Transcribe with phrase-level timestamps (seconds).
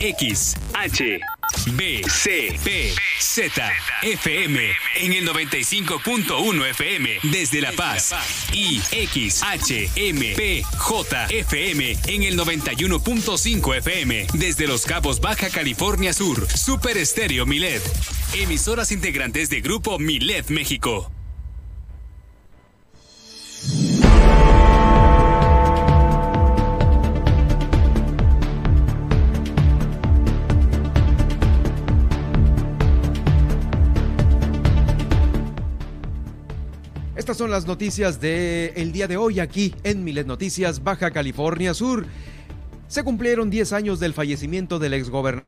[0.00, 1.20] X, H,
[1.76, 3.72] B, C, P, Z,
[4.02, 4.60] FM
[4.96, 8.14] en el 95.1 FM desde La Paz
[8.50, 15.50] y X, H, M, P, J, FM en el 91.5 FM desde Los Cabos, Baja
[15.50, 16.48] California Sur.
[16.48, 17.82] Super Estéreo Milet.
[18.32, 21.10] Emisoras integrantes de Grupo Milet México.
[37.30, 41.74] Estas son las noticias del el día de hoy aquí en Milet Noticias, Baja California
[41.74, 42.04] Sur.
[42.88, 45.44] Se cumplieron 10 años del fallecimiento del exgobernador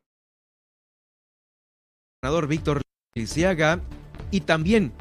[2.46, 2.82] Víctor
[3.16, 3.80] Lisiaga
[4.30, 4.92] y también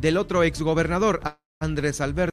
[0.00, 1.20] del otro exgobernador
[1.62, 2.32] Andrés Alberto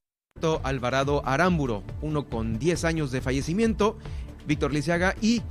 [0.63, 3.99] Alvarado Aramburo, uno con 10 años de fallecimiento,
[4.47, 5.43] Víctor Lisiaga y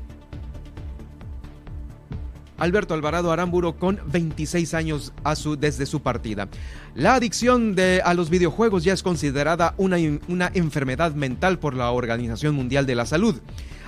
[2.61, 6.49] Alberto Alvarado Aramburo con 26 años a su, desde su partida.
[6.95, 9.97] La adicción a los videojuegos ya es considerada una,
[10.29, 13.41] una enfermedad mental por la Organización Mundial de la Salud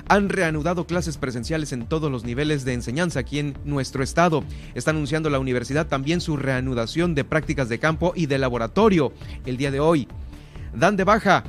[0.08, 4.44] han reanudado clases presenciales en todos los niveles de enseñanza aquí en nuestro estado.
[4.74, 9.12] Está anunciando la universidad también su reanudación de prácticas de campo y de laboratorio
[9.46, 10.08] el día de hoy.
[10.74, 11.44] Dan de baja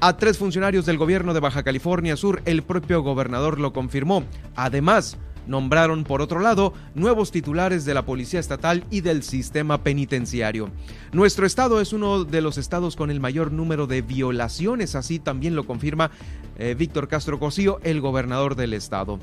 [0.00, 2.42] a tres funcionarios del gobierno de Baja California Sur.
[2.44, 4.24] El propio gobernador lo confirmó.
[4.54, 5.16] Además,
[5.48, 10.70] nombraron, por otro lado, nuevos titulares de la Policía Estatal y del sistema penitenciario.
[11.12, 15.56] Nuestro estado es uno de los estados con el mayor número de violaciones, así también
[15.56, 16.10] lo confirma
[16.58, 19.18] eh, Víctor Castro Cosío, el gobernador del estado.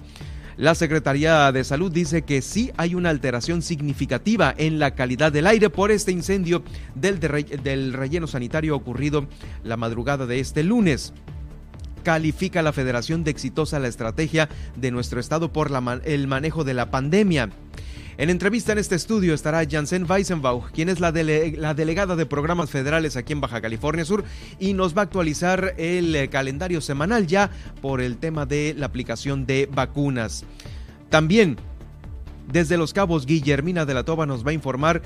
[0.58, 5.48] La Secretaría de Salud dice que sí hay una alteración significativa en la calidad del
[5.48, 6.64] aire por este incendio
[6.96, 9.28] del, del relleno sanitario ocurrido
[9.64, 11.14] la madrugada de este lunes
[12.06, 16.76] califica la federación de exitosa la estrategia de nuestro estado por la, el manejo de
[16.76, 17.50] la pandemia.
[18.18, 22.70] En entrevista en este estudio estará Janssen Weisenbach, quien es la, la, delegada de programas
[22.70, 24.24] federales aquí en Baja California Sur
[24.60, 27.50] y nos va a actualizar el eh, calendario semanal ya
[27.82, 30.46] por el tema de la aplicación de vacunas.
[31.10, 31.58] También
[32.52, 35.02] desde Los Cabos, Guillermina de la Toba nos va a informar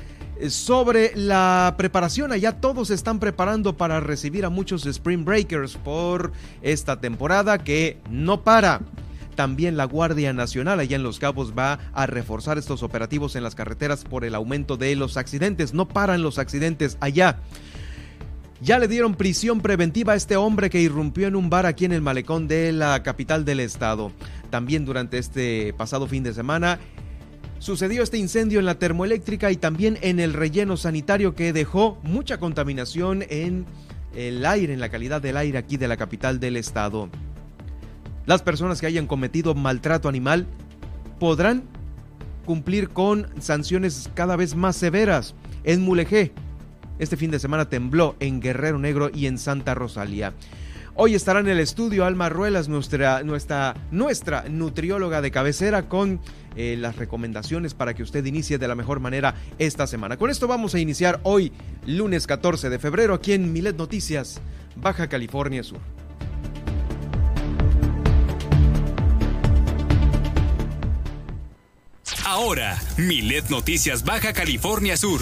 [0.47, 2.31] sobre la preparación.
[2.31, 8.43] Allá todos están preparando para recibir a muchos Spring Breakers por esta temporada que no
[8.43, 8.81] para.
[9.35, 13.55] También la Guardia Nacional allá en Los Cabos va a reforzar estos operativos en las
[13.55, 15.73] carreteras por el aumento de los accidentes.
[15.73, 17.39] No paran los accidentes allá.
[18.61, 21.93] Ya le dieron prisión preventiva a este hombre que irrumpió en un bar aquí en
[21.93, 24.11] el malecón de la capital del estado.
[24.49, 26.79] También durante este pasado fin de semana
[27.59, 32.39] sucedió este incendio en la termoeléctrica y también en el relleno sanitario que dejó mucha
[32.39, 33.65] contaminación en
[34.15, 37.09] el aire, en la calidad del aire aquí de la capital del estado.
[38.25, 40.47] Las personas que hayan cometido maltrato animal
[41.19, 41.63] podrán
[42.45, 45.35] cumplir con sanciones cada vez más severas.
[45.63, 46.31] En Mulegé,
[46.97, 50.33] este fin de semana tembló en Guerrero Negro y en Santa Rosalía.
[51.01, 56.19] Hoy estará en el estudio Alma Ruelas, nuestra, nuestra, nutrióloga de cabecera, con
[56.57, 60.17] eh, las recomendaciones para que usted inicie de la mejor manera esta semana.
[60.17, 61.53] Con esto vamos a iniciar hoy,
[61.85, 64.41] lunes 14 de febrero, aquí en Milet Noticias,
[64.75, 65.79] Baja California Sur.
[72.25, 75.21] Ahora, Milet Noticias Baja California Sur.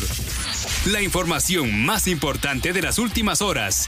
[0.88, 3.88] La información más importante de las últimas horas.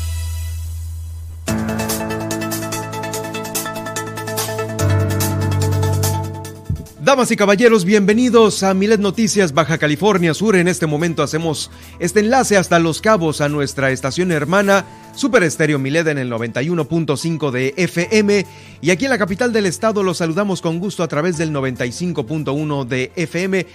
[7.11, 10.55] Damas y caballeros, bienvenidos a Milet Noticias Baja California Sur.
[10.55, 11.69] En este momento hacemos
[11.99, 17.51] este enlace hasta Los Cabos a nuestra estación hermana Super Estéreo Milet en el 91.5
[17.51, 18.45] de FM.
[18.79, 22.85] Y aquí en la capital del estado los saludamos con gusto a través del 95.1
[22.85, 23.67] de FM.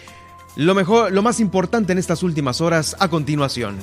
[0.57, 3.77] Lo mejor, lo más importante en estas últimas horas a continuación.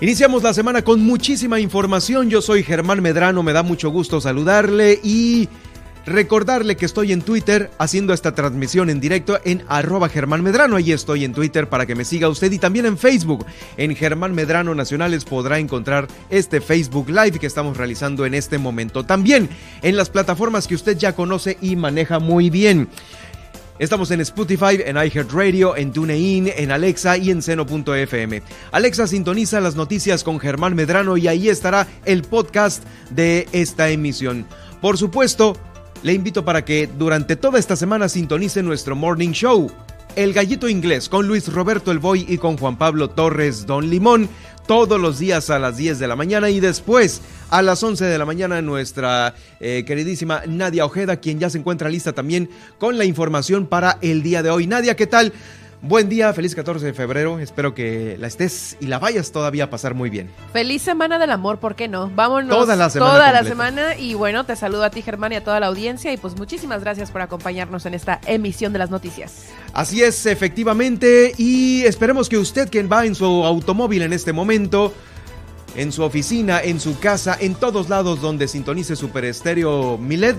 [0.00, 2.30] Iniciamos la semana con muchísima información.
[2.30, 5.46] Yo soy Germán Medrano, me da mucho gusto saludarle y
[6.06, 10.76] Recordarle que estoy en Twitter haciendo esta transmisión en directo en arroba Germán Medrano.
[10.76, 13.44] Ahí estoy en Twitter para que me siga usted y también en Facebook.
[13.76, 19.04] En Germán Medrano Nacionales podrá encontrar este Facebook Live que estamos realizando en este momento.
[19.04, 19.50] También
[19.82, 22.88] en las plataformas que usted ya conoce y maneja muy bien.
[23.80, 28.42] Estamos en Spotify, en iHeartRadio, en TuneIn, en Alexa y en Seno.fm.
[28.72, 34.44] Alexa sintoniza las noticias con Germán Medrano y ahí estará el podcast de esta emisión.
[34.82, 35.56] Por supuesto,
[36.02, 39.72] le invito para que durante toda esta semana sintonice nuestro Morning Show.
[40.14, 44.28] El Gallito Inglés con Luis Roberto El Boy y con Juan Pablo Torres Don Limón
[44.70, 48.16] todos los días a las 10 de la mañana y después a las 11 de
[48.16, 53.04] la mañana nuestra eh, queridísima Nadia Ojeda, quien ya se encuentra lista también con la
[53.04, 54.68] información para el día de hoy.
[54.68, 55.32] Nadia, ¿qué tal?
[55.82, 57.38] Buen día, feliz 14 de febrero.
[57.38, 60.30] Espero que la estés y la vayas todavía a pasar muy bien.
[60.52, 62.10] Feliz semana del amor, ¿por qué no?
[62.14, 63.12] Vámonos toda la semana.
[63.12, 63.96] Toda la semana.
[63.96, 66.12] Y bueno, te saludo a ti, Germán, y a toda la audiencia.
[66.12, 69.46] Y pues muchísimas gracias por acompañarnos en esta emisión de las noticias.
[69.72, 71.32] Así es, efectivamente.
[71.38, 74.92] Y esperemos que usted, quien va en su automóvil en este momento,
[75.76, 80.36] en su oficina, en su casa, en todos lados donde sintonice Super Estéreo Milet,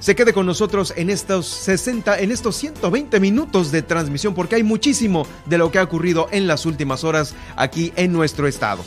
[0.00, 4.62] se quede con nosotros en estos 60, en estos 120 minutos de transmisión, porque hay
[4.62, 8.82] muchísimo de lo que ha ocurrido en las últimas horas aquí en nuestro estado.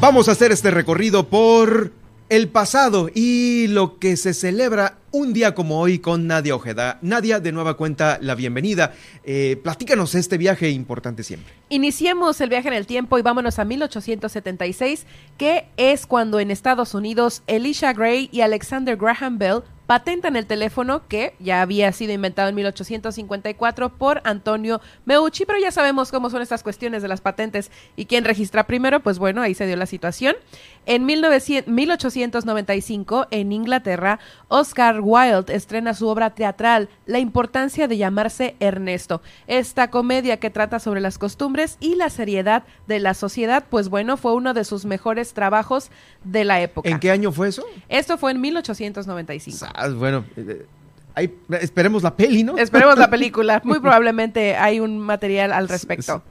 [0.00, 1.92] Vamos a hacer este recorrido por
[2.32, 6.98] el pasado y lo que se celebra un día como hoy con Nadia Ojeda.
[7.02, 8.94] Nadia, de nueva cuenta, la bienvenida.
[9.22, 11.52] Eh, platícanos este viaje importante siempre.
[11.68, 15.04] Iniciemos el viaje en el tiempo y vámonos a 1876,
[15.36, 21.02] que es cuando en Estados Unidos Elisha Gray y Alexander Graham Bell patentan el teléfono
[21.08, 26.42] que ya había sido inventado en 1854 por Antonio Meucci, pero ya sabemos cómo son
[26.42, 29.86] estas cuestiones de las patentes y quién registra primero, pues bueno, ahí se dio la
[29.86, 30.36] situación.
[30.84, 34.18] En 1895, en Inglaterra,
[34.48, 39.22] Oscar Wilde estrena su obra teatral La importancia de llamarse Ernesto.
[39.46, 44.16] Esta comedia que trata sobre las costumbres y la seriedad de la sociedad, pues bueno,
[44.16, 45.90] fue uno de sus mejores trabajos
[46.24, 46.88] de la época.
[46.88, 47.64] ¿En qué año fue eso?
[47.88, 49.66] Esto fue en 1895.
[49.74, 50.66] Ah, bueno, eh,
[51.14, 52.56] ahí, esperemos la peli, ¿no?
[52.58, 53.60] Esperemos la película.
[53.64, 56.22] Muy probablemente hay un material al respecto.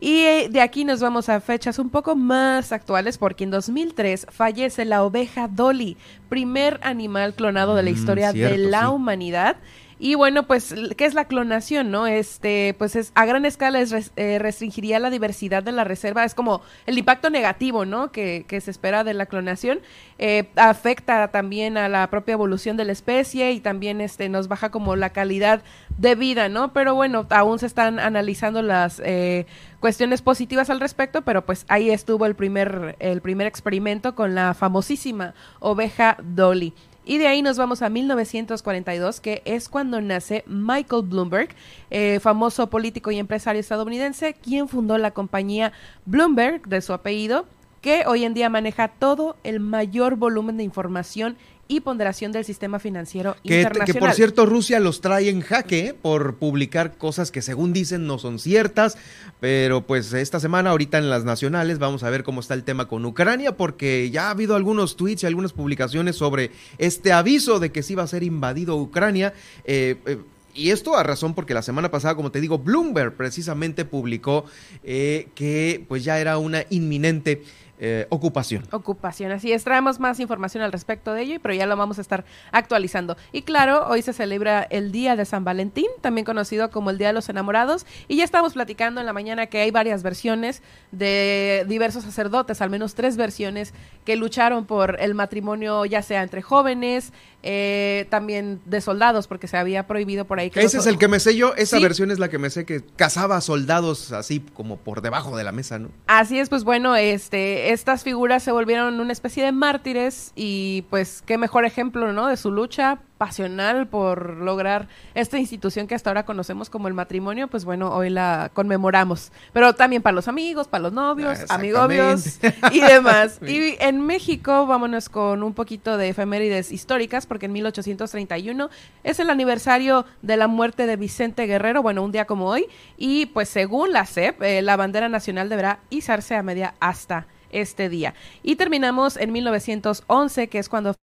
[0.00, 4.28] Y eh, de aquí nos vamos a fechas un poco más actuales porque en 2003
[4.30, 5.98] fallece la oveja Dolly,
[6.30, 9.56] primer animal clonado de la mm, historia de la humanidad.
[10.02, 12.06] Y bueno, pues, ¿qué es la clonación, no?
[12.06, 16.24] Este, pues es a gran escala es, eh, restringiría la diversidad de la reserva.
[16.24, 18.10] Es como el impacto negativo, ¿no?
[18.10, 19.80] Que, que se espera de la clonación.
[20.18, 24.70] Eh, afecta también a la propia evolución de la especie y también este, nos baja
[24.70, 25.62] como la calidad
[25.98, 26.72] de vida, ¿no?
[26.72, 29.44] Pero bueno, aún se están analizando las eh,
[29.80, 34.54] cuestiones positivas al respecto, pero pues ahí estuvo el primer, el primer experimento con la
[34.54, 36.72] famosísima oveja Dolly.
[37.10, 41.48] Y de ahí nos vamos a 1942, que es cuando nace Michael Bloomberg,
[41.90, 45.72] eh, famoso político y empresario estadounidense, quien fundó la compañía
[46.06, 47.46] Bloomberg, de su apellido,
[47.80, 51.36] que hoy en día maneja todo el mayor volumen de información
[51.70, 53.86] y ponderación del sistema financiero internacional.
[53.86, 55.94] Que por cierto Rusia los trae en jaque ¿eh?
[55.94, 58.98] por publicar cosas que según dicen no son ciertas,
[59.38, 62.88] pero pues esta semana ahorita en las nacionales vamos a ver cómo está el tema
[62.88, 67.70] con Ucrania porque ya ha habido algunos tweets y algunas publicaciones sobre este aviso de
[67.70, 69.32] que sí va a ser invadido Ucrania.
[69.64, 70.18] Eh, eh,
[70.52, 74.46] y esto a razón porque la semana pasada, como te digo, Bloomberg precisamente publicó
[74.82, 77.44] que pues ya era una inminente
[77.82, 78.64] eh, ocupación.
[78.72, 79.64] Ocupación, así es.
[79.64, 83.16] Traemos más información al respecto de ello, pero ya lo vamos a estar actualizando.
[83.32, 87.06] Y claro, hoy se celebra el Día de San Valentín, también conocido como el Día
[87.06, 91.64] de los Enamorados, y ya estamos platicando en la mañana que hay varias versiones de
[91.68, 93.72] diversos sacerdotes, al menos tres versiones
[94.04, 99.56] que lucharon por el matrimonio, ya sea entre jóvenes, eh, también de soldados, porque se
[99.56, 100.50] había prohibido por ahí.
[100.50, 102.64] Que Ese es el que me sé yo, esa versión es la que me sé
[102.64, 105.90] que cazaba soldados así como por debajo de la mesa, ¿no?
[106.06, 111.22] Así es, pues bueno, este, estas figuras se volvieron una especie de mártires y pues
[111.24, 112.28] qué mejor ejemplo, ¿no?
[112.28, 117.48] De su lucha pasional por lograr esta institución que hasta ahora conocemos como el matrimonio,
[117.48, 119.30] pues bueno, hoy la conmemoramos.
[119.52, 122.40] Pero también para los amigos, para los novios, ah, amigobios
[122.72, 123.38] y demás.
[123.46, 128.70] y en México, vámonos con un poquito de efemérides históricas, porque en 1831
[129.04, 133.26] es el aniversario de la muerte de Vicente Guerrero, bueno, un día como hoy, y
[133.26, 138.14] pues según la CEP, eh, la bandera nacional deberá izarse a media hasta este día.
[138.42, 140.94] Y terminamos en 1911, que es cuando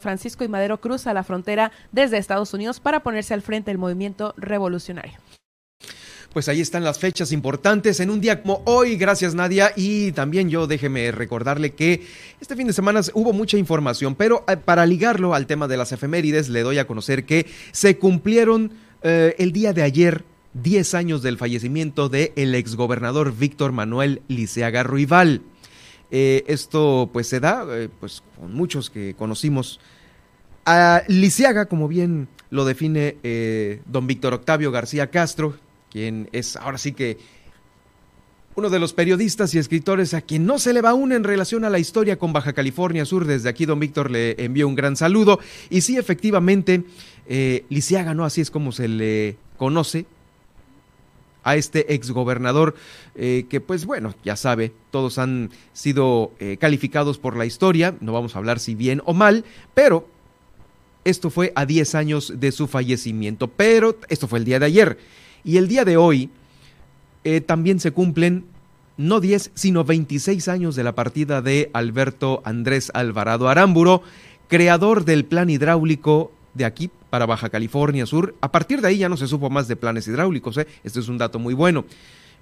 [0.00, 4.32] Francisco y Madero cruza la frontera desde Estados Unidos para ponerse al frente del movimiento
[4.36, 5.18] revolucionario.
[6.32, 8.96] Pues ahí están las fechas importantes en un día como hoy.
[8.96, 9.72] Gracias Nadia.
[9.74, 12.06] Y también yo déjeme recordarle que
[12.40, 15.90] este fin de semana hubo mucha información, pero eh, para ligarlo al tema de las
[15.90, 18.70] efemérides le doy a conocer que se cumplieron
[19.02, 20.24] eh, el día de ayer
[20.54, 25.42] 10 años del fallecimiento del el exgobernador Víctor Manuel Liceaga Ruibal.
[26.10, 27.66] Eh, esto pues se da
[28.00, 29.80] pues con muchos que conocimos
[30.64, 33.16] a Liceaga, como bien lo define
[33.86, 35.56] don Víctor Octavio García Castro,
[35.90, 37.18] quien es ahora sí que
[38.58, 41.64] uno de los periodistas y escritores a quien no se le va aún en relación
[41.64, 43.24] a la historia con Baja California Sur.
[43.24, 45.38] Desde aquí, don Víctor le envió un gran saludo.
[45.70, 46.82] Y sí, efectivamente,
[47.28, 48.24] eh, Lisiaga, ¿no?
[48.24, 50.06] Así es como se le conoce
[51.44, 52.74] a este exgobernador
[53.14, 58.12] eh, que pues bueno, ya sabe, todos han sido eh, calificados por la historia, no
[58.12, 60.08] vamos a hablar si bien o mal, pero
[61.04, 64.98] esto fue a 10 años de su fallecimiento, pero esto fue el día de ayer.
[65.44, 66.30] Y el día de hoy
[67.24, 68.44] eh, también se cumplen
[68.96, 74.02] no 10, sino 26 años de la partida de Alberto Andrés Alvarado Aramburo,
[74.48, 78.34] creador del plan hidráulico de aquí para Baja California Sur.
[78.42, 80.66] A partir de ahí ya no se supo más de planes hidráulicos, ¿eh?
[80.84, 81.86] este es un dato muy bueno.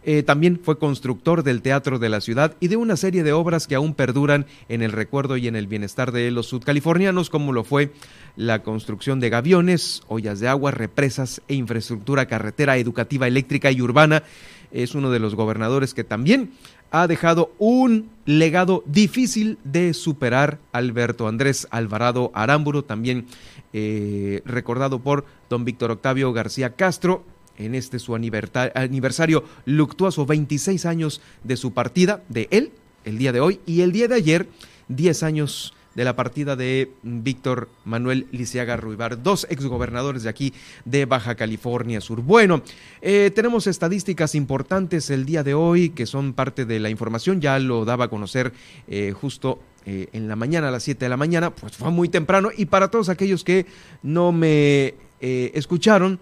[0.09, 3.67] Eh, también fue constructor del Teatro de la Ciudad y de una serie de obras
[3.67, 7.65] que aún perduran en el recuerdo y en el bienestar de los sudcalifornianos, como lo
[7.65, 7.93] fue
[8.37, 14.23] la construcción de gaviones, ollas de agua, represas e infraestructura carretera, educativa, eléctrica y urbana.
[14.71, 16.53] Es uno de los gobernadores que también
[16.91, 20.59] ha dejado un legado difícil de superar.
[20.73, 23.27] Alberto Andrés Alvarado Aramburo, también
[23.73, 27.25] eh, recordado por don Víctor Octavio García Castro,
[27.59, 32.73] en este su aniversario luctuoso, 26 años de su partida, de él,
[33.05, 34.49] el día de hoy, y el día de ayer,
[34.89, 40.53] 10 años de la partida de Víctor Manuel Lisiaga Ruibar, dos exgobernadores de aquí
[40.85, 42.21] de Baja California Sur.
[42.21, 42.63] Bueno,
[43.01, 47.59] eh, tenemos estadísticas importantes el día de hoy que son parte de la información, ya
[47.59, 48.53] lo daba a conocer
[48.89, 52.11] eh, justo eh, en la mañana, a las 7 de la mañana, pues fue muy
[52.11, 53.65] temprano y para todos aquellos que
[54.03, 56.21] no me escucharon,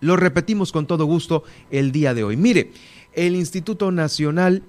[0.00, 2.36] lo repetimos con todo gusto el día de hoy.
[2.36, 2.70] Mire,
[3.12, 4.62] el Instituto Nacional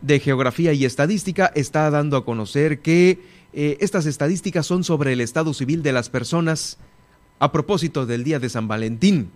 [0.00, 3.18] de Geografía y Estadística está dando a conocer que
[3.52, 6.78] eh, estas estadísticas son sobre el estado civil de las personas
[7.38, 9.30] a propósito del Día de San Valentín.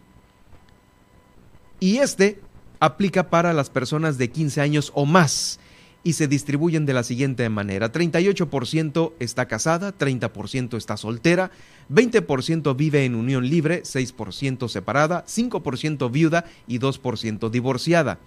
[1.81, 2.41] Y este
[2.79, 5.59] aplica para las personas de 15 años o más
[6.05, 7.93] y se distribuyen de la siguiente manera.
[7.93, 11.51] 38% está casada, 30% está soltera,
[11.91, 18.19] 20% vive en unión libre, 6% separada, 5% viuda y 2% divorciada.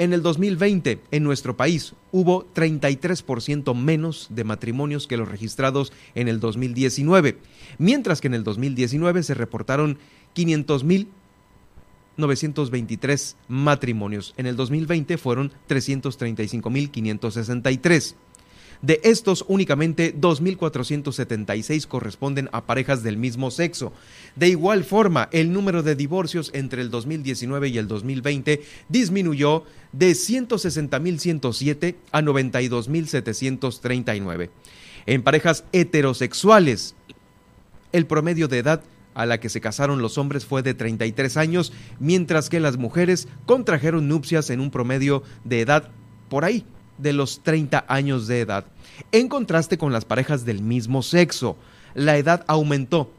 [0.00, 6.26] En el 2020, en nuestro país, hubo 33% menos de matrimonios que los registrados en
[6.26, 7.36] el 2019,
[7.76, 9.98] mientras que en el 2019 se reportaron
[10.34, 14.32] 500.923 matrimonios.
[14.38, 18.14] En el 2020 fueron 335.563.
[18.82, 23.92] De estos, únicamente 2.476 corresponden a parejas del mismo sexo.
[24.36, 30.12] De igual forma, el número de divorcios entre el 2019 y el 2020 disminuyó de
[30.12, 34.48] 160.107 a 92.739.
[35.06, 36.94] En parejas heterosexuales,
[37.92, 38.82] el promedio de edad
[39.12, 43.28] a la que se casaron los hombres fue de 33 años, mientras que las mujeres
[43.44, 45.90] contrajeron nupcias en un promedio de edad
[46.28, 46.64] por ahí,
[47.00, 48.64] de los 30 años de edad.
[49.12, 51.56] En contraste con las parejas del mismo sexo,
[51.94, 53.12] la edad aumentó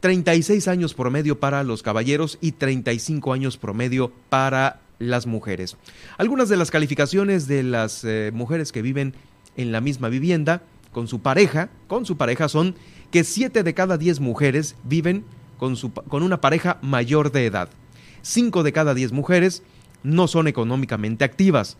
[0.00, 5.76] 36 años promedio para los caballeros y 35 años promedio para las mujeres.
[6.18, 9.14] Algunas de las calificaciones de las eh, mujeres que viven
[9.56, 12.74] en la misma vivienda con su pareja, con su pareja son
[13.10, 15.24] que 7 de cada 10 mujeres viven
[15.58, 17.68] con, su, con una pareja mayor de edad.
[18.22, 19.62] 5 de cada 10 mujeres
[20.02, 21.76] no son económicamente activas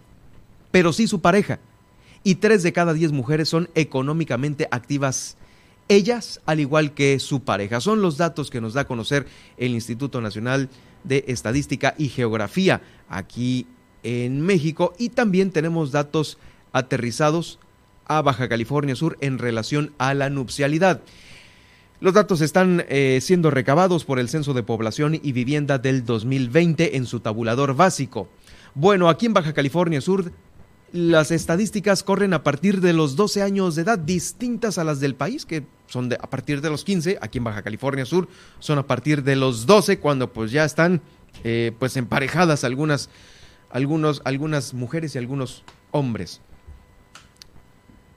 [0.72, 1.60] pero sí su pareja.
[2.24, 5.36] Y tres de cada diez mujeres son económicamente activas
[5.88, 7.80] ellas, al igual que su pareja.
[7.80, 9.26] Son los datos que nos da a conocer
[9.56, 10.68] el Instituto Nacional
[11.04, 13.66] de Estadística y Geografía aquí
[14.02, 14.94] en México.
[14.98, 16.38] Y también tenemos datos
[16.72, 17.58] aterrizados
[18.06, 21.02] a Baja California Sur en relación a la nupcialidad.
[22.00, 26.96] Los datos están eh, siendo recabados por el Censo de Población y Vivienda del 2020
[26.96, 28.28] en su tabulador básico.
[28.74, 30.32] Bueno, aquí en Baja California Sur
[30.92, 35.14] las estadísticas corren a partir de los 12 años de edad, distintas a las del
[35.14, 38.78] país, que son de, a partir de los 15, aquí en Baja California Sur son
[38.78, 41.00] a partir de los 12, cuando pues ya están
[41.44, 43.08] eh, pues emparejadas algunas,
[43.70, 46.40] algunos, algunas mujeres y algunos hombres.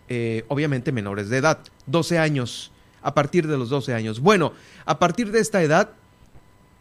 [0.07, 4.19] eh, obviamente menores de edad, 12 años, a partir de los 12 años.
[4.19, 4.53] Bueno,
[4.85, 5.91] a partir de esta edad,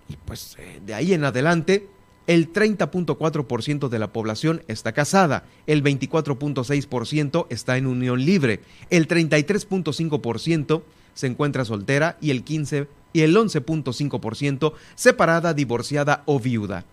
[0.08, 1.88] y pues eh, de ahí en adelante,
[2.26, 10.82] el 30.4% de la población está casada, el 24.6% está en unión libre, el 33.5%
[11.14, 16.84] se encuentra soltera y el 15 y el 11.5% separada, divorciada o viuda.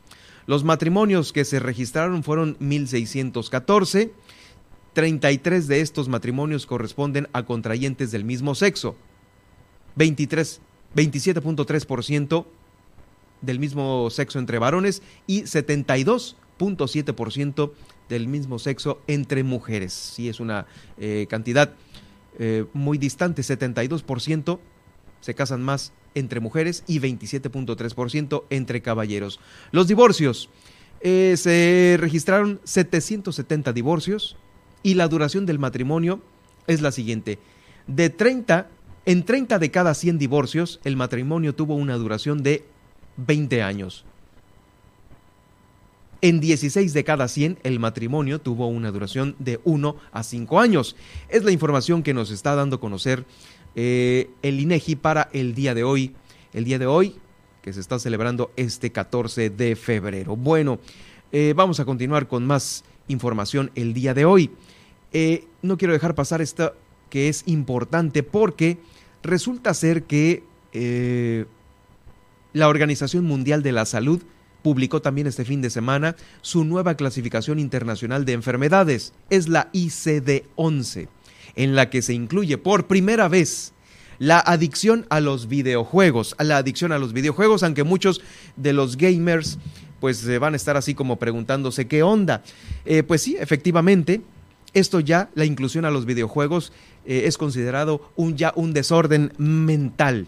[0.46, 4.12] Los matrimonios que se registraron fueron 1614.
[4.94, 8.96] 33 de estos matrimonios corresponden a contrayentes del mismo sexo.
[9.96, 10.62] 23
[10.96, 12.46] 27.3%
[13.42, 17.72] del mismo sexo entre varones y 72.7%
[18.10, 19.94] del mismo sexo entre mujeres.
[19.94, 20.66] Sí, es una
[20.98, 21.74] eh, cantidad
[22.40, 24.60] eh, muy distante, 72%
[25.22, 29.40] se casan más entre mujeres y 27.3% entre caballeros.
[29.72, 30.50] Los divorcios.
[31.04, 34.38] Eh, se registraron 770 divorcios
[34.84, 36.22] y la duración del matrimonio
[36.68, 37.40] es la siguiente.
[37.88, 38.70] De 30,
[39.06, 42.66] en 30 de cada 100 divorcios, el matrimonio tuvo una duración de
[43.18, 44.06] 20 años.
[46.24, 50.96] En 16 de cada 100 el matrimonio tuvo una duración de 1 a 5 años.
[51.30, 53.26] Es la información que nos está dando a conocer
[53.76, 56.14] eh, el INEGI para el día de hoy.
[56.54, 57.16] El día de hoy
[57.64, 60.36] que se está celebrando este 14 de febrero.
[60.36, 60.80] Bueno,
[61.32, 64.52] eh, vamos a continuar con más información el día de hoy.
[65.14, 66.74] Eh, no quiero dejar pasar esta
[67.10, 68.78] que es importante porque
[69.24, 70.44] resulta ser que
[72.54, 74.22] la Organización Mundial de la Salud
[74.62, 79.14] publicó también este fin de semana su nueva clasificación internacional de enfermedades.
[79.30, 81.08] Es la ICD-11,
[81.56, 83.74] en la que se incluye por primera vez
[84.20, 88.22] la adicción a los videojuegos, a la adicción a los videojuegos, aunque muchos
[88.56, 89.58] de los gamers
[90.00, 92.44] pues van a estar así como preguntándose qué onda.
[92.86, 94.22] Eh, pues sí, efectivamente,
[94.74, 96.72] esto ya, la inclusión a los videojuegos,
[97.06, 100.28] eh, es considerado un, ya un desorden mental.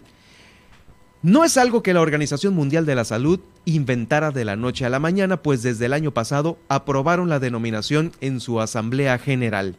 [1.24, 4.90] No es algo que la Organización Mundial de la Salud inventara de la noche a
[4.90, 9.74] la mañana, pues desde el año pasado aprobaron la denominación en su Asamblea General.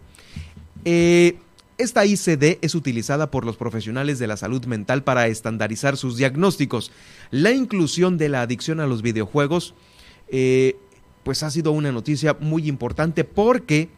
[0.86, 1.38] Eh,
[1.78, 6.92] esta ICD es utilizada por los profesionales de la salud mental para estandarizar sus diagnósticos.
[7.30, 9.76] La inclusión de la adicción a los videojuegos,
[10.30, 10.78] eh,
[11.24, 13.90] pues ha sido una noticia muy importante porque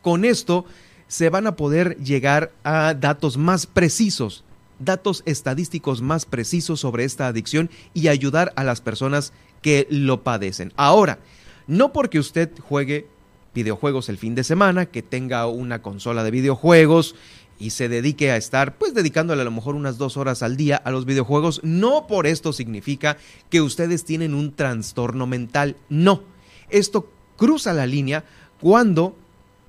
[0.00, 0.64] con esto
[1.08, 4.43] se van a poder llegar a datos más precisos
[4.78, 9.32] datos estadísticos más precisos sobre esta adicción y ayudar a las personas
[9.62, 10.72] que lo padecen.
[10.76, 11.18] Ahora,
[11.66, 13.08] no porque usted juegue
[13.54, 17.14] videojuegos el fin de semana, que tenga una consola de videojuegos
[17.58, 20.76] y se dedique a estar, pues dedicándole a lo mejor unas dos horas al día
[20.76, 23.16] a los videojuegos, no por esto significa
[23.48, 25.76] que ustedes tienen un trastorno mental.
[25.88, 26.22] No,
[26.68, 28.24] esto cruza la línea
[28.60, 29.16] cuando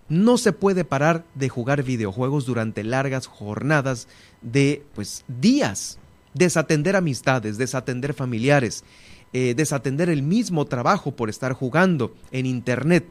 [0.08, 4.08] no se puede parar de jugar videojuegos durante largas jornadas
[4.42, 5.98] de pues días,
[6.34, 8.84] desatender amistades, desatender familiares,
[9.34, 13.06] eh, desatender el mismo trabajo por estar jugando en internet.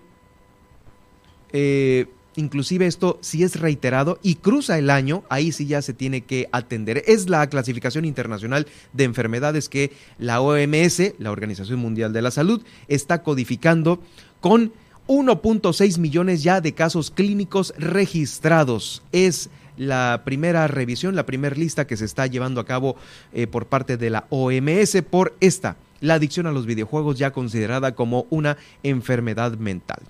[1.52, 6.22] Eh, inclusive esto si es reiterado y cruza el año, ahí sí ya se tiene
[6.22, 7.02] que atender.
[7.06, 12.62] Es la clasificación internacional de enfermedades que la OMS, la Organización Mundial de la Salud,
[12.88, 14.00] está codificando
[14.40, 14.72] con
[15.06, 19.02] 1.6 millones ya de casos clínicos registrados.
[19.12, 22.96] Es la primera revisión, la primera lista que se está llevando a cabo
[23.32, 27.94] eh, por parte de la OMS por esta, la adicción a los videojuegos ya considerada
[27.94, 30.02] como una enfermedad mental.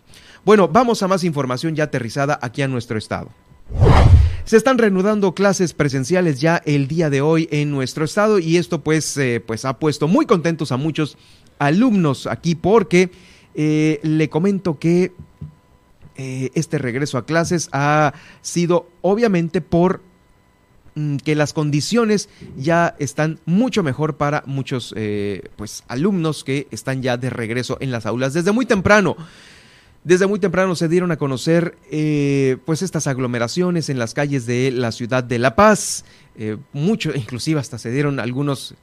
[0.45, 3.31] Bueno, vamos a más información ya aterrizada aquí a nuestro estado.
[4.45, 8.83] Se están reanudando clases presenciales ya el día de hoy en nuestro estado y esto
[8.83, 11.17] pues, eh, pues ha puesto muy contentos a muchos
[11.59, 13.11] alumnos aquí porque
[13.55, 15.12] eh, le comento que
[16.17, 18.12] eh, este regreso a clases ha
[18.43, 20.01] sido obviamente por
[20.97, 27.01] mm, que las condiciones ya están mucho mejor para muchos eh, pues alumnos que están
[27.01, 29.17] ya de regreso en las aulas desde muy temprano.
[30.03, 31.79] Desde muy temprano se dieron a conocer
[32.67, 36.05] pues estas aglomeraciones en las calles de la ciudad de La Paz.
[36.75, 38.75] mucho, inclusive hasta se dieron algunos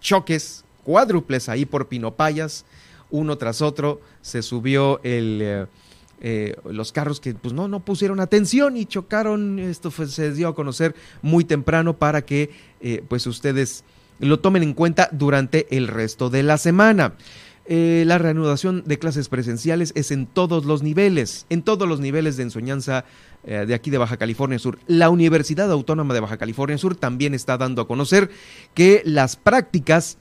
[0.00, 2.64] choques cuádruples ahí por Pinopayas
[3.12, 5.38] uno tras otro, se subió el...
[5.40, 5.66] Eh,
[6.24, 10.54] eh, los carros que pues no, no pusieron atención y chocaron, esto se dio a
[10.54, 13.82] conocer muy temprano para que eh, pues ustedes
[14.20, 17.14] lo tomen en cuenta durante el resto de la semana.
[17.66, 22.44] la reanudación de clases presenciales es en todos los niveles, en todos los niveles de
[22.44, 23.04] enseñanza
[23.44, 24.78] de aquí de Baja California Sur.
[24.86, 28.30] La Universidad Autónoma de Baja California Sur también está dando a conocer
[28.74, 30.18] que las prácticas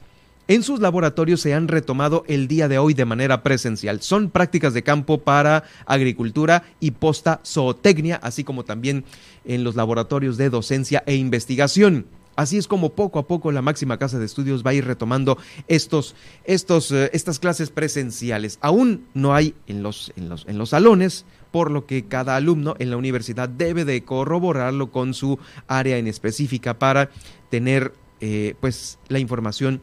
[0.54, 4.02] en sus laboratorios se han retomado el día de hoy de manera presencial.
[4.02, 9.06] Son prácticas de campo para agricultura y posta zootecnia, así como también
[9.46, 12.06] en los laboratorios de docencia e investigación.
[12.36, 15.38] Así es como poco a poco la máxima casa de estudios va a ir retomando
[15.70, 18.60] estos, estos, eh, estas clases presenciales.
[18.62, 22.76] Aún no hay en los, en, los, en los salones, por lo que cada alumno
[22.80, 27.10] en la universidad debe de corroborarlo con su área en específica para
[27.50, 29.82] tener eh, pues la información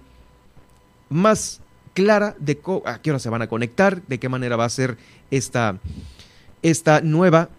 [1.09, 1.61] más
[1.95, 4.97] clara de a qué hora se van a conectar, de qué manera va a ser
[5.31, 5.79] esta,
[6.63, 7.51] esta nueva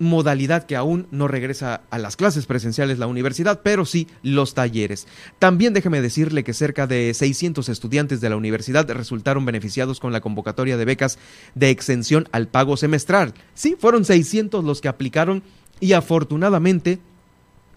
[0.00, 5.06] modalidad que aún no regresa a las clases presenciales la universidad, pero sí los talleres.
[5.38, 10.22] También déjeme decirle que cerca de 600 estudiantes de la universidad resultaron beneficiados con la
[10.22, 11.18] convocatoria de becas
[11.54, 13.34] de exención al pago semestral.
[13.54, 15.42] Sí, fueron 600 los que aplicaron
[15.80, 16.98] y afortunadamente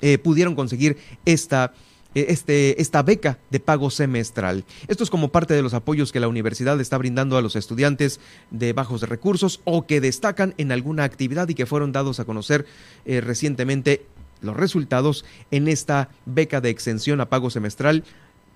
[0.02, 1.74] eh, pudieron conseguir esta
[2.14, 4.66] este, esta beca de pago semestral.
[4.88, 8.20] Esto es como parte de los apoyos que la universidad está brindando a los estudiantes
[8.52, 12.66] de bajos recursos o que destacan en alguna actividad y que fueron dados a conocer
[13.06, 14.06] eh, recientemente
[14.42, 18.04] los resultados en esta beca de exención a pago semestral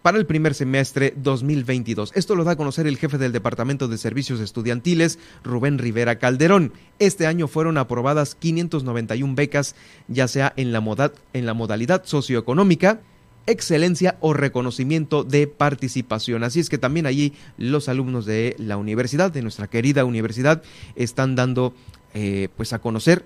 [0.01, 2.11] para el primer semestre 2022.
[2.15, 6.71] Esto lo da a conocer el jefe del Departamento de Servicios Estudiantiles, Rubén Rivera Calderón.
[6.99, 9.75] Este año fueron aprobadas 591 becas,
[10.07, 13.01] ya sea en la, en la modalidad socioeconómica,
[13.47, 16.43] excelencia o reconocimiento de participación.
[16.43, 20.61] Así es que también allí los alumnos de la universidad, de nuestra querida universidad,
[20.95, 21.73] están dando
[22.13, 23.25] eh, pues a conocer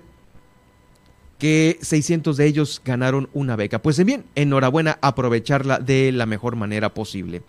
[1.38, 3.82] que 600 de ellos ganaron una beca.
[3.82, 7.42] Pues bien, enhorabuena, aprovecharla de la mejor manera posible.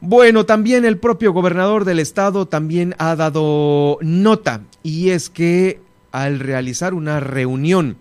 [0.00, 5.80] Bueno, también el propio gobernador del estado también ha dado nota y es que
[6.10, 7.96] al realizar una reunión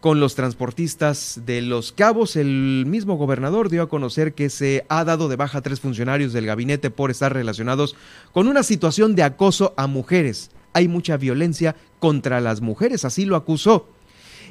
[0.00, 2.36] con los transportistas de Los Cabos.
[2.36, 6.32] El mismo gobernador dio a conocer que se ha dado de baja a tres funcionarios
[6.32, 7.96] del gabinete por estar relacionados
[8.32, 10.50] con una situación de acoso a mujeres.
[10.72, 13.88] Hay mucha violencia contra las mujeres, así lo acusó.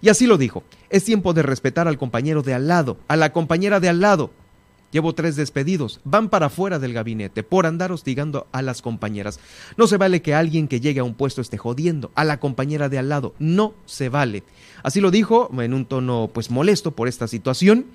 [0.01, 0.63] Y así lo dijo.
[0.89, 4.31] Es tiempo de respetar al compañero de al lado, a la compañera de al lado.
[4.95, 5.99] Llevo tres despedidos.
[6.05, 9.41] Van para fuera del gabinete por andar hostigando a las compañeras.
[9.75, 12.87] No se vale que alguien que llegue a un puesto esté jodiendo a la compañera
[12.87, 13.35] de al lado.
[13.37, 14.43] No se vale.
[14.83, 17.87] Así lo dijo en un tono pues molesto por esta situación.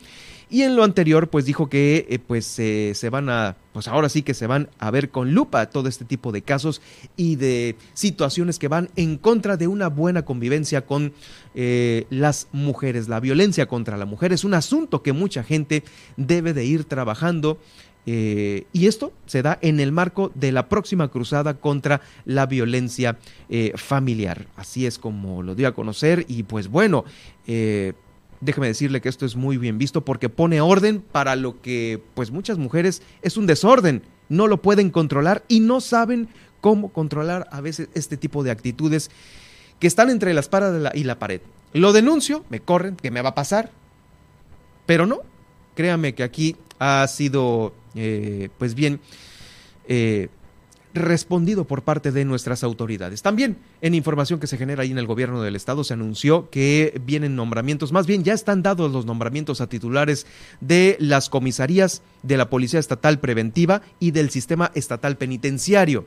[0.50, 4.22] Y en lo anterior, pues dijo que eh, pues se van a, pues ahora sí
[4.22, 6.82] que se van a ver con lupa todo este tipo de casos
[7.16, 11.14] y de situaciones que van en contra de una buena convivencia con
[11.54, 13.08] eh, las mujeres.
[13.08, 15.84] La violencia contra la mujer es un asunto que mucha gente
[16.16, 17.58] debe de ir trabajando.
[18.06, 23.18] Eh, y esto se da en el marco de la próxima cruzada contra la violencia
[23.74, 24.46] familiar.
[24.56, 27.04] Así es como lo dio a conocer y pues bueno,
[28.40, 32.30] déjeme decirle que esto es muy bien visto porque pone orden para lo que pues
[32.30, 36.28] muchas mujeres es un desorden, no lo pueden controlar y no saben
[36.60, 39.10] cómo controlar a veces este tipo de actitudes
[39.80, 41.40] que están entre la espada y la pared.
[41.72, 43.70] Lo denuncio, me corren, ¿qué me va a pasar?
[44.86, 45.20] Pero no,
[45.74, 49.00] créame que aquí ha sido eh, pues bien
[49.88, 50.28] eh,
[50.92, 53.22] respondido por parte de nuestras autoridades.
[53.22, 57.00] También en información que se genera ahí en el gobierno del estado se anunció que
[57.06, 60.26] vienen nombramientos, más bien ya están dados los nombramientos a titulares
[60.60, 66.06] de las comisarías de la Policía Estatal Preventiva y del Sistema Estatal Penitenciario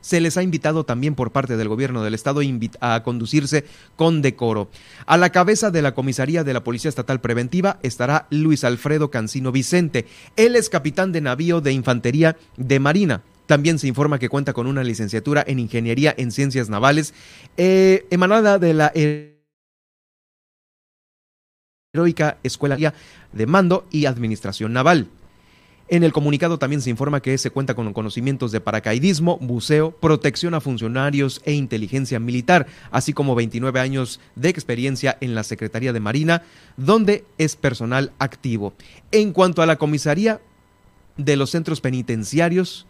[0.00, 2.40] se les ha invitado también por parte del gobierno del estado
[2.80, 3.64] a conducirse
[3.96, 4.70] con decoro.
[5.06, 9.52] A la cabeza de la comisaría de la Policía Estatal Preventiva estará Luis Alfredo Cancino
[9.52, 10.06] Vicente.
[10.36, 13.22] Él es capitán de navío de infantería de Marina.
[13.46, 17.14] También se informa que cuenta con una licenciatura en Ingeniería en Ciencias Navales,
[17.56, 18.92] eh, emanada de la
[21.92, 22.94] heroica Escuela
[23.32, 25.08] de Mando y Administración Naval.
[25.92, 30.54] En el comunicado también se informa que se cuenta con conocimientos de paracaidismo, buceo, protección
[30.54, 35.98] a funcionarios e inteligencia militar, así como 29 años de experiencia en la Secretaría de
[35.98, 36.44] Marina,
[36.76, 38.72] donde es personal activo.
[39.10, 40.40] En cuanto a la comisaría
[41.16, 42.86] de los centros penitenciarios,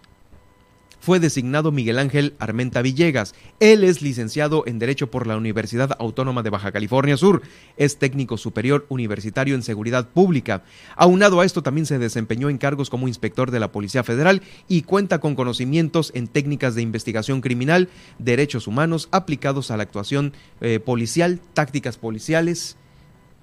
[1.00, 3.34] fue designado Miguel Ángel Armenta Villegas.
[3.58, 7.42] Él es licenciado en Derecho por la Universidad Autónoma de Baja California Sur.
[7.76, 10.62] Es técnico superior universitario en seguridad pública.
[10.96, 14.82] Aunado a esto, también se desempeñó en cargos como inspector de la Policía Federal y
[14.82, 20.80] cuenta con conocimientos en técnicas de investigación criminal, derechos humanos aplicados a la actuación eh,
[20.80, 22.76] policial, tácticas policiales,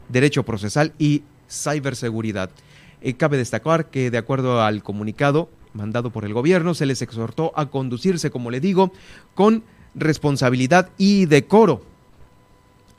[0.10, 2.52] derecho procesal y ciberseguridad.
[3.02, 7.54] Eh, cabe destacar que, de acuerdo al comunicado, mandado por el gobierno, se les exhortó
[7.56, 8.92] a conducirse, como le digo,
[9.36, 9.64] con
[9.96, 11.84] responsabilidad y decoro.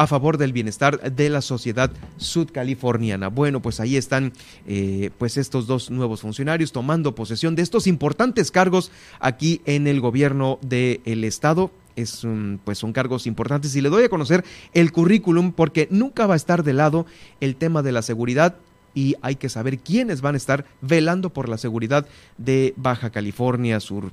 [0.00, 3.26] a favor del bienestar de la sociedad sudcaliforniana.
[3.26, 4.32] Bueno, pues ahí están
[4.64, 10.00] eh, pues estos dos nuevos funcionarios tomando posesión de estos importantes cargos aquí en el
[10.00, 12.24] gobierno del estado es
[12.64, 16.36] pues son cargos importantes y le doy a conocer el currículum porque nunca va a
[16.36, 17.06] estar de lado
[17.40, 18.56] el tema de la seguridad
[18.94, 23.80] y hay que saber quiénes van a estar velando por la seguridad de Baja California
[23.80, 24.10] Sur.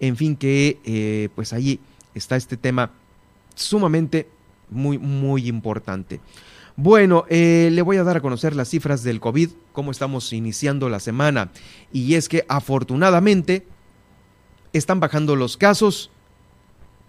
[0.00, 1.80] En fin, que eh, pues ahí
[2.14, 2.90] está este tema
[3.54, 4.28] sumamente
[4.70, 6.20] muy, muy importante.
[6.76, 10.88] Bueno, eh, le voy a dar a conocer las cifras del COVID, cómo estamos iniciando
[10.88, 11.50] la semana.
[11.92, 13.64] Y es que afortunadamente
[14.72, 16.10] están bajando los casos,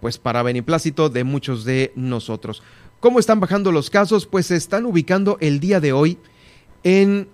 [0.02, 2.62] pues para beneplácito de muchos de nosotros.
[3.00, 4.28] ¿Cómo están bajando los casos?
[4.28, 6.20] Pues se están ubicando el día de hoy
[6.86, 7.28] en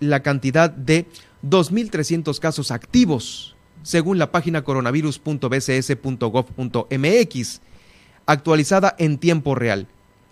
[0.00, 1.04] la cantidad de
[1.42, 7.60] 2.300 casos activos, según la página coronavirus.bcs.gov.mx,
[8.24, 9.88] actualizada en tiempo real.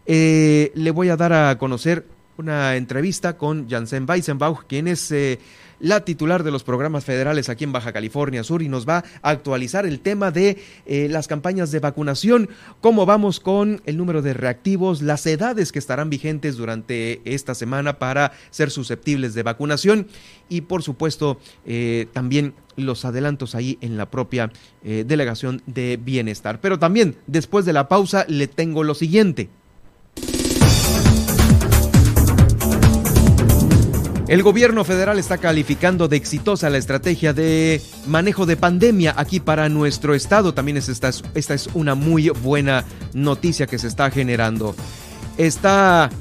[0.05, 2.05] eh, le voy a dar a conocer
[2.39, 5.11] una entrevista con Janssen Weisenbach, quien es...
[5.11, 5.39] Eh,
[5.81, 9.29] la titular de los programas federales aquí en Baja California Sur y nos va a
[9.29, 12.49] actualizar el tema de eh, las campañas de vacunación,
[12.81, 17.97] cómo vamos con el número de reactivos, las edades que estarán vigentes durante esta semana
[17.97, 20.07] para ser susceptibles de vacunación
[20.49, 24.51] y por supuesto eh, también los adelantos ahí en la propia
[24.83, 26.59] delegación de bienestar.
[26.59, 29.49] Pero también después de la pausa le tengo lo siguiente.
[34.29, 39.69] El gobierno federal está calificando de exitosa la estrategia de manejo de pandemia aquí para
[39.69, 40.53] nuestro estado.
[40.53, 44.75] También es esta, esta es una muy buena noticia que se está generando.
[45.39, 46.11] Está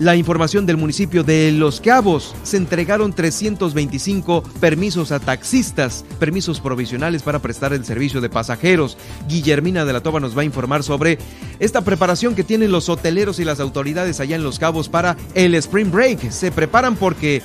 [0.00, 2.34] la información del municipio de Los Cabos.
[2.42, 8.96] Se entregaron 325 permisos a taxistas, permisos provisionales para prestar el servicio de pasajeros.
[9.28, 11.18] Guillermina de la Toba nos va a informar sobre
[11.58, 15.54] esta preparación que tienen los hoteleros y las autoridades allá en Los Cabos para el
[15.54, 16.30] Spring Break.
[16.30, 17.42] Se preparan porque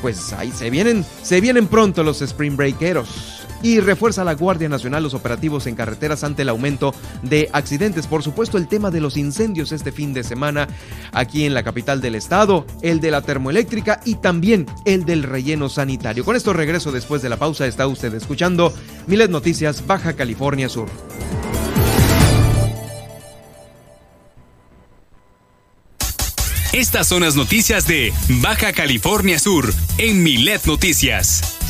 [0.00, 5.02] pues ahí se vienen, se vienen pronto los Spring Breakeros y refuerza la Guardia Nacional
[5.02, 8.06] los operativos en carreteras ante el aumento de accidentes.
[8.06, 10.68] Por supuesto, el tema de los incendios este fin de semana
[11.12, 15.68] aquí en la capital del estado, el de la termoeléctrica y también el del relleno
[15.68, 16.24] sanitario.
[16.24, 17.66] Con esto regreso después de la pausa.
[17.66, 18.72] Está usted escuchando
[19.06, 20.88] Milet Noticias Baja California Sur.
[26.72, 31.69] Estas son las noticias de Baja California Sur en Milet Noticias.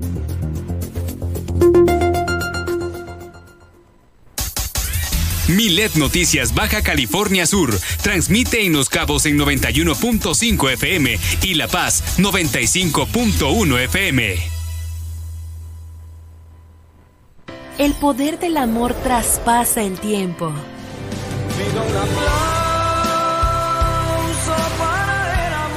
[5.55, 12.17] Milet Noticias Baja California Sur transmite en Los Cabos en 91.5 FM y La Paz
[12.17, 14.35] 95.1 FM.
[17.77, 20.53] El poder del amor traspasa el tiempo.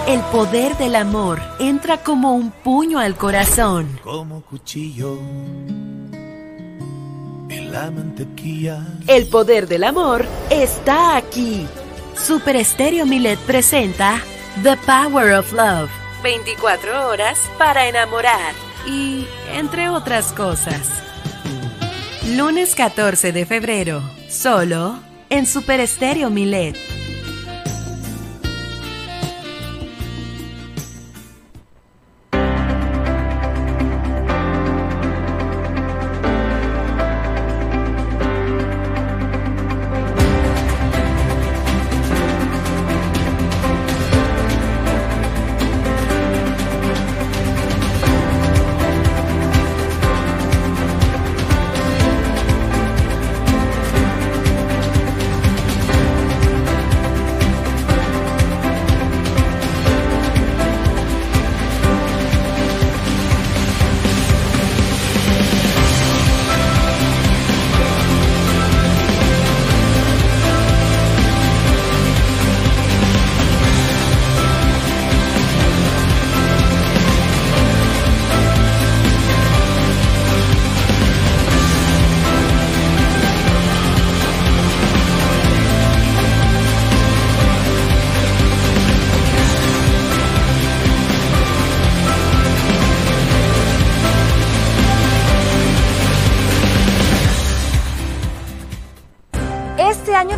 [0.07, 4.01] El poder del amor entra como un puño al corazón.
[4.03, 5.19] Como cuchillo
[9.07, 11.67] El poder del amor está aquí.
[12.17, 14.21] Super Estéreo Milet presenta
[14.63, 15.91] The Power of Love.
[16.23, 18.55] 24 horas para enamorar.
[18.87, 20.89] Y entre otras cosas.
[22.37, 24.03] Lunes 14 de febrero.
[24.29, 24.99] Solo
[25.31, 26.77] en Super Estéreo Milet.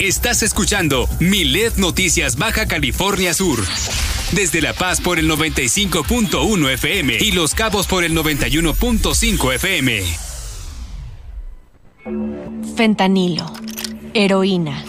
[0.00, 3.58] Estás escuchando Milet Noticias Baja California Sur.
[4.32, 10.02] Desde La Paz por el 95.1 FM y Los Cabos por el 91.5 FM.
[12.76, 13.52] Fentanilo,
[14.14, 14.82] heroína,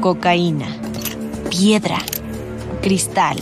[0.00, 0.66] cocaína,
[1.48, 1.98] piedra,
[2.82, 3.38] cristal.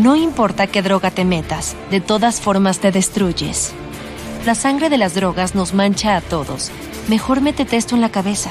[0.00, 3.70] No importa qué droga te metas, de todas formas te destruyes.
[4.44, 6.72] La sangre de las drogas nos mancha a todos.
[7.08, 8.50] Mejor métete esto en la cabeza.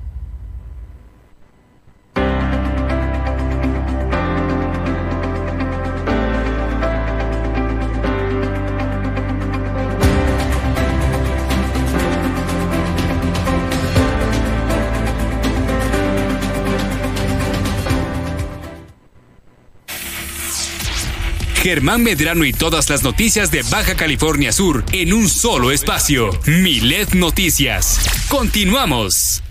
[21.61, 26.31] Germán Medrano y todas las noticias de Baja California Sur en un solo espacio.
[26.47, 27.99] Milet Noticias.
[28.29, 29.43] Continuamos.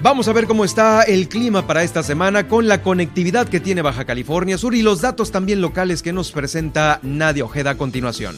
[0.00, 3.82] Vamos a ver cómo está el clima para esta semana con la conectividad que tiene
[3.82, 8.36] Baja California Sur y los datos también locales que nos presenta Nadia Ojeda a continuación.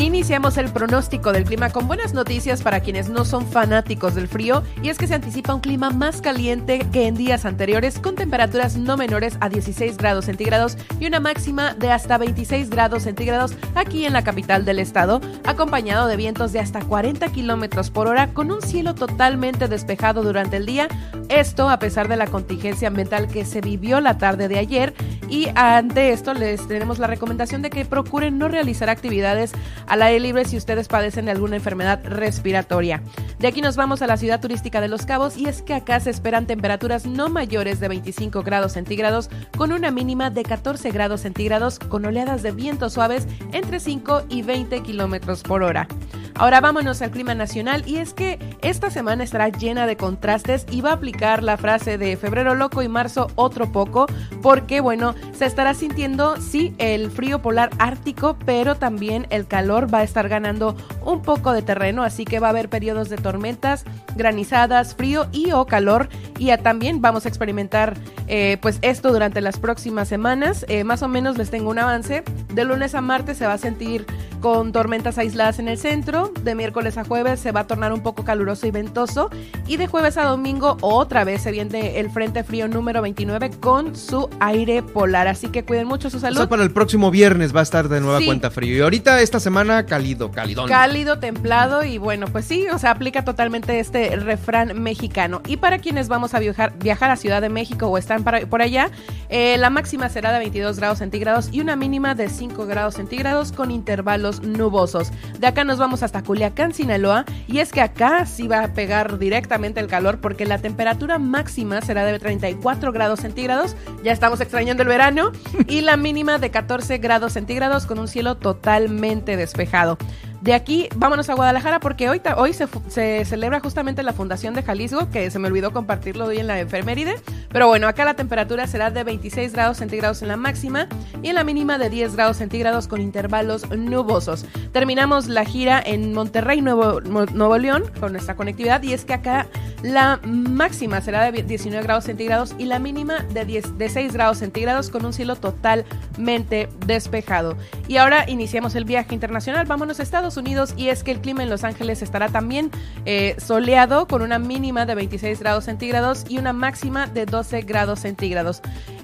[0.00, 4.62] Iniciamos el pronóstico del clima con buenas noticias para quienes no son fanáticos del frío
[4.82, 8.78] y es que se anticipa un clima más caliente que en días anteriores con temperaturas
[8.78, 14.06] no menores a 16 grados centígrados y una máxima de hasta 26 grados centígrados aquí
[14.06, 18.50] en la capital del estado, acompañado de vientos de hasta 40 kilómetros por hora con
[18.50, 20.88] un cielo totalmente despejado durante el día.
[21.28, 24.94] Esto a pesar de la contingencia ambiental que se vivió la tarde de ayer
[25.28, 29.52] y ante esto les tenemos la recomendación de que procuren no realizar actividades
[29.90, 33.02] al aire libre si ustedes padecen de alguna enfermedad respiratoria.
[33.40, 35.98] De aquí nos vamos a la ciudad turística de Los Cabos y es que acá
[35.98, 41.22] se esperan temperaturas no mayores de 25 grados centígrados con una mínima de 14 grados
[41.22, 45.88] centígrados con oleadas de vientos suaves entre 5 y 20 kilómetros por hora.
[46.36, 50.80] Ahora vámonos al clima nacional y es que esta semana estará llena de contrastes y
[50.80, 54.06] va a aplicar la frase de febrero loco y marzo otro poco
[54.40, 59.98] porque bueno, se estará sintiendo sí el frío polar ártico pero también el calor va
[59.98, 63.84] a estar ganando un poco de terreno así que va a haber periodos de tormentas,
[64.16, 66.08] granizadas, frío y o calor.
[66.38, 70.64] Y también vamos a experimentar eh, pues esto durante las próximas semanas.
[70.68, 72.22] Eh, más o menos les tengo un avance.
[72.52, 74.06] De lunes a martes se va a sentir
[74.40, 76.32] con tormentas aisladas en el centro.
[76.42, 79.30] De miércoles a jueves se va a tornar un poco caluroso y ventoso.
[79.66, 83.94] Y de jueves a domingo otra vez se viene el Frente Frío número 29 con
[83.94, 85.28] su aire polar.
[85.28, 86.38] Así que cuiden mucho su salud.
[86.38, 88.26] O sea, para el próximo viernes va a estar de nueva sí.
[88.26, 88.76] cuenta frío.
[88.76, 90.68] Y ahorita esta semana cálido, calidón.
[90.68, 95.42] Cálido, templado y bueno, pues sí, o sea, aplica totalmente este refrán mexicano.
[95.46, 98.62] Y para quienes vamos a viajar, viajar a Ciudad de México o están para, por
[98.62, 98.90] allá,
[99.28, 103.52] eh, la máxima será de 22 grados centígrados y una mínima de 5 grados centígrados
[103.52, 105.10] con intervalos nubosos.
[105.40, 109.18] De acá nos vamos hasta Culiacán, Sinaloa, y es que acá sí va a pegar
[109.18, 113.74] directamente el calor porque la temperatura máxima será de 34 grados centígrados,
[114.04, 115.32] ya estamos extrañando el verano,
[115.66, 119.98] y la mínima de 14 grados centígrados con un cielo totalmente despejado.
[120.40, 124.62] De aquí, vámonos a Guadalajara porque hoy, hoy se, se, celebra justamente la Fundación de
[124.62, 127.16] Jalisco, que se me olvidó compartirlo hoy en la enfermeride.
[127.50, 130.88] Pero bueno, acá la temperatura será de 26 grados centígrados en la máxima
[131.22, 134.46] y en la mínima de 10 grados centígrados con intervalos nubosos.
[134.72, 139.46] Terminamos la gira en Monterrey, Nuevo, Nuevo León, con nuestra conectividad y es que acá
[139.82, 144.38] La máxima será de 19 grados centígrados y la mínima de, 10, de 6 grados
[144.38, 147.56] centígrados con un cielo totalmente despejado.
[147.88, 149.66] Y ahora iniciamos el viaje internacional.
[149.66, 152.70] Vámonos a Estados Unidos y es que el clima en Los Ángeles estará también
[153.06, 158.00] eh, soleado con una mínima de 26 grados centígrados y una máxima de 12 grados
[158.00, 158.62] centígrados.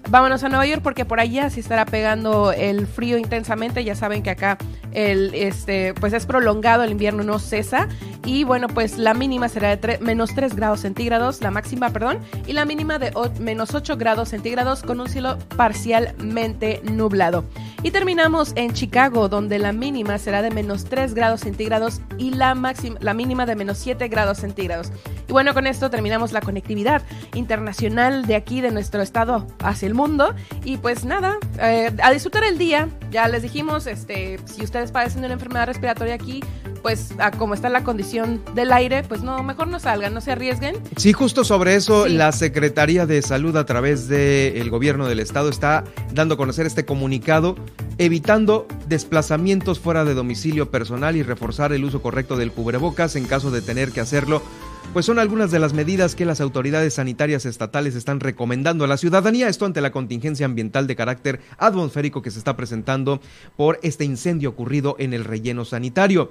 [0.08, 3.82] Vámonos a Nueva York porque por allá sí estará pegando el frío intensamente.
[3.82, 4.56] Ya saben que acá
[4.92, 7.88] el, este, pues es prolongado, el invierno no cesa.
[8.24, 12.52] Y bueno, pues la mínima será de menos 3 grados centígrados, la máxima, perdón, y
[12.52, 17.44] la mínima de menos 8 grados centígrados con un cielo parcialmente nublado.
[17.86, 22.56] Y terminamos en Chicago, donde la mínima será de menos 3 grados centígrados y la,
[22.56, 24.90] máxima, la mínima de menos 7 grados centígrados.
[25.36, 27.02] Bueno, con esto terminamos la conectividad
[27.34, 30.34] internacional de aquí, de nuestro estado hacia el mundo.
[30.64, 32.88] Y pues nada, eh, a disfrutar el día.
[33.10, 36.42] Ya les dijimos, este, si ustedes padecen de una enfermedad respiratoria aquí,
[36.80, 40.32] pues a como está la condición del aire, pues no, mejor no salgan, no se
[40.32, 40.76] arriesguen.
[40.96, 45.84] Sí, justo sobre eso, la Secretaría de Salud a través del gobierno del estado está
[46.14, 47.56] dando a conocer este comunicado,
[47.98, 53.50] evitando desplazamientos fuera de domicilio personal y reforzar el uso correcto del cubrebocas en caso
[53.50, 54.40] de tener que hacerlo
[54.96, 58.96] pues son algunas de las medidas que las autoridades sanitarias estatales están recomendando a la
[58.96, 63.20] ciudadanía, esto ante la contingencia ambiental de carácter atmosférico que se está presentando
[63.58, 66.30] por este incendio ocurrido en el relleno sanitario.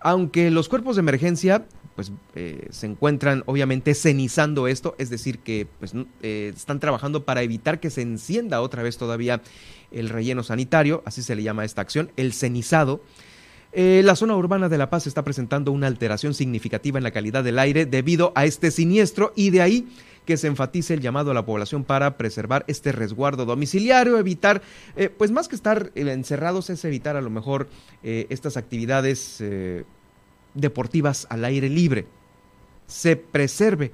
[0.00, 5.68] Aunque los cuerpos de emergencia pues eh, se encuentran obviamente cenizando esto, es decir, que
[5.78, 5.92] pues,
[6.22, 9.42] eh, están trabajando para evitar que se encienda otra vez todavía
[9.90, 13.02] el relleno sanitario, así se le llama esta acción, el cenizado.
[13.78, 17.44] Eh, la zona urbana de La Paz está presentando una alteración significativa en la calidad
[17.44, 19.86] del aire debido a este siniestro y de ahí
[20.24, 24.62] que se enfatice el llamado a la población para preservar este resguardo domiciliario, evitar,
[24.96, 27.68] eh, pues más que estar encerrados, es evitar a lo mejor
[28.02, 29.44] eh, estas actividades
[30.54, 32.06] deportivas al aire libre.
[32.86, 33.92] Se preserve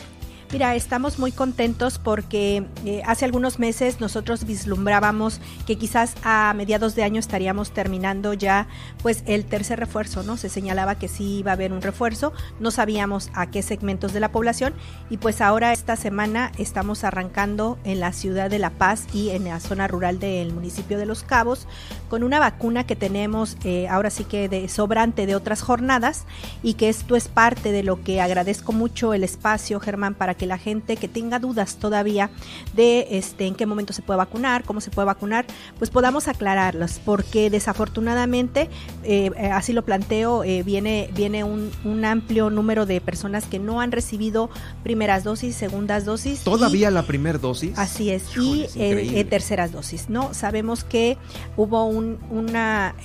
[0.50, 6.96] Mira, estamos muy contentos porque eh, hace algunos meses nosotros vislumbrábamos que quizás a mediados
[6.96, 8.70] de año estaríamos terminando ya
[9.04, 10.38] pues el tercer refuerzo, ¿no?
[10.38, 12.32] Se señalaba que sí iba a haber un refuerzo,
[12.62, 14.74] no sabíamos a qué segmentos de la población
[15.10, 19.44] y pues ahora esta semana estamos arrancando en la ciudad de La Paz y en
[19.44, 21.68] la zona rural del municipio de Los Cabos
[22.08, 26.26] con una vacuna que tenemos eh, ahora sí que de sobrante de otras jornadas
[26.64, 30.46] y que esto es parte de lo que agradezco mucho el espacio, Germán, para que
[30.46, 32.30] la gente que tenga dudas todavía
[32.76, 35.46] de este en qué momento se puede vacunar, cómo se puede vacunar,
[35.78, 38.70] pues podamos aclararlas, porque desafortunadamente,
[39.04, 41.68] eh, eh, así lo planteo, eh, viene, viene un,
[42.06, 44.50] amplio número de personas que no han recibido
[44.84, 46.42] primeras dosis, segundas dosis.
[46.42, 47.78] ¿Todavía la primera dosis?
[47.78, 50.34] Así es, y terceras dosis, ¿no?
[50.34, 51.18] Sabemos que
[51.58, 52.96] hubo un una,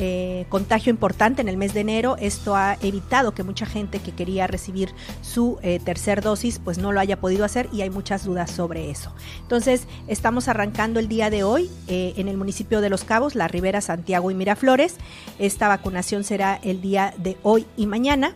[0.49, 4.47] contagio importante en el mes de enero, esto ha evitado que mucha gente que quería
[4.47, 8.91] recibir su tercer dosis, pues no lo haya podido hacer y hay muchas dudas sobre
[8.91, 9.13] eso.
[9.41, 13.49] Entonces, estamos arrancando el día de hoy eh, en el municipio de Los Cabos, La
[13.49, 14.97] Ribera, Santiago y Miraflores.
[15.39, 18.35] Esta vacunación será el día de hoy y mañana.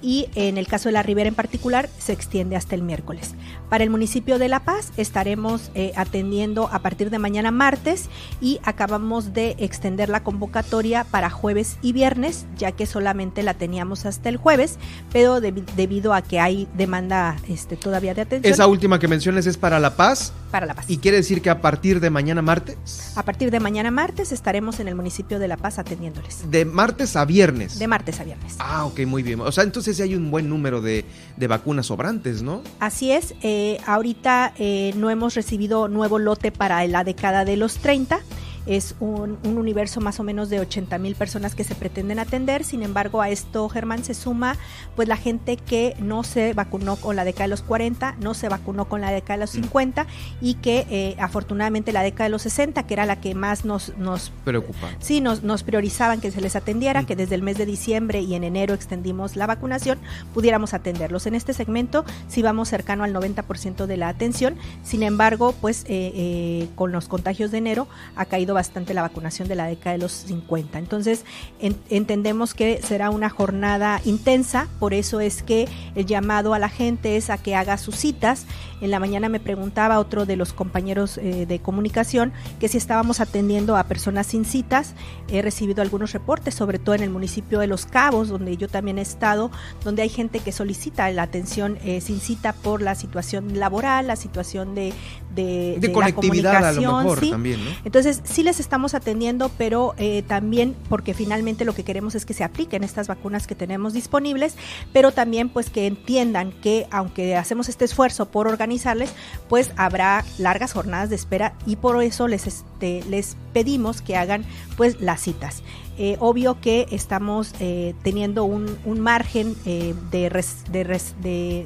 [0.00, 3.34] y en el caso de la Ribera en particular se extiende hasta el miércoles.
[3.68, 8.08] Para el municipio de La Paz estaremos eh, atendiendo a partir de mañana martes
[8.40, 14.06] y acabamos de extender la convocatoria para jueves y viernes, ya que solamente la teníamos
[14.06, 14.78] hasta el jueves,
[15.12, 18.50] pero debido a que hay demanda este, todavía de atención.
[18.50, 20.32] Esa última que mencionas es para La Paz.
[20.50, 20.86] Para La Paz.
[20.88, 23.12] ¿Y quiere decir que a partir de mañana martes?
[23.16, 26.50] A partir de mañana martes estaremos en el municipio de La Paz atendiéndoles.
[26.50, 27.78] De martes a viernes.
[27.78, 28.56] De martes a viernes.
[28.60, 29.42] Ah, ok, muy bien.
[29.42, 31.04] O sea, entonces hay un buen número de,
[31.36, 32.62] de vacunas sobrantes, ¿no?
[32.80, 33.34] Así es.
[33.42, 38.20] Eh, ahorita eh, no hemos recibido nuevo lote para la década de los 30
[38.68, 42.64] es un, universo más o menos de 80 mil personas que se pretenden atender.
[42.64, 44.56] Sin embargo, a esto, Germán, se suma
[44.94, 48.48] pues la gente que no se vacunó con la década de los 40, no se
[48.48, 50.06] vacunó con la década de los 50
[50.40, 53.96] y que eh, afortunadamente la década de los 60, que era la que más nos...
[53.96, 54.88] nos Preocupa.
[54.98, 58.34] Sí, nos, nos priorizaban que se les atendiera, que desde el mes de diciembre y
[58.34, 59.98] en enero extendimos la vacunación,
[60.34, 61.26] pudiéramos atenderlos.
[61.26, 64.56] En este segmento sí vamos cercano al 90% de la atención.
[64.82, 69.46] Sin embargo, pues eh, eh, con los contagios de enero ha caído bastante la vacunación
[69.46, 70.80] de la década de los 50.
[70.80, 71.24] Entonces,
[71.60, 77.16] entendemos que será una jornada intensa, por eso es que el llamado a la gente
[77.16, 78.46] es a que haga sus citas.
[78.80, 83.20] En la mañana me preguntaba otro de los compañeros eh, de comunicación que si estábamos
[83.20, 84.94] atendiendo a personas sin citas.
[85.28, 88.98] He recibido algunos reportes, sobre todo en el municipio de Los Cabos, donde yo también
[88.98, 89.50] he estado,
[89.84, 94.16] donde hay gente que solicita la atención eh, sin cita por la situación laboral, la
[94.16, 94.92] situación de,
[95.34, 97.70] de, conectividad a lo mejor también, ¿no?
[97.84, 102.32] Entonces, sí les estamos atendiendo, pero eh, también porque finalmente lo que queremos es que
[102.32, 104.56] se apliquen estas vacunas que tenemos disponibles,
[104.90, 109.12] pero también pues que entiendan que aunque hacemos este esfuerzo por organizarles,
[109.50, 114.46] pues habrá largas jornadas de espera y por eso les, este, les pedimos que hagan
[114.78, 115.62] pues las citas.
[116.00, 118.68] Eh, obvio que estamos eh, teniendo un,
[119.00, 120.30] margen eh, de,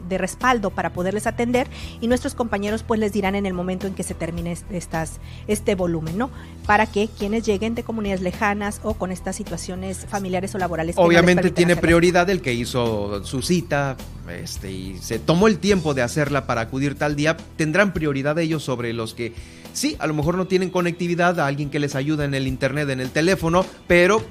[0.09, 1.67] de, respaldo para poderles atender
[2.01, 5.75] y nuestros compañeros pues les dirán en el momento en que se termine estas, este
[5.75, 6.31] volumen, ¿no?
[6.65, 10.97] Para que quienes lleguen de comunidades lejanas o con estas situaciones familiares o laborales.
[10.97, 13.99] Obviamente tiene prioridad el que hizo su cita
[14.31, 18.63] este, y se tomó el tiempo de hacerla para acudir tal día, tendrán prioridad ellos
[18.63, 19.35] sobre los que
[19.73, 22.89] Sí, a lo mejor no tienen conectividad a alguien que les ayuda en el internet,
[22.91, 24.23] en el teléfono, pero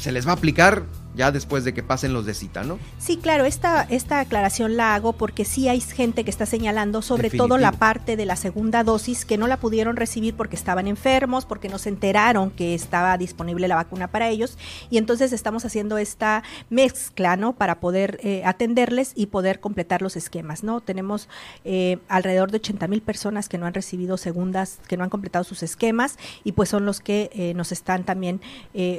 [0.00, 0.84] se les va a aplicar
[1.18, 2.78] ya después de que pasen los de cita, ¿no?
[2.98, 7.28] Sí, claro, esta, esta aclaración la hago porque sí hay gente que está señalando, sobre
[7.28, 11.44] todo la parte de la segunda dosis, que no la pudieron recibir porque estaban enfermos,
[11.44, 14.56] porque no se enteraron que estaba disponible la vacuna para ellos,
[14.90, 17.52] y entonces estamos haciendo esta mezcla, ¿no?
[17.52, 20.80] Para poder eh, atenderles y poder completar los esquemas, ¿no?
[20.80, 21.28] Tenemos
[21.64, 25.42] eh, alrededor de 80 mil personas que no han recibido segundas, que no han completado
[25.42, 28.40] sus esquemas, y pues son los que eh, nos están también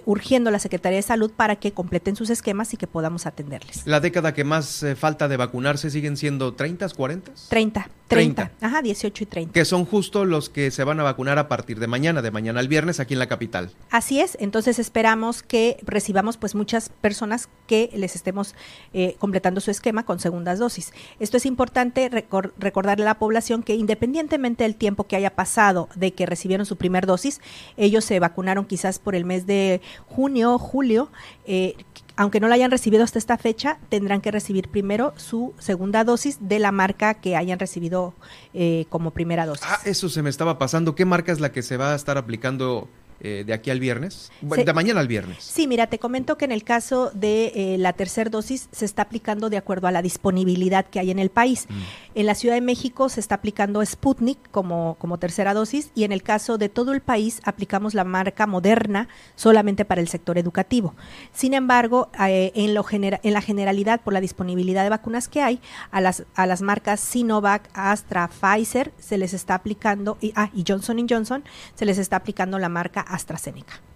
[0.06, 3.86] urgiendo la Secretaría de Salud para que completen sus esquemas y que podamos atenderles.
[3.86, 7.32] ¿La década que más eh, falta de vacunarse siguen siendo 30, 40?
[7.50, 7.90] 30.
[8.10, 8.52] 30.
[8.60, 9.54] Ajá, 18 y 30.
[9.54, 12.60] Que son justo los que se van a vacunar a partir de mañana, de mañana
[12.60, 13.72] al viernes aquí en la capital.
[13.92, 18.56] Así es, entonces esperamos que recibamos pues muchas personas que les estemos
[18.94, 20.92] eh, completando su esquema con segundas dosis.
[21.20, 22.10] Esto es importante
[22.58, 26.78] recordarle a la población que independientemente del tiempo que haya pasado de que recibieron su
[26.78, 27.42] primer dosis,
[27.78, 31.12] ellos se vacunaron quizás por el mes de junio, julio,
[31.46, 31.76] eh,
[32.16, 36.38] aunque no la hayan recibido hasta esta fecha, tendrán que recibir primero su segunda dosis
[36.42, 38.14] de la marca que hayan recibido
[38.54, 39.66] eh, como primera dosis.
[39.66, 40.96] Ah, eso se me estaba pasando.
[40.96, 42.90] ¿Qué marca es la que se va a estar aplicando
[43.22, 44.32] eh, de aquí al viernes?
[44.42, 45.44] de mañana al viernes.
[45.44, 49.04] Sí, mira, te comento que en el caso de eh, la tercera dosis se está
[49.04, 51.68] aplicando de acuerdo a la disponibilidad que hay en el país.
[51.70, 51.74] Mm.
[52.16, 56.12] En la Ciudad de México se está aplicando Sputnik como, como tercera dosis y en
[56.12, 60.96] el caso de todo el país aplicamos la marca Moderna solamente para el sector educativo.
[61.34, 65.60] Sin embargo, eh, en, lo en la generalidad, por la disponibilidad de vacunas que hay,
[65.92, 70.64] a las, a las marcas Sinovac, Astra, Pfizer se les está aplicando, y, ah, y
[70.68, 71.44] Johnson Johnson
[71.76, 73.89] se les está aplicando la marca AstraZeneca.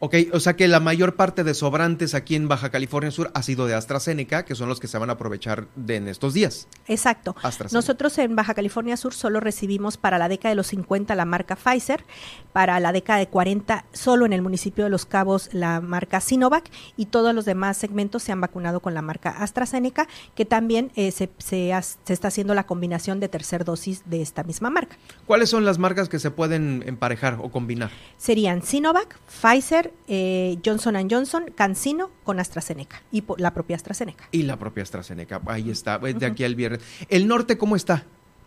[0.00, 3.42] Ok, o sea que la mayor parte de sobrantes aquí en Baja California Sur ha
[3.42, 6.68] sido de AstraZeneca, que son los que se van a aprovechar de en estos días.
[6.86, 7.34] Exacto.
[7.72, 11.56] Nosotros en Baja California Sur solo recibimos para la década de los 50 la marca
[11.56, 12.04] Pfizer,
[12.52, 16.70] para la década de 40 solo en el municipio de Los Cabos la marca Sinovac
[16.96, 21.10] y todos los demás segmentos se han vacunado con la marca AstraZeneca, que también eh,
[21.10, 21.72] se, se,
[22.04, 24.96] se está haciendo la combinación de tercer dosis de esta misma marca.
[25.26, 27.90] ¿Cuáles son las marcas que se pueden emparejar o combinar?
[28.16, 34.28] Serían Sinovac, Pfizer, eh, Johnson Johnson, Cancino con AstraZeneca y la propia AstraZeneca.
[34.30, 36.80] Y la propia AstraZeneca, ahí está, de aquí al viernes.
[37.08, 38.04] ¿El norte cómo está?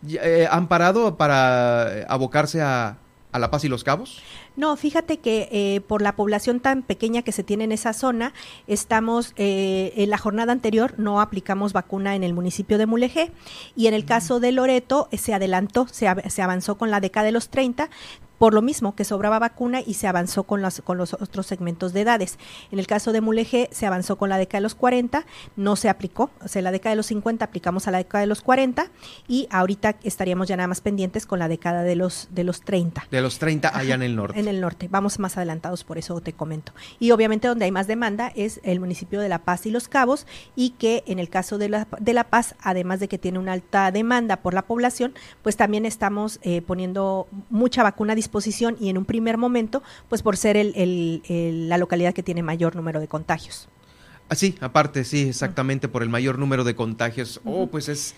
[0.08, 2.98] Eh, ¿Han parado para abocarse a,
[3.32, 4.22] a La Paz y Los Cabos?
[4.56, 8.34] No, fíjate que eh, por la población tan pequeña que se tiene en esa zona,
[8.66, 13.32] estamos, eh, en la jornada anterior no aplicamos vacuna en el municipio de Mulegé
[13.74, 17.26] y en el caso de Loreto eh, se adelantó, se, se avanzó con la década
[17.26, 17.88] de los 30,
[18.42, 21.92] por lo mismo que sobraba vacuna y se avanzó con, las, con los otros segmentos
[21.92, 22.40] de edades.
[22.72, 25.24] En el caso de Mulegé se avanzó con la década de los 40,
[25.54, 28.26] no se aplicó, o sea, la década de los 50 aplicamos a la década de
[28.26, 28.90] los 40
[29.28, 33.06] y ahorita estaríamos ya nada más pendientes con la década de los, de los 30.
[33.12, 34.40] De los 30 allá en el norte.
[34.40, 36.72] En el norte, vamos más adelantados, por eso te comento.
[36.98, 40.26] Y obviamente donde hay más demanda es el municipio de La Paz y Los Cabos
[40.56, 43.52] y que en el caso de La, de la Paz, además de que tiene una
[43.52, 48.31] alta demanda por la población, pues también estamos eh, poniendo mucha vacuna disponible
[48.80, 53.00] y en un primer momento, pues por ser el, la localidad que tiene mayor número
[53.00, 53.68] de contagios.
[54.28, 57.40] Ah, sí, aparte, sí, exactamente, por el mayor número de contagios.
[57.44, 58.14] Oh, pues es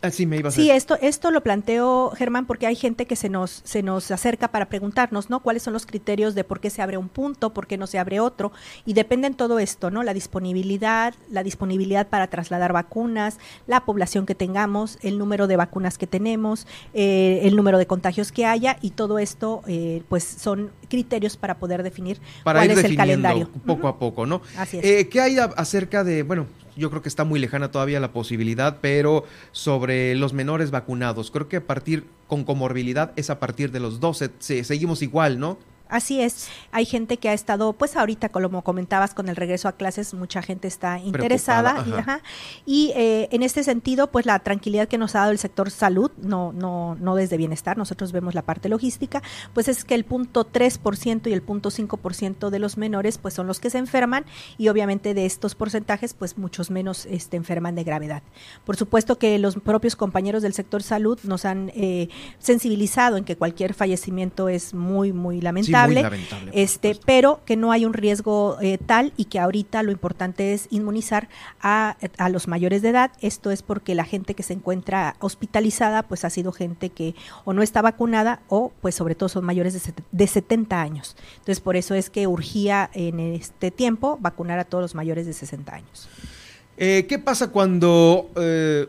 [0.00, 3.28] Así me iba a Sí, esto, esto lo planteo, Germán, porque hay gente que se
[3.28, 5.40] nos, se nos acerca para preguntarnos, ¿no?
[5.40, 7.98] ¿Cuáles son los criterios de por qué se abre un punto, por qué no se
[7.98, 8.52] abre otro?
[8.86, 10.04] Y depende en todo esto, ¿no?
[10.04, 15.98] La disponibilidad, la disponibilidad para trasladar vacunas, la población que tengamos, el número de vacunas
[15.98, 20.70] que tenemos, eh, el número de contagios que haya, y todo esto, eh, pues son
[20.88, 23.50] criterios para poder definir cuál es el calendario.
[23.66, 24.42] Poco a poco, ¿no?
[24.56, 24.84] Así es.
[24.84, 26.46] Eh, ¿Qué hay acerca de, bueno,
[26.78, 31.48] yo creo que está muy lejana todavía la posibilidad, pero sobre los menores vacunados, creo
[31.48, 35.58] que a partir con comorbilidad es a partir de los 12, seguimos igual, ¿no?
[35.88, 39.72] Así es, hay gente que ha estado, pues ahorita como comentabas con el regreso a
[39.72, 41.84] clases, mucha gente está interesada
[42.66, 46.10] y, eh, en este sentido, pues la tranquilidad que nos ha dado el sector salud,
[46.18, 49.22] no, no, no desde bienestar, nosotros vemos la parte logística,
[49.54, 53.46] pues es que el punto 3% y el punto 5% de los menores, pues son
[53.46, 54.26] los que se enferman
[54.58, 58.22] y obviamente de estos porcentajes, pues muchos menos este, enferman de gravedad.
[58.66, 62.08] Por supuesto que los propios compañeros del sector salud nos han eh,
[62.38, 65.77] sensibilizado en que cualquier fallecimiento es muy, muy lamentable
[66.52, 70.66] este, pero que no hay un riesgo eh, tal y que ahorita lo importante es
[70.70, 71.28] inmunizar
[71.60, 73.12] a, a, los mayores de edad.
[73.20, 77.14] Esto es porque la gente que se encuentra hospitalizada, pues ha sido gente que
[77.44, 81.16] o no está vacunada o, pues sobre todo son mayores de, de 70 años.
[81.32, 85.32] Entonces, por eso es que urgía en este tiempo vacunar a todos los mayores de
[85.32, 86.08] 60 años.
[86.76, 88.86] Eh, ¿Qué pasa cuando eh,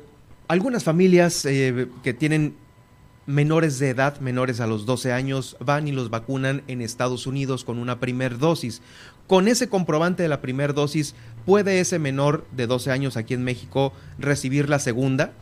[0.47, 2.55] algunas familias que tienen
[3.29, 7.63] menores de edad, menores a los 12 años, van y los vacunan en Estados Unidos
[7.63, 8.81] con una primer dosis.
[9.27, 11.13] Con ese comprobante de la primera dosis,
[11.45, 15.33] ¿puede ese menor de 12 años aquí en México recibir la segunda?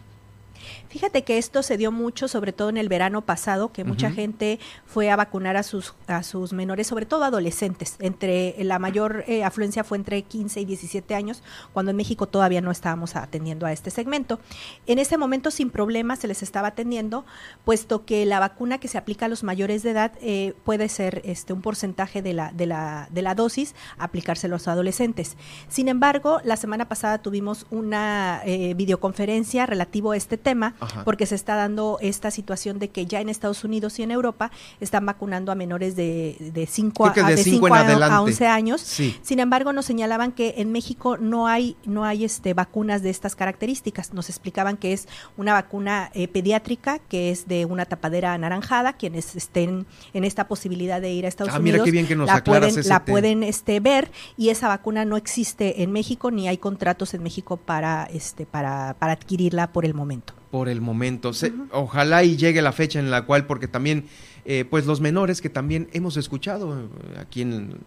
[0.98, 4.60] Fíjate que esto se dio mucho, sobre todo en el verano pasado, que mucha gente
[4.88, 7.98] fue a vacunar a sus, a sus menores, sobre todo adolescentes.
[8.00, 12.62] Entre la mayor eh, afluencia fue entre 15 y 17 años, cuando en México todavía
[12.62, 14.40] no estábamos atendiendo a este segmento.
[14.88, 17.28] En ese momento, sin problemas, se les estaba atendiendo,
[17.64, 21.22] puesto que la vacuna que se aplica a los mayores de edad eh, puede ser
[21.26, 25.38] este, un porcentaje de la, de, la, de la dosis, aplicárselo a los adolescentes.
[25.68, 31.36] Sin embargo, la semana pasada tuvimos una eh, videoconferencia relativo a este tema porque se
[31.36, 35.52] está dando esta situación de que ya en Estados Unidos y en Europa están vacunando
[35.52, 38.82] a menores de, de 5 a, de a, 11 años.
[38.82, 43.36] Sin embargo, nos señalaban que en México no hay, no hay este, vacunas de estas
[43.36, 44.14] características.
[44.14, 49.36] Nos explicaban que es una vacuna eh, pediátrica, que es de una tapadera anaranjada, quienes
[49.36, 51.88] estén en esta posibilidad de ir a Estados ah, Unidos
[52.26, 54.12] la pueden, la pueden este, ver.
[54.38, 58.96] Y esa vacuna no existe en México ni hay contratos en México para, este, para,
[59.00, 61.32] para adquirirla por el momento por el momento.
[61.72, 64.06] Ojalá y llegue la fecha en la cual, porque también,
[64.46, 67.78] eh, pues los menores que también hemos escuchado eh, aquí en,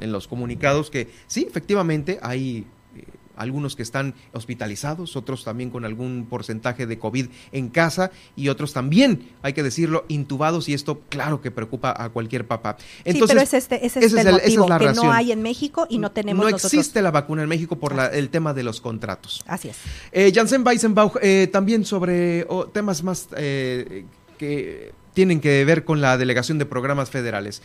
[0.00, 2.66] en, los comunicados que sí, efectivamente hay
[3.36, 8.72] algunos que están hospitalizados, otros también con algún porcentaje de COVID en casa y otros
[8.72, 12.76] también, hay que decirlo, intubados y esto claro que preocupa a cualquier papá.
[13.04, 15.98] Entonces, sí, pero es este, ese es, el motivo, que no hay en México y
[15.98, 19.42] no tenemos No existe la vacuna en México por el tema de los contratos.
[19.46, 19.76] Así es.
[20.12, 24.04] Eh, Janssen Weisenbach, eh, también sobre temas más eh,
[24.38, 27.62] que tienen que ver con la delegación de programas federales.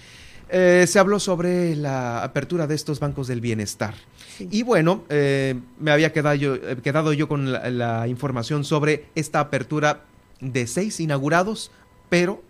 [0.49, 3.95] Eh, se habló sobre la apertura de estos bancos del bienestar.
[4.39, 9.39] Y bueno, eh, me había quedado yo, eh, quedado yo con la, información sobre esta
[9.39, 10.05] apertura
[10.39, 11.71] de seis inaugurados,
[12.09, 12.43] pero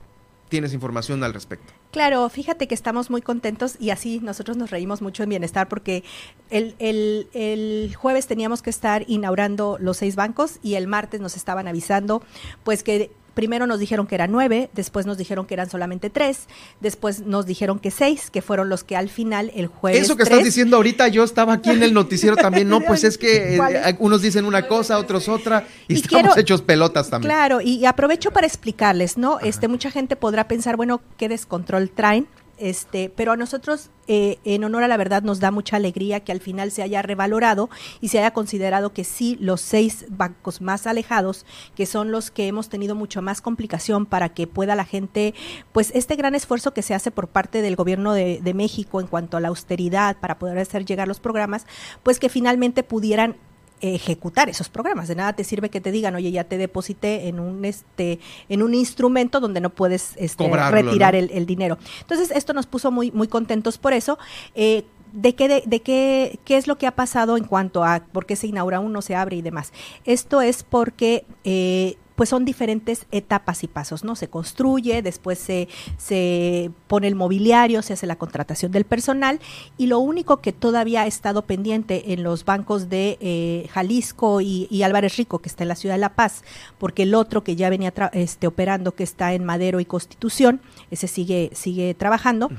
[0.50, 1.74] tienes información al respecto.
[1.92, 6.04] Claro, fíjate que estamos muy contentos y así nosotros nos reímos mucho en bienestar porque
[6.50, 11.36] el, el, el, jueves teníamos que estar inaugurando los seis bancos y el martes nos
[11.36, 12.22] estaban avisando
[12.64, 16.48] pues que primero nos dijeron que eran nueve, después nos dijeron que eran solamente tres,
[16.82, 20.02] después nos dijeron que seis, que fueron los que al final el jueves.
[20.02, 23.20] Eso que estás diciendo ahorita, yo estaba aquí en el noticiero también, no, pues es
[23.20, 27.30] que eh, unos dicen una cosa, otros otra, y, estamos hechos pelotas también.
[27.30, 29.40] Claro, y, aprovecho para explicarles, ¿no?
[29.40, 32.28] Este, mucha gente podrá pensar, bueno, ¿qué descontrol traen?
[32.58, 36.32] Este, pero a nosotros, eh, en honor a la verdad, nos da mucha alegría que
[36.32, 37.70] al final se haya revalorado
[38.02, 41.46] y se haya considerado que sí, los seis bancos más alejados,
[41.76, 45.36] que son los que hemos tenido mucho más complicación para que pueda la gente,
[45.72, 49.08] pues este gran esfuerzo que se hace por parte del gobierno de, de México en
[49.08, 51.68] cuanto a la austeridad para poder hacer llegar los programas,
[52.02, 53.36] pues que finalmente pudieran
[53.82, 55.08] ejecutar esos programas.
[55.08, 58.20] De nada te sirve que te digan, oye, ya te deposité en un este,
[58.50, 61.78] en un instrumento donde no puedes este, retirar El, dinero.
[62.02, 64.18] Entonces, esto nos puso muy, muy contentos por eso.
[64.56, 68.02] Eh, de qué, de, de, qué, qué es lo que ha pasado en cuanto a
[68.12, 69.72] por qué se inaugura uno, se abre y demás.
[70.06, 74.16] Esto es porque eh, pues son diferentes etapas y pasos, ¿no?
[74.16, 79.40] Se construye, después se, se pone el mobiliario, se hace la contratación del personal
[79.78, 84.82] y lo único que todavía ha estado pendiente en los bancos de eh, Jalisco y,
[84.82, 86.44] Álvarez Rico, que está en la ciudad de La Paz,
[86.80, 90.60] porque el otro que ya venía este, operando, que está en Madero y Constitución,
[90.90, 92.50] ese sigue, sigue trabajando,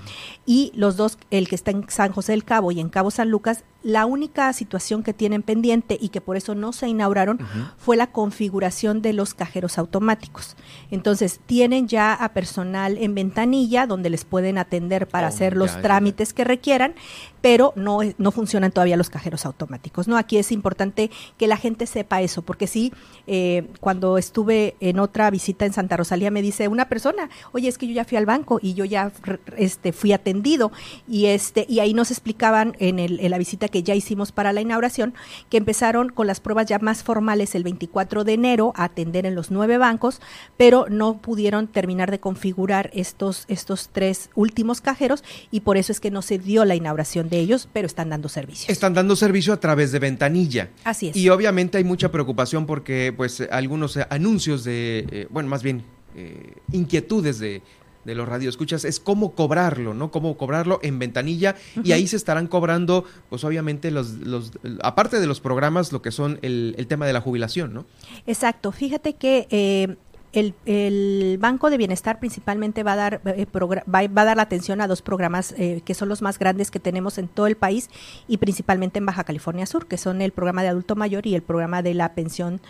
[0.47, 3.29] y los dos, el que está en San José del Cabo y en Cabo San
[3.29, 7.39] Lucas, la única situación que tienen pendiente y que por eso no se inauguraron
[7.79, 10.57] fue la configuración de los cajeros automáticos.
[10.91, 15.81] Entonces, tienen ya a personal en ventanilla donde les pueden atender para oh, hacer los
[15.83, 16.95] trámites que requieran
[17.41, 20.09] pero no, no funcionan todavía los cajeros automáticos.
[20.09, 20.17] ¿no?
[20.17, 22.93] Aquí es importante que la gente sepa eso, porque sí,
[23.27, 27.79] eh, cuando estuve en otra visita en Santa Rosalía me dice una persona, oye, es
[27.79, 29.13] que yo ya fui al banco y yo ya
[29.57, 30.73] este, fui atendido
[31.07, 34.53] y, este, y ahí nos explicaban en, el, en la visita que ya hicimos para
[34.53, 35.15] la inauguración
[35.51, 39.35] que empezaron con las pruebas ya más formales el 24 de enero a atender en
[39.35, 40.21] los nueve bancos,
[40.57, 46.01] pero no pudieron terminar de configurar estos, estos tres últimos cajeros y por eso es
[46.01, 48.73] que no se dio la inauguración de ellos, pero están dando servicio.
[48.73, 50.71] Están dando servicio a través de ventanilla.
[50.85, 51.17] Así es.
[51.17, 55.85] Y obviamente hay mucha preocupación porque pues algunos eh, anuncios de, eh, bueno, más bien
[56.15, 57.63] eh, inquietudes de,
[58.05, 60.11] de los radioescuchas es cómo cobrarlo, ¿no?
[60.11, 64.53] Cómo cobrarlo en ventanilla y ahí se estarán cobrando, pues obviamente los, los,
[64.83, 67.87] aparte de los programas, lo que son el, el tema de la jubilación, ¿no?
[68.27, 68.73] Exacto.
[68.73, 69.97] Fíjate que
[70.33, 74.87] el, Banco de Bienestar principalmente va a dar, eh, va, a dar la atención a
[74.87, 77.89] dos programas eh, que son los más grandes que tenemos en todo el país
[78.27, 81.43] y principalmente en Baja California Sur, que son el programa de adulto mayor y el
[81.43, 82.61] programa de la pensión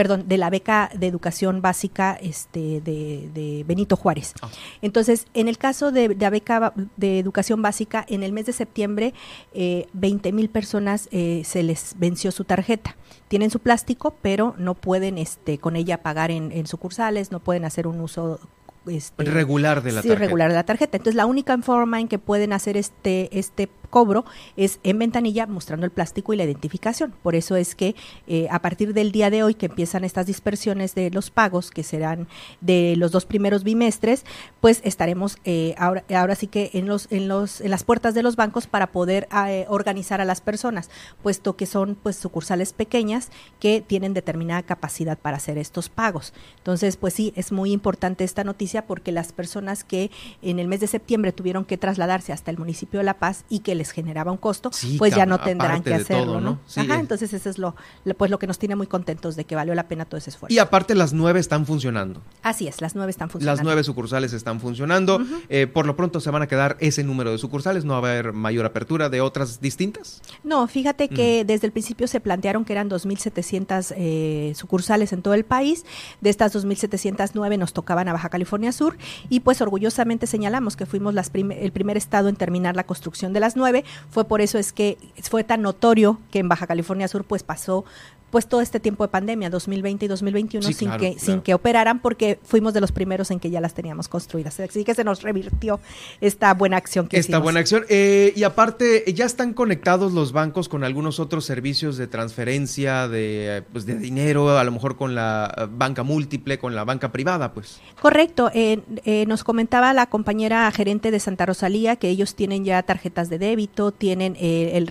[0.00, 4.32] perdón, de la beca de educación básica este, de, Benito Juárez.
[4.40, 4.48] Ah.
[4.80, 9.12] Entonces, en el caso de, la beca de educación básica, en el mes de septiembre,
[9.52, 12.96] eh, 20 mil personas eh, se les venció su tarjeta.
[13.28, 17.66] Tienen su plástico, pero no pueden este, con ella pagar en, en sucursales, no pueden
[17.66, 18.40] hacer un uso
[18.86, 20.18] este, regular de la tarjeta.
[20.18, 20.96] regular de la tarjeta.
[20.96, 24.24] Entonces, la única forma en que pueden hacer este, este cobro
[24.56, 27.12] es en ventanilla mostrando el plástico y la identificación.
[27.22, 27.94] Por eso es que
[28.26, 31.82] eh, a partir del día de hoy que empiezan estas dispersiones de los pagos, que
[31.82, 32.28] serán
[32.60, 34.24] de los dos primeros bimestres,
[34.60, 38.22] pues estaremos eh, ahora, ahora sí que en, los, en, los, en las puertas de
[38.22, 40.90] los bancos para poder eh, organizar a las personas,
[41.22, 46.32] puesto que son pues sucursales pequeñas que tienen determinada capacidad para hacer estos pagos.
[46.58, 50.10] Entonces, pues sí, es muy importante esta noticia porque las personas que
[50.42, 53.60] en el mes de septiembre tuvieron que trasladarse hasta el municipio de La Paz y
[53.60, 56.60] que les generaba un costo, pues ya no tendrán que hacerlo, ¿no?
[56.76, 57.74] Ajá, entonces eso es lo,
[58.18, 60.54] pues lo que nos tiene muy contentos de que valió la pena todo ese esfuerzo.
[60.54, 62.20] Y aparte las nueve están funcionando.
[62.42, 63.56] Así es, las nueve están funcionando.
[63.56, 65.18] Las nueve sucursales están funcionando.
[65.48, 68.12] Eh, por lo pronto se van a quedar ese número de sucursales, no va a
[68.12, 70.20] haber mayor apertura de otras distintas.
[70.44, 75.32] No, fíjate que desde el principio se plantearon que eran 2.700 eh, sucursales en todo
[75.32, 75.86] el país.
[76.20, 78.98] De estas 2.709 nos tocaban a Baja California Sur
[79.30, 83.40] y pues orgullosamente señalamos que fuimos las el primer estado en terminar la construcción de
[83.40, 83.69] las nueve
[84.10, 87.84] fue por eso es que fue tan notorio que en Baja California Sur pues pasó
[88.30, 92.38] pues todo este tiempo de pandemia, 2020 y 2021, sin, que, sin que operaran, porque
[92.42, 94.58] fuimos de los primeros en que ya las teníamos construidas.
[94.60, 95.80] Así que se nos revirtió
[96.20, 97.84] esta buena acción que Esta buena acción.
[97.88, 103.64] Eh, y aparte, ya están conectados los bancos con algunos otros servicios de transferencia de,
[103.72, 107.80] pues, de dinero, a lo mejor con la banca múltiple, con la banca privada, pues.
[108.00, 108.50] Correcto.
[108.54, 113.28] Eh, eh, nos comentaba la compañera gerente de Santa Rosalía que ellos tienen ya tarjetas
[113.28, 114.36] de débito, tienen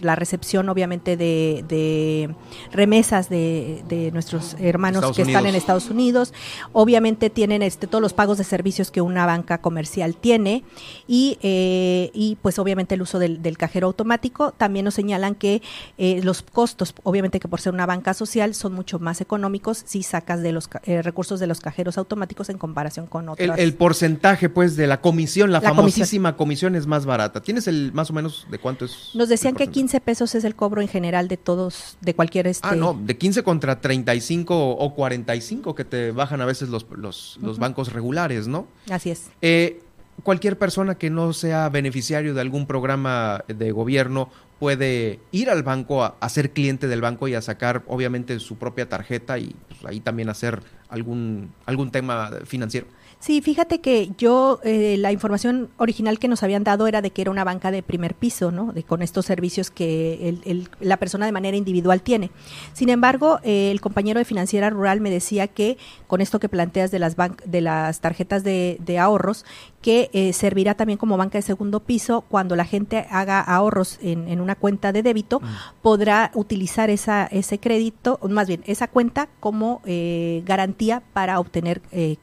[0.02, 2.36] la recepción, obviamente, de
[2.72, 6.34] remesas de, de nuestros hermanos Estados que están en Estados Unidos.
[6.74, 10.64] Obviamente tienen este, todos los pagos de servicios que una banca comercial tiene
[11.08, 14.52] y, eh, y pues obviamente el uso del, del cajero automático.
[14.52, 15.62] También nos señalan que
[15.98, 20.04] eh, los costos, obviamente que por ser una banca social, son mucho más económicos si
[20.04, 23.58] sacas de los eh, recursos de los cajeros automáticos en comparación con otros.
[23.58, 26.76] el porcentaje, pues, de la comisión, la, La famosísima comisión.
[26.76, 27.42] es más barata.
[27.42, 29.12] ¿Tienes el más o menos de cuánto es?
[29.14, 29.80] Nos decían que porcentaje?
[29.80, 32.68] 15 pesos es el cobro en general de todos, de cualquier este.
[32.68, 37.60] Ah, no, de 15 contra 35 o 45 que te bajan a veces los, los,
[37.60, 38.68] bancos regulares, ¿no?
[38.90, 39.30] Así es.
[39.42, 39.82] Eh,
[40.24, 46.04] cualquier persona que no sea beneficiario de algún programa de gobierno puede ir al banco
[46.04, 49.86] a, a ser cliente del banco y a sacar obviamente su propia tarjeta y pues,
[49.86, 52.88] ahí también hacer algún algún tema financiero.
[53.22, 57.22] Sí, fíjate que yo, eh, la información original que nos habían dado era de que
[57.22, 58.72] era una banca de primer piso, ¿no?
[58.72, 62.32] De, con estos servicios que el- el- la persona de manera individual tiene.
[62.72, 66.92] Sin embargo, eh, el compañero de Financiera Rural me decía que con esto que planteas
[66.92, 69.44] de las, de las tarjetas de, de ahorros,
[69.82, 74.28] que eh, servirá también como banca de segundo piso cuando la gente haga ahorros en,
[74.30, 75.42] en una cuenta de débito,
[75.82, 81.82] podrá utilizar esa, ese crédito, más bien esa cuenta como eh, garantía para obtener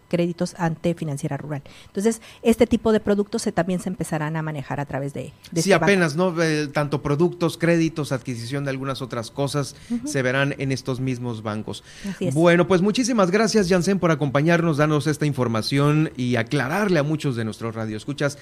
[0.09, 1.63] créditos ante financiera rural.
[1.87, 5.63] Entonces, este tipo de productos se, también se empezarán a manejar a través de, de
[5.63, 5.85] Sí, este banco.
[5.85, 6.43] apenas, ¿no?
[6.43, 11.83] Eh, tanto productos, créditos, adquisición de algunas otras cosas se verán en estos mismos bancos.
[12.09, 12.35] Así es.
[12.35, 17.45] Bueno, pues muchísimas gracias, Jansen, por acompañarnos, darnos esta información y aclararle a muchos de
[17.45, 18.39] nuestros radioescuchas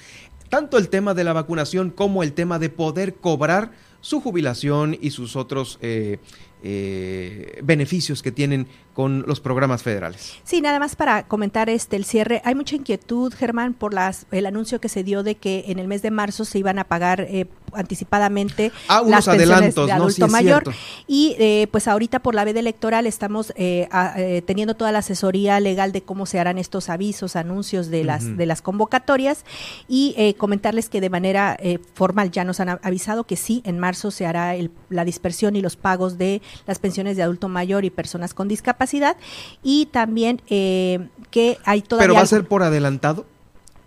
[0.49, 5.11] tanto el tema de la vacunación como el tema de poder cobrar su jubilación y
[5.11, 6.19] sus otros eh,
[6.67, 10.35] eh, beneficios que tienen con los programas federales.
[10.45, 12.41] Sí, nada más para comentar este el cierre.
[12.45, 15.89] Hay mucha inquietud, Germán, por las el anuncio que se dio de que en el
[15.89, 19.93] mes de marzo se iban a pagar eh, anticipadamente Ah, unos las pensiones adelantos, de
[19.93, 19.97] ¿no?
[20.03, 20.65] adulto Sí, mayor.
[21.07, 25.01] Y eh, pues ahorita por la veda electoral estamos eh, a- eh, teniendo toda la
[25.01, 29.45] asesoría legal de cómo se harán estos avisos, anuncios de las de las convocatorias
[29.89, 33.79] y eh, comentarles que de manera eh, formal ya nos han avisado que sí, en
[33.79, 37.85] marzo se hará el- la dispersión y los pagos de las pensiones de adulto mayor
[37.85, 39.17] y personas con discapacidad
[39.63, 43.27] y también eh, que hay todavía Pero va a ser por adelantado.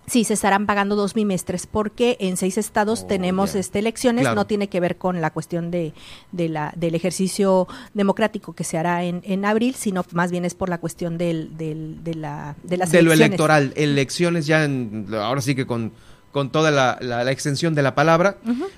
[0.10, 3.60] Sí, se estarán pagando dos bimestres porque en seis estados tenemos Oh, ya.
[3.60, 4.36] este, elecciones, Claro.
[4.36, 5.92] no tiene que ver con la cuestión de,
[6.32, 10.54] de la, del ejercicio democrático que se hará en, en abril, sino más bien es
[10.56, 13.28] por la cuestión del, del, de, la, de las de lo elecciones.
[13.28, 15.92] electoral, elecciones ya en- ahora sí que con,
[16.32, 18.38] con toda la, la- la extensión de la palabra,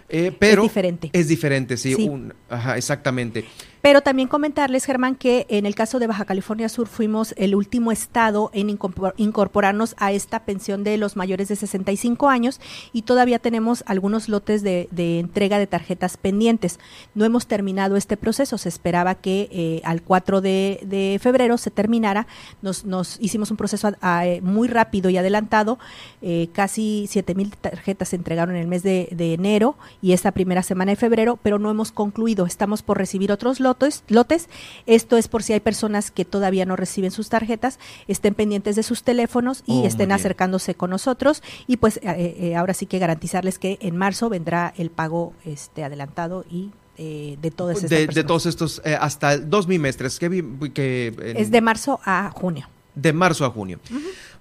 [0.09, 1.09] eh, pero Es diferente.
[1.13, 2.09] Es diferente, sí, Sí.
[2.09, 3.45] un- ajá, exactamente.
[3.81, 7.93] Pero también comentarles, Germán, que en el caso de Baja California Sur fuimos el último
[7.93, 12.59] estado en incorpor- incorporarnos a esta pensión de los mayores de 65 años
[12.91, 16.77] y todavía tenemos algunos lotes de, entrega de tarjetas pendientes.
[17.15, 22.27] No hemos terminado este proceso, se esperaba que eh, al 4 de, febrero se terminara.
[22.61, 23.89] Nos, nos hicimos un proceso
[24.23, 25.79] eh, muy rápido y adelantado,
[26.21, 30.63] eh, casi 7 mil tarjetas se entregaron en el mes de enero y esta primera
[30.63, 32.45] semana de febrero, pero no hemos concluido.
[32.45, 33.68] Estamos por recibir otros lotes,
[34.07, 34.49] lotes.
[34.85, 38.83] Esto es por si hay personas que todavía no reciben sus tarjetas, estén pendientes de
[38.83, 41.41] sus teléfonos y Oh, estén acercándose con nosotros.
[41.67, 45.83] Y pues eh, eh, ahora sí que garantizarles que en marzo vendrá el pago este
[45.83, 50.27] adelantado y eh, de todas estas De, de todos estos, eh, hasta dos bimestres, que,
[50.29, 52.67] vi- que en- Es de marzo a junio.
[52.95, 53.79] de marzo a junio.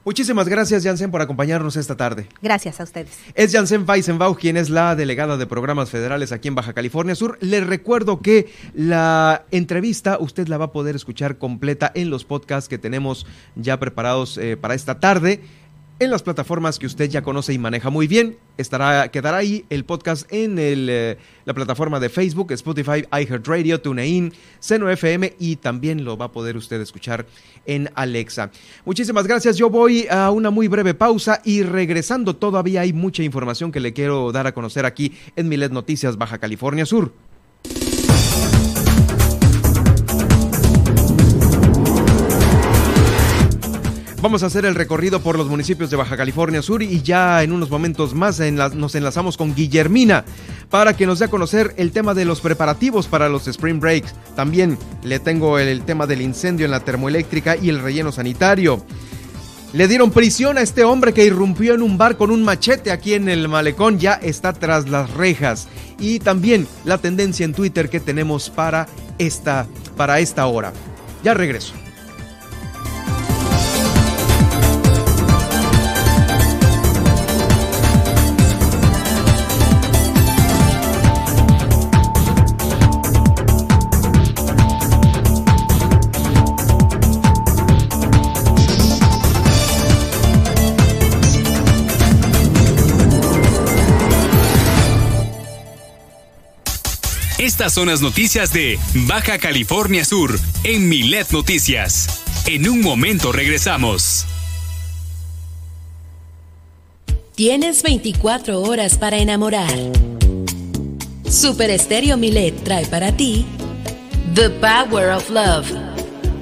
[0.08, 2.28] Muchísimas gracias, Jansen, por acompañarnos esta tarde.
[2.40, 3.10] Gracias a ustedes.
[3.34, 7.36] Es Jansen Weisenbach, quien es la delegada de programas federales aquí en Baja California Sur.
[7.42, 12.70] Les recuerdo que la entrevista usted la va a poder escuchar completa en los podcasts
[12.70, 15.42] que tenemos ya preparados eh, para esta tarde.
[16.00, 19.84] En las plataformas que usted ya conoce y maneja muy bien, estará, quedará ahí el
[19.84, 26.16] podcast en eh, la plataforma de Facebook, Spotify, iHeartRadio, TuneIn, Seno FM y también lo
[26.16, 27.26] va a poder usted escuchar
[27.66, 28.52] en Alexa.
[28.84, 29.56] Muchísimas gracias.
[29.56, 33.92] Yo voy a una muy breve pausa y regresando todavía hay mucha información que le
[33.92, 37.12] quiero dar a conocer aquí en Milet Noticias Baja California Sur.
[44.20, 47.52] Vamos a hacer el recorrido por los municipios de Baja California Sur y ya en
[47.52, 50.24] unos momentos más nos enlazamos con Guillermina
[50.70, 54.12] para que nos dé a conocer el tema de los preparativos para los Spring Breaks.
[54.34, 58.84] También le tengo el, el tema del incendio en la termoeléctrica y el relleno sanitario.
[59.72, 63.14] Le dieron prisión a este hombre que irrumpió en un bar con un machete aquí
[63.14, 65.68] en el malecón, ya está tras las rejas.
[66.00, 68.88] Y también la tendencia en Twitter que tenemos para
[69.18, 70.72] esta, para esta hora.
[71.22, 71.74] Ya regreso.
[97.58, 98.78] Estas son las noticias de
[99.08, 102.22] Baja California Sur en Milet Noticias.
[102.46, 104.26] En un momento regresamos.
[107.34, 109.74] Tienes 24 horas para enamorar.
[111.28, 113.44] Super Estéreo Milet trae para ti
[114.36, 115.72] The Power of Love,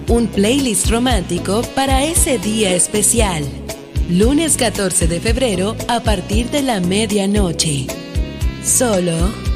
[0.09, 3.43] un playlist romántico para ese día especial.
[4.11, 7.87] Lunes 14 de febrero a partir de la medianoche.
[8.63, 9.56] Solo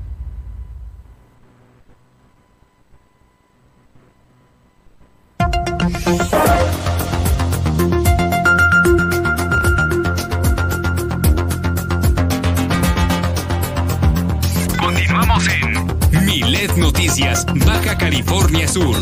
[17.21, 18.97] Baja California Sur.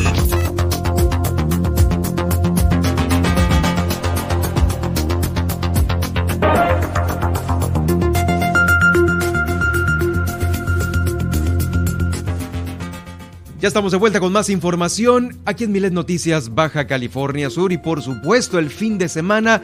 [13.60, 17.78] Ya estamos de vuelta con más información aquí en Milet Noticias Baja California Sur y
[17.78, 19.62] por supuesto el fin de semana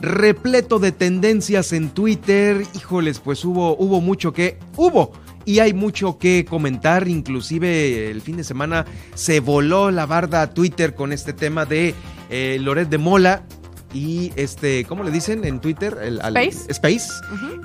[0.00, 2.64] repleto de tendencias en Twitter.
[2.74, 4.58] Híjoles, pues hubo, hubo mucho que...
[4.76, 5.12] Hubo
[5.46, 8.84] y hay mucho que comentar, inclusive el fin de semana
[9.14, 11.94] se voló la barda a Twitter con este tema de
[12.28, 13.44] eh, Loret de Mola
[13.96, 15.96] y este, ¿cómo le dicen en Twitter?
[16.02, 16.70] El, al- Space.
[16.70, 17.08] Space.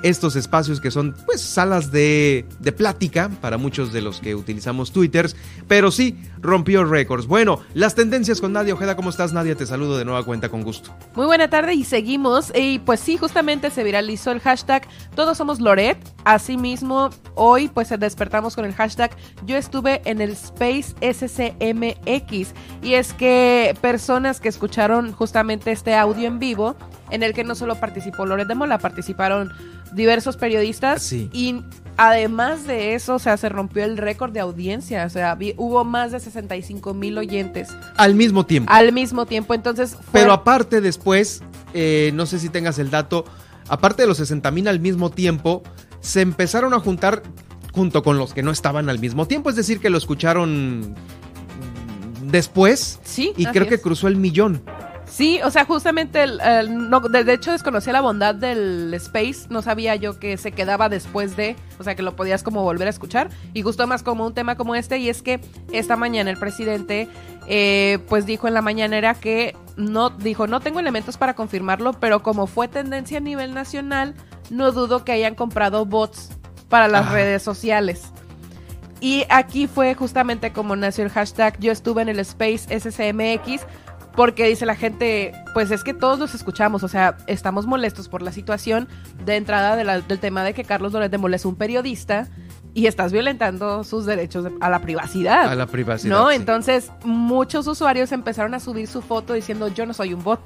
[0.02, 4.92] Estos espacios que son pues salas de, de plática para muchos de los que utilizamos
[4.92, 5.36] Twitters,
[5.68, 7.26] pero sí rompió récords.
[7.26, 9.54] Bueno, las tendencias con Nadia Ojeda, ¿cómo estás Nadia?
[9.56, 10.94] Te saludo de nueva cuenta con gusto.
[11.14, 12.50] Muy buena tarde y seguimos.
[12.54, 15.98] Y pues sí, justamente se viralizó el hashtag Todos somos Loret.
[16.24, 19.10] Asimismo, hoy pues despertamos con el hashtag
[19.44, 22.54] Yo estuve en el Space SCMX.
[22.82, 26.76] Y es que personas que escucharon justamente este audio en vivo,
[27.10, 29.52] en el que no solo participó Loret de Mola, participaron
[29.92, 31.02] diversos periodistas.
[31.02, 31.28] Sí.
[31.32, 31.62] Y
[31.96, 35.04] además de eso, o sea, se rompió el récord de audiencia.
[35.04, 38.72] O sea, vi- hubo más de 65 mil oyentes Al mismo tiempo.
[38.72, 39.52] al mismo tiempo.
[39.54, 41.42] Entonces, fue- Pero aparte después,
[41.74, 43.24] eh, no sé si tengas el dato,
[43.68, 45.62] aparte de los 60 mil al mismo tiempo,
[46.00, 47.22] se empezaron a juntar
[47.72, 50.94] junto con los que no estaban al mismo tiempo, es decir, que lo escucharon
[52.30, 54.62] después Sí, y creo que cruzó el millón.
[55.12, 59.46] Sí, o sea, justamente, el- el- no, de, de hecho desconocía la bondad del Space,
[59.50, 62.86] no sabía yo que se quedaba después de, o sea, que lo podías como volver
[62.86, 65.38] a escuchar, y gustó más como un tema como este, y es que
[65.70, 67.08] esta mañana el presidente,
[67.46, 72.22] eh, pues dijo en la mañanera que no, dijo, no tengo elementos para confirmarlo, pero
[72.22, 74.14] como fue tendencia a nivel nacional,
[74.48, 76.30] no dudo que hayan comprado bots
[76.70, 77.12] para las Ajá.
[77.12, 78.04] redes sociales.
[79.00, 83.66] Y aquí fue justamente como nació el hashtag Yo estuve en el Space SCMX.
[84.16, 88.20] Porque dice la gente, pues es que todos los escuchamos, o sea, estamos molestos por
[88.20, 88.86] la situación
[89.24, 92.28] de entrada de la- del tema de que Carlos Loret de Mola es un periodista
[92.74, 95.48] y estás violentando sus derechos de- a la privacidad.
[95.48, 96.14] A la privacidad.
[96.14, 96.28] ¿No?
[96.28, 96.36] sí.
[96.36, 100.40] Entonces, muchos usuarios empezaron a subir su foto diciendo yo no soy un bot.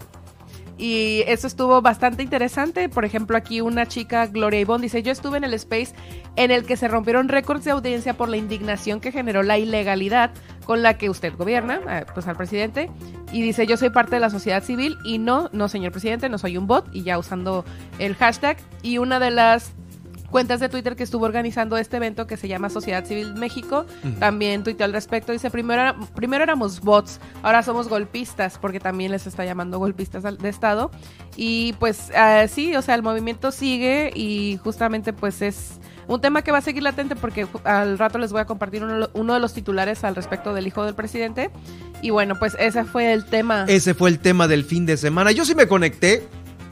[0.79, 2.91] Y eso estuvo bastante interesante.
[2.91, 5.95] Por ejemplo, aquí una chica, Gloria Ivonne, dice, yo estuve en el space
[6.37, 10.33] en el que se rompieron récords de audiencia por la indignación que generó la ilegalidad
[10.67, 12.91] con la que usted gobierna, eh, pues al presidente.
[13.33, 16.39] Y dice, yo soy parte de la sociedad civil y no, no señor presidente, no
[16.39, 16.89] soy un bot.
[16.93, 17.65] Y ya usando
[17.99, 18.57] el hashtag.
[18.83, 19.73] Y una de las
[20.31, 23.87] cuentas de Twitter que estuvo organizando este evento que se llama Sociedad Civil México.
[24.19, 25.31] También tuiteó al respecto.
[25.33, 30.49] Dice, primero, primero éramos bots, ahora somos golpistas, porque también les está llamando golpistas de
[30.49, 30.91] Estado.
[31.37, 36.43] Y pues uh, sí, o sea, el movimiento sigue y justamente pues es un tema
[36.43, 38.83] que va a seguir latente porque al rato les voy a compartir
[39.15, 41.51] uno, de los titulares al respecto del hijo del presidente.
[42.03, 43.65] Y bueno, pues ese fue el tema.
[43.69, 45.33] Ese fue el tema del fin de semana.
[45.33, 46.27] Yo sí me conecté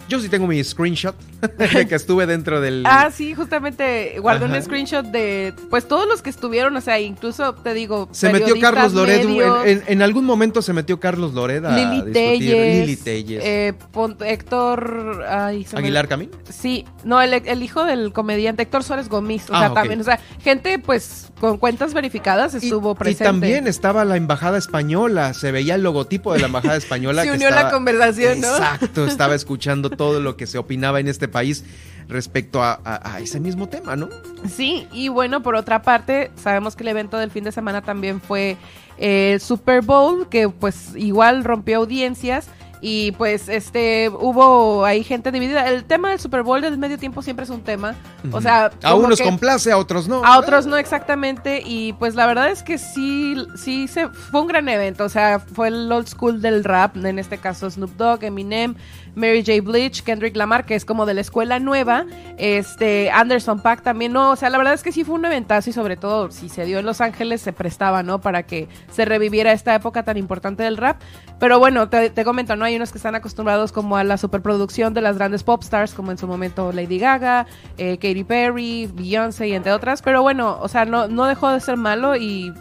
[0.09, 1.15] yo sí tengo mi screenshot
[1.59, 2.85] de que estuve dentro del.
[2.87, 7.55] Ah, sí, justamente guardé un screenshot de pues todos los que estuvieron, o sea, incluso
[7.55, 8.09] te digo.
[8.13, 9.65] Se metió Carlos Loredo.
[9.65, 11.71] En, en, algún momento se metió Carlos Loredo.
[11.71, 12.87] Lili Telles.
[12.87, 13.43] Lili Telles.
[13.45, 13.75] Eh,
[14.21, 15.25] Héctor.
[15.29, 16.31] Ay, ¿Aguilar Camín?
[16.49, 19.49] Sí, no, el, el, hijo del comediante Héctor Suárez Gómez.
[19.51, 23.25] O ah, sea, también, o sea, gente pues con cuentas verificadas estuvo presente.
[23.25, 27.23] Y también estaba la embajada española, se veía el logotipo de la embajada española.
[27.23, 28.49] se unió a la conversación, ¿no?
[28.49, 31.65] Exacto, estaba escuchando todo lo que se opinaba en este país
[32.09, 34.09] respecto a, ese mismo tema, ¿no?
[34.49, 38.21] Sí, y bueno, por otra parte, sabemos que el evento del fin de semana también
[38.21, 38.57] fue
[38.99, 42.49] el Super Bowl, que pues igual rompió audiencias
[42.87, 45.67] y pues este hubo ahí gente dividida.
[45.71, 47.95] El tema del Super Bowl del medio tiempo siempre es un tema.
[48.31, 50.23] O sea, a unos complace, a otros no.
[50.23, 54.49] A otros no exactamente y pues la verdad es que sí sí se fue un
[54.49, 58.23] gran evento, o sea, fue el old school del rap, en este caso Snoop Dogg,
[58.23, 58.75] Eminem,
[59.15, 59.61] Mary J.
[59.63, 62.07] Blige, Kendrick Lamar, que es como de la escuela nueva,
[62.37, 65.71] este Anderson Pack también, no, o sea, la verdad es que sí fue un eventazo
[65.71, 68.21] y sobre todo si se dio en Los Ángeles se prestaba, ¿no?
[68.21, 71.01] Para que se reviviera esta época tan importante del rap.
[71.39, 72.65] Pero bueno, te, comento, ¿no?
[72.65, 76.11] Hay unos que están acostumbrados como a la superproducción de las grandes pop stars, como
[76.11, 77.47] en su momento Lady Gaga,
[77.77, 81.61] eh, Katy Perry, Beyoncé y entre otras, pero bueno, o sea, no, no dejó de
[81.61, 82.53] ser malo y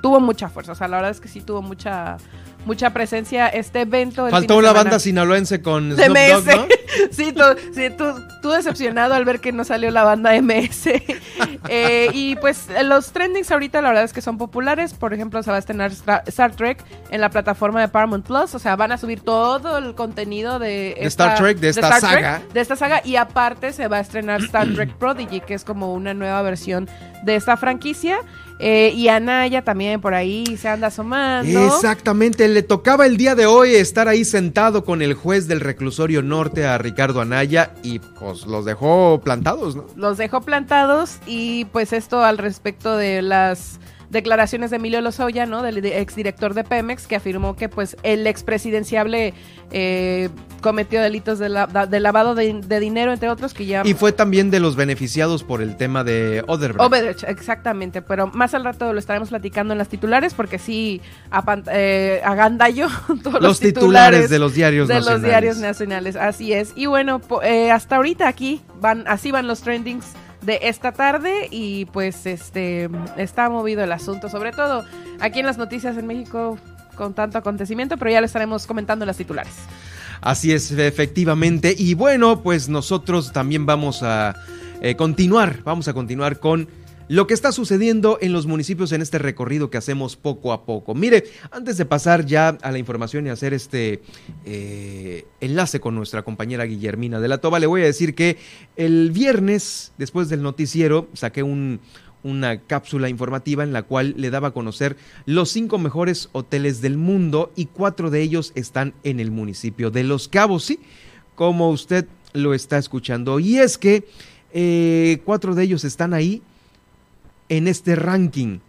[0.00, 2.16] tuvo mucha fuerza, o sea, la verdad es que sí tuvo mucha
[2.64, 4.28] mucha presencia este evento.
[4.30, 6.66] Faltó la banda sinaloense con Snoop Dogg, ¿no?
[7.10, 10.88] sí, tú, decepcionado al ver que no salió la banda MS.
[11.68, 14.94] Eh, y pues los trendings ahorita la verdad es que son populares.
[14.94, 18.54] Por ejemplo, se va a estrenar Star Trek en la plataforma de Paramount Plus.
[18.54, 22.42] O sea, van a subir todo el contenido de, Star Trek, de esta saga.
[22.52, 23.00] de esta saga.
[23.04, 26.90] Y aparte se va a estrenar Star Trek Prodigy, que es como una nueva versión
[27.22, 28.18] de esta franquicia.
[28.64, 31.66] Eh, y Anaya también por ahí se anda asomando.
[31.66, 36.22] Exactamente, le tocaba el día de hoy estar ahí sentado con el juez del reclusorio
[36.22, 39.86] norte a Ricardo Anaya y pues los dejó plantados, ¿no?
[39.96, 43.80] Los dejó plantados y pues esto al respecto de las
[44.12, 45.62] declaraciones de Emilio Lozoya, ¿no?
[45.62, 49.32] Del exdirector de Pemex, que afirmó que pues el expresidenciable
[49.70, 50.28] eh,
[50.60, 53.82] cometió delitos de, lavado de, dinero, entre otros, que ya...
[53.84, 56.80] Y fue también de los beneficiados por el tema de Odebrecht.
[56.80, 61.00] Odebrecht, exactamente, pero más al rato lo estaremos platicando en las titulares, porque sí,
[61.72, 62.88] eh, agandallo
[63.22, 65.22] todos los, titulares, de los diarios de nacionales.
[65.22, 66.72] los diarios nacionales, así es.
[66.76, 71.86] Y bueno, eh, hasta ahorita aquí van, así van los trendings de esta tarde y
[71.86, 74.84] pues este está movido el asunto, sobre todo
[75.20, 76.58] aquí en las noticias en México
[76.96, 79.54] con tanto acontecimiento, pero ya lo estaremos comentando en las titulares.
[80.20, 81.74] Así es, efectivamente.
[81.76, 84.36] Y bueno, pues nosotros también vamos a
[84.80, 86.68] eh, continuar, vamos a continuar con
[87.08, 90.94] lo que está sucediendo en los municipios en este recorrido que hacemos poco a poco.
[90.94, 94.02] Mire, antes de pasar ya a la información y hacer este
[94.44, 98.38] eh, enlace con nuestra compañera Guillermina de la Toba, le voy a decir que
[98.76, 104.52] el viernes, después del noticiero, saqué una cápsula informativa en la cual le daba a
[104.52, 104.96] conocer
[105.26, 110.04] los cinco mejores hoteles del mundo y cuatro de ellos están en el municipio de
[110.04, 110.78] Los Cabos, ¿sí?
[111.34, 113.40] Como usted lo está escuchando.
[113.40, 114.04] Y es que
[114.52, 116.42] eh, cuatro de ellos están ahí
[117.52, 118.60] en este ranking.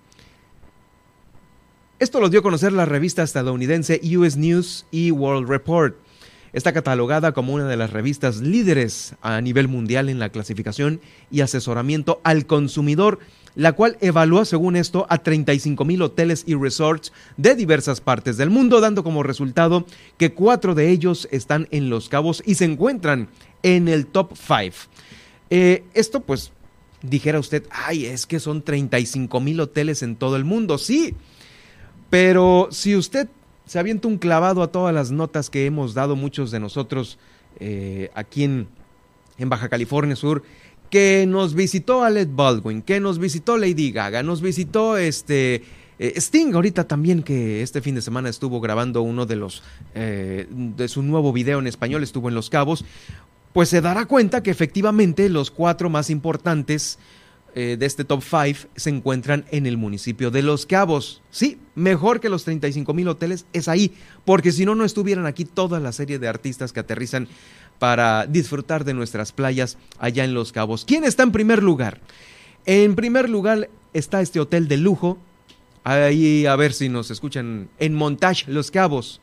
[2.00, 5.96] Esto lo dio a conocer la revista estadounidense US News y World Report.
[6.52, 11.00] Está catalogada como una de las revistas líderes a nivel mundial en la clasificación
[11.32, 13.20] y asesoramiento al consumidor,
[13.56, 18.50] la cual evalúa, según esto, a 35 mil hoteles y resorts de diversas partes del
[18.50, 19.86] mundo, dando como resultado
[20.18, 23.30] que cuatro de ellos están en Los Cabos y se encuentran
[23.64, 24.76] en el top 5.
[25.50, 26.52] Eh, esto, pues,
[27.04, 30.80] dijera usted, ay, es que son 35 mil hoteles en todo el mundo.
[30.80, 31.14] Sí,
[32.10, 33.30] pero si usted
[33.66, 37.20] se avienta un clavado a todas las notas que hemos dado muchos de nosotros
[37.60, 38.68] eh, aquí en,
[39.38, 40.44] Baja California Sur,
[40.90, 45.64] que nos visitó Alec Baldwin, que nos visitó Lady Gaga, nos visitó este
[46.00, 49.64] Eh, Sting ahorita también que este fin de semana estuvo grabando uno de los
[49.94, 52.84] eh, de su nuevo video en español, estuvo en Los Cabos,
[53.54, 57.00] pues se dará cuenta que efectivamente los cuatro más importantes
[57.56, 61.22] eh, de este top 5 se encuentran en el municipio de Los Cabos.
[61.30, 63.94] Sí, mejor que los 35 mil hoteles es ahí,
[64.26, 67.28] porque si no, no estuvieran aquí toda la serie de artistas que aterrizan
[67.78, 70.84] para disfrutar de nuestras playas allá en Los Cabos.
[70.84, 72.02] ¿Quién está en primer lugar?
[72.66, 75.20] En primer lugar está este hotel de lujo,
[75.84, 79.22] ahí a ver si nos escuchan, en Montage, Los Cabos,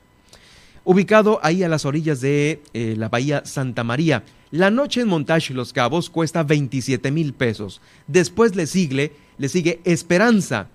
[0.84, 4.24] ubicado ahí a las orillas de eh, la bahía Santa María.
[4.50, 7.80] La noche en Montage Los Cabos cuesta 27 mil pesos.
[8.06, 10.68] Después le sigue, le sigue Esperanza,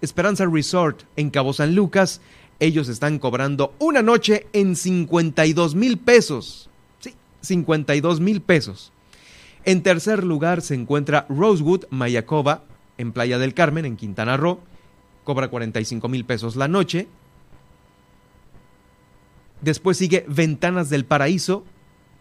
[0.00, 2.20] Esperanza Resort en Cabo San Lucas.
[2.60, 6.70] Ellos están cobrando una noche en 52 mil pesos.
[7.00, 8.92] Sí, 52 mil pesos.
[9.64, 12.64] En tercer lugar se encuentra Rosewood Mayacoba
[12.96, 14.60] en Playa del Carmen, en Quintana Roo.
[15.24, 17.08] Cobra 45 mil pesos la noche.
[19.60, 21.64] Después sigue Ventanas del Paraíso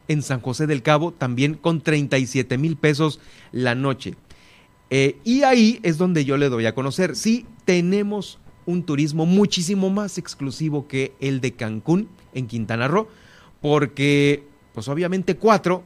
[0.08, 3.20] en San José del Cabo, también con 37 mil pesos
[3.52, 4.16] la noche.
[4.90, 7.16] Eh, y ahí es donde yo le doy a conocer.
[7.16, 13.08] Sí, tenemos un turismo muchísimo más exclusivo que el de Cancún en Quintana Roo,
[13.62, 14.44] porque,
[14.74, 15.84] pues obviamente, cuatro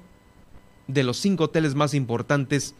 [0.87, 2.75] de los cinco hoteles más importantes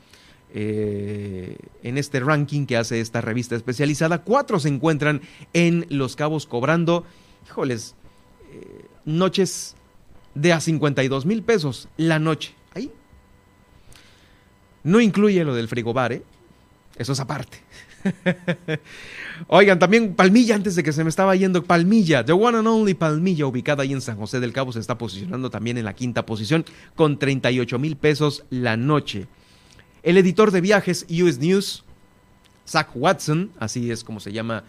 [0.53, 5.22] eh, en este ranking que hace esta revista especializada, cuatro se encuentran
[5.53, 7.06] en Los Cabos cobrando,
[7.48, 7.95] híjoles,
[8.52, 9.76] eh, noches
[10.36, 12.53] de a 52 mil pesos la noche.
[12.73, 12.91] Ahí.
[14.84, 16.23] No incluye lo del frigobar, ¿eh?
[16.98, 17.60] Eso es aparte.
[19.48, 22.94] Oigan, también Palmilla, antes de que se me estaba yendo, Palmilla, The One and Only
[22.94, 26.26] Palmilla, ubicada ahí en San José del Cabo, se está posicionando también en la quinta
[26.26, 26.65] posición
[26.95, 29.28] con 38 mil pesos la noche.
[30.03, 31.84] El editor de viajes US News,
[32.68, 34.64] Zach Watson, así es como se llama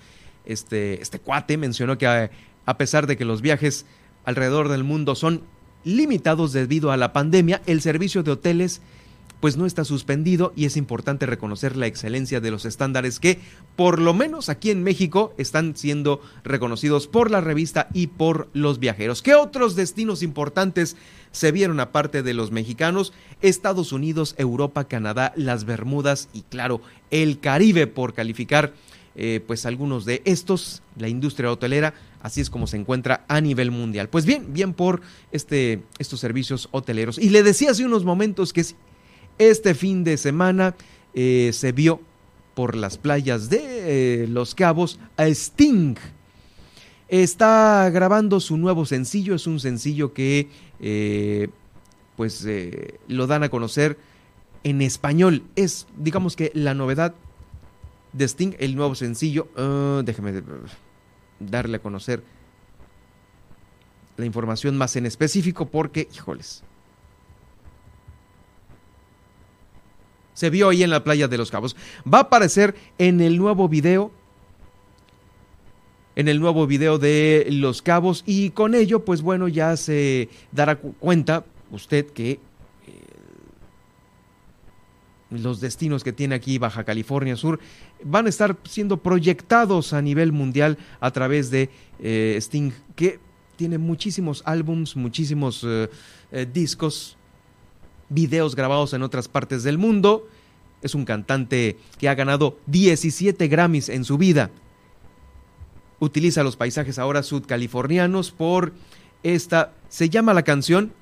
[0.44, 2.30] este, este cuate, mencionó que
[2.66, 3.86] a, pesar de que los viajes
[4.24, 5.42] alrededor del mundo son
[5.84, 8.80] limitados debido a la pandemia, el servicio de hoteles
[9.42, 13.40] pues no está suspendido y es importante reconocer la excelencia de los estándares que,
[13.74, 18.78] por lo menos aquí en México, están siendo reconocidos por la revista y por los
[18.78, 19.20] viajeros.
[19.20, 20.96] ¿Qué otros destinos importantes
[21.32, 23.12] se vieron aparte de los mexicanos?
[23.40, 26.80] Estados Unidos, Europa, Canadá, las Bermudas y claro,
[27.10, 28.74] el Caribe por calificar
[29.14, 33.70] eh, pues algunos de estos, la industria hotelera, así es como se encuentra a nivel
[33.70, 34.08] mundial.
[34.08, 35.02] Pues bien, bien por
[35.32, 37.18] este, estos servicios hoteleros.
[37.18, 38.64] Y le decía hace unos momentos que
[39.38, 40.74] este fin de semana
[41.14, 42.00] eh, se vio
[42.54, 45.96] por las playas de eh, Los Cabos a Sting.
[47.08, 50.48] Está grabando su nuevo sencillo, es un sencillo que
[52.16, 52.46] pues
[53.08, 53.98] lo dan a conocer
[54.64, 55.42] en español.
[55.54, 57.14] Es, digamos que la novedad
[58.12, 59.48] de Sting, el nuevo sencillo.
[59.56, 60.42] Uh, déjeme
[61.38, 62.22] darle a conocer
[64.16, 66.62] la información más en específico porque, híjoles,
[70.34, 71.76] se vio ahí en la playa de los Cabos.
[72.12, 74.12] Va a aparecer en el nuevo video,
[76.14, 80.76] en el nuevo video de Los Cabos y con ello, pues bueno, ya se dará
[80.76, 82.38] cuenta usted que
[85.40, 87.60] los destinos que tiene aquí Baja California Sur
[88.04, 93.18] van a estar siendo proyectados a nivel mundial a través de eh, Sting, que
[93.56, 95.88] tiene muchísimos álbums, muchísimos eh,
[96.32, 97.16] eh, discos,
[98.08, 100.28] videos grabados en otras partes del mundo.
[100.82, 104.50] Es un cantante que ha ganado 17 Grammys en su vida.
[106.00, 108.72] Utiliza los paisajes ahora sudcalifornianos por
[109.22, 110.92] esta, se llama la canción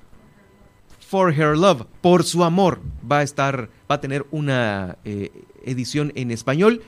[1.10, 2.80] For Her Love, por su amor.
[3.10, 5.32] Va a estar, va a tener una eh,
[5.64, 6.82] edición en español.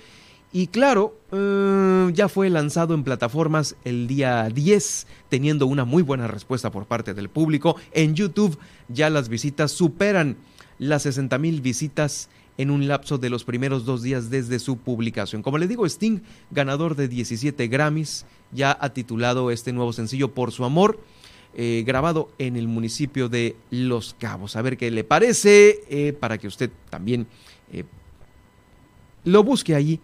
[0.52, 6.28] Y claro, eh, ya fue lanzado en plataformas el día 10, teniendo una muy buena
[6.28, 7.74] respuesta por parte del público.
[7.90, 10.36] En YouTube ya las visitas superan
[10.78, 12.28] las 60 mil visitas
[12.58, 15.42] en un lapso de los primeros dos días desde su publicación.
[15.42, 16.20] Como le digo, Sting,
[16.52, 21.00] ganador de 17 Grammys, ya ha titulado este nuevo sencillo Por su amor.
[21.54, 24.56] Eh, grabado en el municipio de Los Cabos.
[24.56, 27.26] A ver qué le parece, eh, para que usted también
[27.70, 27.84] eh,
[29.24, 30.00] lo busque allí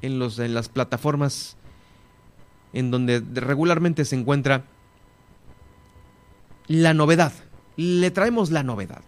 [0.00, 1.56] en, los, en las plataformas
[2.72, 4.64] en donde regularmente se encuentra
[6.66, 7.32] la novedad.
[7.76, 9.02] Le traemos la novedad.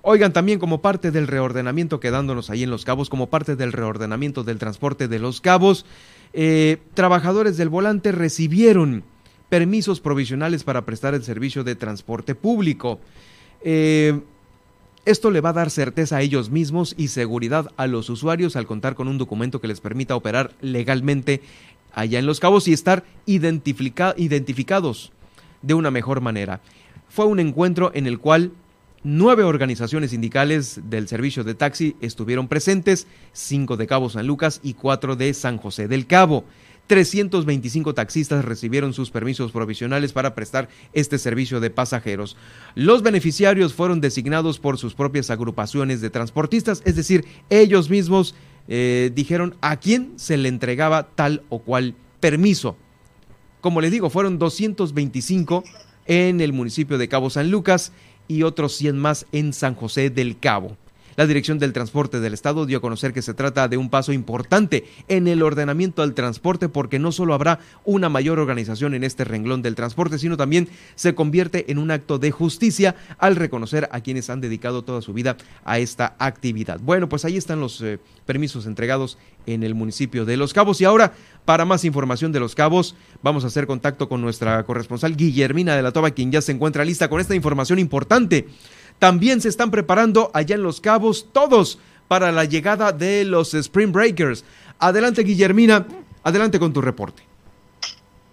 [0.00, 4.44] Oigan, también como parte del reordenamiento, quedándonos ahí en Los Cabos, como parte del reordenamiento
[4.44, 5.84] del transporte de Los Cabos,
[6.94, 9.04] trabajadores del volante recibieron
[9.48, 13.00] permisos provisionales para prestar el servicio de transporte público.
[13.62, 14.20] Eh,
[15.04, 18.66] Esto le va a dar certeza a ellos mismos y seguridad a los usuarios al
[18.66, 21.40] contar con un documento que les permita operar legalmente
[21.94, 25.12] allá en Los Cabos y estar identificados
[25.62, 26.60] de una mejor manera.
[27.08, 28.52] Fue un encuentro en el cual
[29.02, 34.74] nueve organizaciones sindicales del servicio de taxi estuvieron presentes, cinco de Cabo San Lucas y
[34.74, 36.44] cuatro de San José del Cabo.
[36.88, 42.36] 325 taxistas recibieron sus permisos provisionales para prestar este servicio de pasajeros.
[42.74, 48.34] Los beneficiarios fueron designados por sus propias agrupaciones de transportistas, es decir, ellos mismos
[48.68, 52.76] eh, dijeron a quién se le entregaba tal o cual permiso.
[53.60, 55.64] Como les digo, fueron 225
[56.06, 57.92] en el municipio de Cabo San Lucas
[58.28, 60.76] y otros 100 más en San José del Cabo.
[61.18, 64.12] La Dirección del Transporte del Estado dio a conocer que se trata de un paso
[64.12, 69.24] importante en el ordenamiento al transporte porque no solo habrá una mayor organización en este
[69.24, 74.00] renglón del transporte, sino también se convierte en un acto de justicia al reconocer a
[74.00, 76.78] quienes han dedicado toda su vida a esta actividad.
[76.78, 80.84] Bueno, pues ahí están los eh, permisos entregados en el municipio de Los Cabos y
[80.84, 81.14] ahora
[81.44, 85.82] para más información de Los Cabos vamos a hacer contacto con nuestra corresponsal Guillermina de
[85.82, 88.46] la Toba, quien ya se encuentra lista con esta información importante.
[88.98, 93.92] También se están preparando allá en Los Cabos todos para la llegada de los Spring
[93.92, 94.44] Breakers.
[94.78, 95.86] Adelante, Guillermina,
[96.22, 97.27] adelante con tu reporte.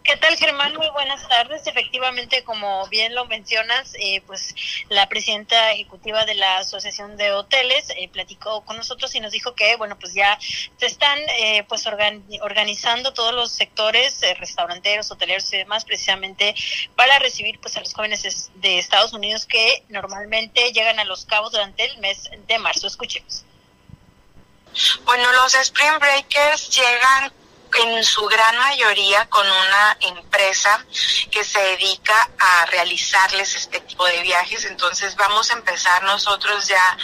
[0.05, 0.75] ¿Qué tal, Germán?
[0.75, 1.65] Muy buenas tardes.
[1.65, 4.53] Efectivamente, como bien lo mencionas, eh, pues
[4.87, 9.55] la presidenta ejecutiva de la Asociación de Hoteles eh, platicó con nosotros y nos dijo
[9.55, 10.37] que, bueno, pues ya
[10.77, 16.53] se están eh, pues organizando todos los sectores restauranteros, hoteleros y demás, precisamente
[16.95, 21.51] para recibir pues a los jóvenes de Estados Unidos que normalmente llegan a Los Cabos
[21.51, 22.85] durante el mes de marzo.
[22.85, 23.43] Escuchemos.
[25.03, 27.33] Bueno, los Spring Breakers llegan
[27.77, 30.85] en su gran mayoría con una empresa
[31.31, 34.65] que se dedica a realizarles este tipo de viajes.
[34.65, 36.97] Entonces vamos a empezar nosotros ya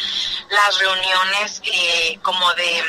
[0.49, 2.83] las reuniones eh, como de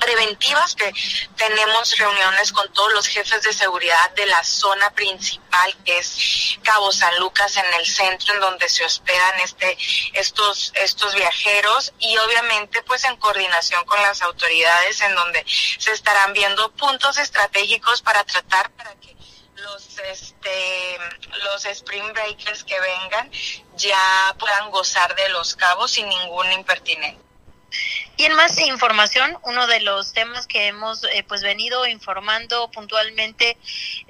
[0.00, 0.92] preventivas que
[1.36, 6.90] tenemos reuniones con todos los jefes de seguridad de la zona principal que es Cabo
[6.90, 9.76] San Lucas en el centro en donde se hospedan este
[10.14, 16.32] estos estos viajeros y obviamente pues en coordinación con las autoridades en donde se estarán
[16.32, 19.14] viendo puntos estratégicos para tratar para que
[19.56, 20.98] los este
[21.44, 23.30] los spring breakers que vengan
[23.76, 27.29] ya puedan gozar de los cabos sin ningún impertinente.
[28.20, 33.56] Y en más información, uno de los temas que hemos eh, pues venido informando puntualmente,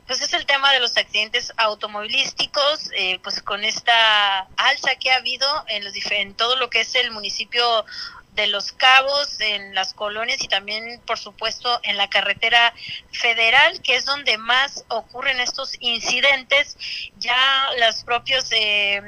[0.08, 5.18] pues es el tema de los accidentes automovilísticos, eh, pues con esta alza que ha
[5.18, 7.84] habido en los en todo lo que es el municipio
[8.34, 12.74] de Los Cabos, en las colonias y también, por supuesto, en la carretera
[13.12, 16.76] federal, que es donde más ocurren estos incidentes.
[17.20, 19.00] Ya los propios, eh,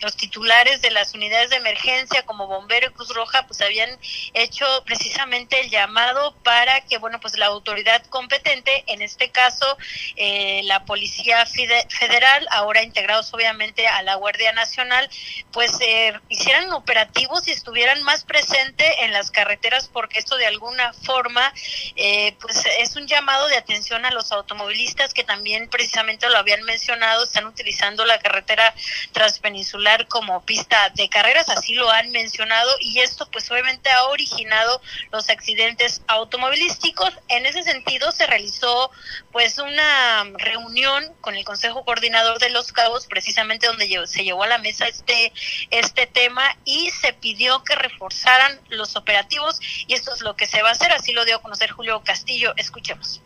[0.00, 3.88] los titulares de las unidades de emergencia, como Bombero y Cruz Roja, pues habían
[4.34, 9.78] hecho precisamente el llamado para que, bueno, pues la autoridad competente, en este caso,
[10.16, 15.08] eh, la Policía Federal, ahora integrados obviamente a la Guardia Nacional,
[15.52, 20.92] pues eh, hicieran operativos y estuvieran más presentes en las carreteras porque esto de alguna
[20.92, 21.52] forma
[21.94, 26.62] eh, pues es un llamado de atención a los automovilistas que también precisamente lo habían
[26.62, 28.74] mencionado, utilizando la carretera
[29.12, 34.80] transpeninsular como pista de carreras, así lo han mencionado y esto pues obviamente ha originado
[35.12, 37.12] los accidentes automovilísticos.
[37.28, 38.90] En ese sentido se realizó
[39.32, 44.48] pues una reunión con el Consejo Coordinador de los Cabos precisamente donde se llevó a
[44.48, 45.32] la mesa este
[45.70, 50.62] este tema y se pidió que reforzaran los operativos y esto es lo que se
[50.62, 52.52] va a hacer, así lo dio a conocer Julio Castillo.
[52.56, 53.20] Escuchemos.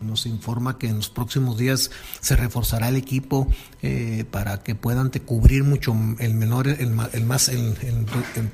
[0.00, 3.48] Nos informa que en los próximos días se reforzará el equipo
[3.80, 7.76] eh, para que puedan cubrir mucho el menor, el, más en,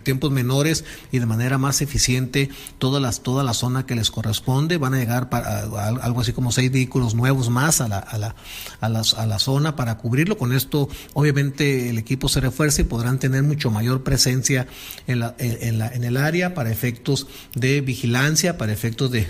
[0.03, 4.77] tiempos menores y de manera más eficiente todas las, toda la zona que les corresponde.
[4.77, 8.35] Van a llegar para, algo así como seis vehículos nuevos más a la, a la,
[8.81, 10.37] a la, a la zona para cubrirlo.
[10.37, 14.67] Con esto, obviamente, el equipo se refuerza y podrán tener mucho mayor presencia
[15.07, 19.25] en, la, en, la, en el área para efectos de vigilancia, para efectos de,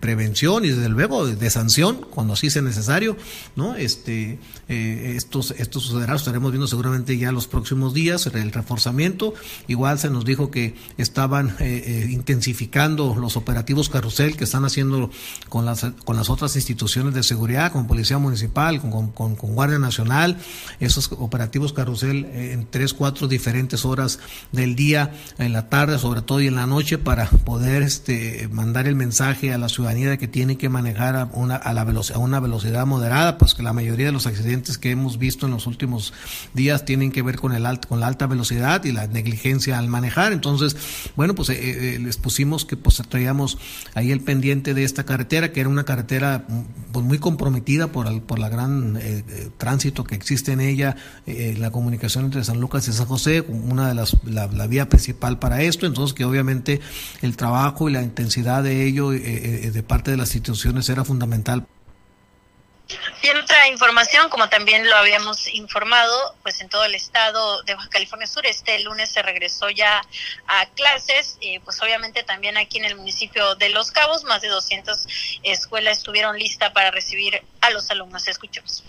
[0.00, 3.16] prevención y desde luego de sanción cuando así sea necesario,
[3.56, 3.76] ¿no?
[3.76, 4.38] Este,
[4.68, 9.34] eh, esto sucederá, estaremos viendo seguramente ya los próximos días, el reforzamiento.
[9.68, 15.10] Igual se nos dijo que estaban eh, eh, intensificando los operativos carrusel que están haciendo
[15.48, 20.38] con las, con las otras instituciones de seguridad, con Policía Municipal, con, con, Guardia Nacional,
[20.80, 24.18] esos operativos carrusel en tres, cuatro diferentes horas
[24.52, 28.86] del día, en la tarde sobre todo y en la noche para poder este, mandar
[28.86, 32.18] el mensaje a la ciudadanía de que tiene que manejar a una, a, la velocidad,
[32.18, 35.50] a una velocidad moderada, pues que la mayoría de los accidentes que hemos visto en
[35.50, 36.12] los últimos
[36.52, 39.88] días tienen que ver con, el alt, con la alta velocidad y la negligencia al
[39.88, 40.32] manejar.
[40.32, 40.76] Entonces,
[41.16, 43.58] bueno, pues eh, eh, les pusimos que pues traíamos
[43.94, 46.46] ahí el pendiente de esta carretera, que era una carretera
[46.92, 49.24] pues, muy comprometida por, el, por la gran eh,
[49.56, 50.96] tránsito que existe en ella,
[51.26, 55.38] la comunicación entre San Lucas y San José, una de las, la, la vía principal
[55.38, 56.80] para esto, entonces que obviamente
[57.22, 61.66] el trabajo y la intensidad de ello de parte de las instituciones era fundamental.
[63.22, 67.88] Y otra información, como también lo habíamos informado, pues en todo el estado de Baja
[67.88, 70.02] California Sur, este lunes se regresó ya
[70.46, 74.48] a clases, y pues obviamente también aquí en el municipio de Los Cabos, más de
[74.48, 75.06] 200
[75.42, 78.28] escuelas estuvieron listas para recibir a los alumnos.
[78.28, 78.84] Escuchemos.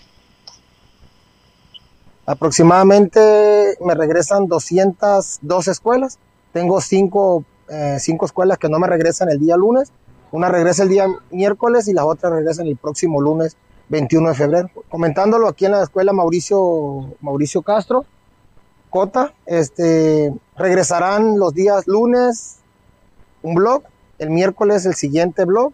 [2.26, 6.18] Aproximadamente me regresan 202 escuelas.
[6.52, 9.90] Tengo cinco, eh, cinco escuelas que no me regresan el día lunes
[10.32, 13.56] una regresa el día miércoles y la otra regresa el próximo lunes
[13.88, 14.70] 21 de febrero.
[14.88, 18.04] Comentándolo aquí en la escuela Mauricio, Mauricio Castro,
[18.90, 22.56] Cota, este, regresarán los días lunes
[23.42, 23.82] un blog,
[24.18, 25.72] el miércoles el siguiente blog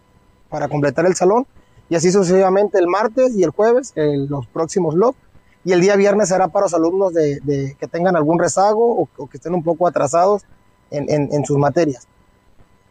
[0.48, 1.46] para completar el salón
[1.88, 5.16] y así sucesivamente el martes y el jueves los próximos blogs
[5.64, 9.36] y el día viernes será para los alumnos de, que tengan algún rezago o, que
[9.36, 10.42] estén un poco atrasados
[10.90, 12.08] en sus materias.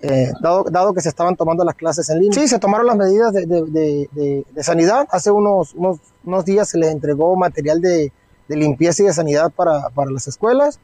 [0.03, 2.40] Eh, dado, que se estaban tomando las clases en línea.
[2.40, 5.07] Sí, se tomaron las medidas de, sanidad.
[5.11, 8.11] Hace unos, unos, días se les entregó material de,
[8.48, 10.80] limpieza y de sanidad para, para las escuelas.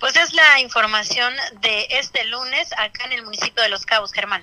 [0.00, 4.42] Pues es la información de este lunes acá en el municipio de Los Cabos, Germán.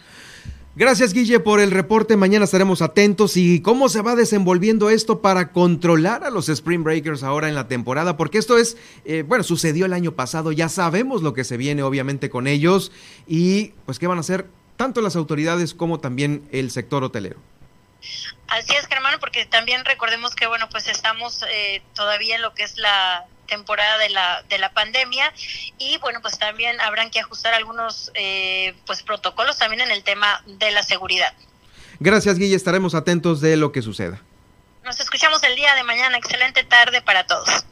[0.76, 2.18] Gracias, Guille, por el reporte.
[2.18, 7.22] Mañana estaremos atentos y cómo se va desenvolviendo esto para controlar a los Spring Breakers
[7.22, 8.76] ahora en la temporada, porque esto es,
[9.06, 12.92] eh, bueno, sucedió el año pasado, ya sabemos lo que se viene obviamente con ellos
[13.28, 17.40] y pues qué van a hacer tanto las autoridades como también el sector hotelero.
[18.48, 22.64] Así es, hermano, porque también recordemos que, bueno, pues estamos eh, todavía en lo que
[22.64, 25.32] es la temporada de la, de la pandemia
[25.78, 30.44] y bueno pues también habrán que ajustar algunos eh, pues protocolos también en el tema
[30.46, 31.34] de la seguridad.
[32.00, 34.22] Gracias Guille, estaremos atentos de lo que suceda.
[34.84, 37.64] Nos escuchamos el día de mañana, excelente tarde para todos.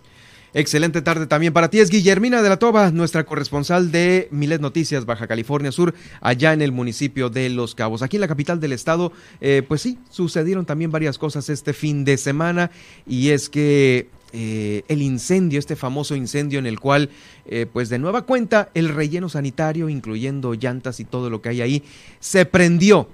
[0.53, 1.79] Excelente tarde también para ti.
[1.79, 6.61] Es Guillermina de la Toba, nuestra corresponsal de Milet Noticias, Baja California Sur, allá en
[6.61, 8.01] el municipio de Los Cabos.
[8.01, 12.03] Aquí en la capital del estado, eh, pues sí, sucedieron también varias cosas este fin
[12.03, 12.69] de semana
[13.07, 17.09] y es que eh, el incendio, este famoso incendio en el cual,
[17.45, 21.61] eh, pues de nueva cuenta, el relleno sanitario, incluyendo llantas y todo lo que hay
[21.61, 21.83] ahí,
[22.19, 23.09] se prendió.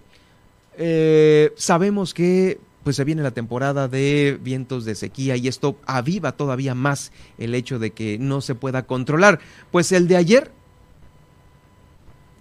[0.77, 6.31] Eh, sabemos que pues se viene la temporada de vientos de sequía y esto aviva
[6.31, 9.39] todavía más el hecho de que no se pueda controlar.
[9.71, 10.51] Pues el de ayer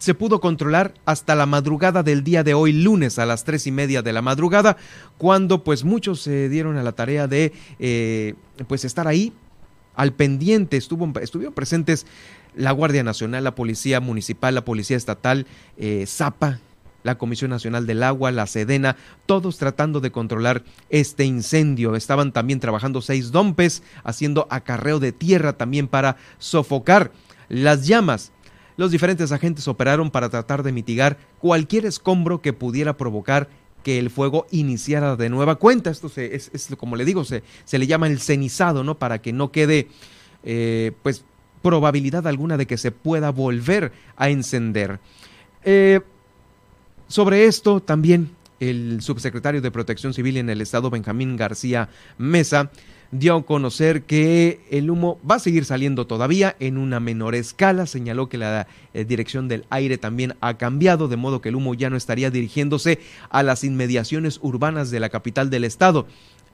[0.06, 3.72] se pudo controlar hasta la madrugada del día de hoy, lunes a las tres y
[3.72, 4.76] media de la madrugada,
[5.18, 8.34] cuando pues muchos se dieron a la tarea de eh,
[8.68, 9.32] pues estar ahí
[9.96, 12.06] al pendiente, estuvo, estuvieron presentes
[12.54, 16.60] la Guardia Nacional, la Policía Municipal, la Policía Estatal, eh, Zapa,
[17.02, 18.94] la Comisión Nacional del Agua, la Sedena,
[19.26, 21.96] todos tratando de controlar este incendio.
[21.96, 27.10] Estaban también trabajando seis dompes, haciendo acarreo de tierra también para sofocar
[27.48, 28.30] las llamas.
[28.76, 33.48] Los diferentes agentes operaron para tratar de mitigar cualquier escombro que pudiera provocar
[33.82, 35.90] que el fuego iniciara de nueva cuenta.
[35.90, 38.98] Esto es, como le digo, se, se, le llama el cenizado, ¿no?
[38.98, 39.88] Para que no quede,
[40.42, 41.24] eh, pues,
[41.62, 45.00] probabilidad alguna de que se pueda volver a encender.
[45.64, 46.00] Eh,
[47.08, 51.88] sobre esto también el subsecretario de Protección Civil en el Estado, Benjamín García
[52.18, 52.70] Mesa,
[53.10, 57.86] dio a conocer que el humo va a seguir saliendo todavía en una menor escala.
[57.86, 61.74] Señaló que la eh, dirección del aire también ha cambiado, de modo que el humo
[61.74, 62.98] ya no estaría dirigiéndose
[63.30, 66.06] a las inmediaciones urbanas de la capital del estado.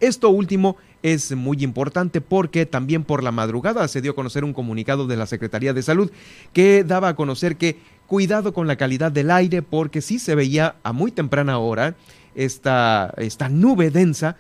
[0.02, 4.52] Esto último es muy importante porque también por la madrugada se dio a conocer un
[4.52, 6.10] comunicado de la Secretaría de Salud
[6.52, 10.74] que daba a conocer que cuidado con la calidad del aire porque sí se veía
[10.82, 11.94] a muy temprana hora
[12.34, 14.36] esta, esta nube densa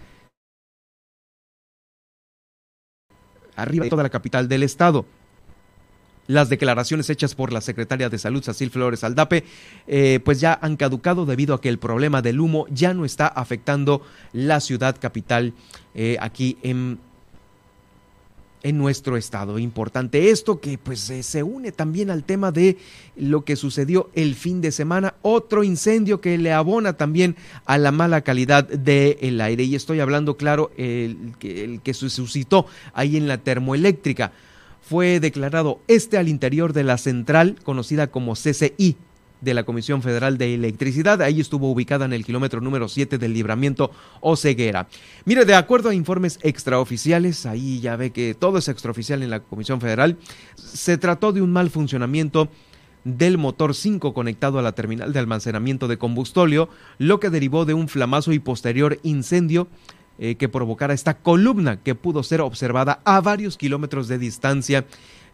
[3.54, 5.06] arriba de toda la capital del estado.
[6.32, 9.44] Las declaraciones hechas por la secretaria de Salud, Cecil Flores Aldape,
[9.86, 13.26] eh, pues ya han caducado debido a que el problema del humo ya no está
[13.26, 14.00] afectando
[14.32, 15.52] la ciudad capital
[15.94, 16.98] eh, aquí en
[18.62, 19.58] en nuestro estado.
[19.58, 22.78] Importante esto que pues eh, se une también al tema de
[23.16, 27.36] lo que sucedió el fin de semana, otro incendio que le abona también
[27.66, 29.64] a la mala calidad del aire.
[29.64, 32.64] Y estoy hablando, claro, el, el que se suscitó
[32.94, 34.32] ahí en la termoeléctrica.
[34.92, 38.98] Fue declarado este al interior de la central conocida como CCI,
[39.40, 41.22] de la Comisión Federal de Electricidad.
[41.22, 43.90] Ahí estuvo ubicada en el kilómetro número 7 del libramiento
[44.20, 44.88] o ceguera.
[45.24, 49.40] Mire, de acuerdo a informes extraoficiales, ahí ya ve que todo es extraoficial en la
[49.40, 50.18] Comisión Federal,
[50.56, 52.50] se trató de un mal funcionamiento
[53.04, 57.72] del motor 5 conectado a la terminal de almacenamiento de combustóleo, lo que derivó de
[57.72, 59.68] un flamazo y posterior incendio
[60.18, 64.84] eh, que provocara esta columna que pudo ser observada a varios kilómetros de distancia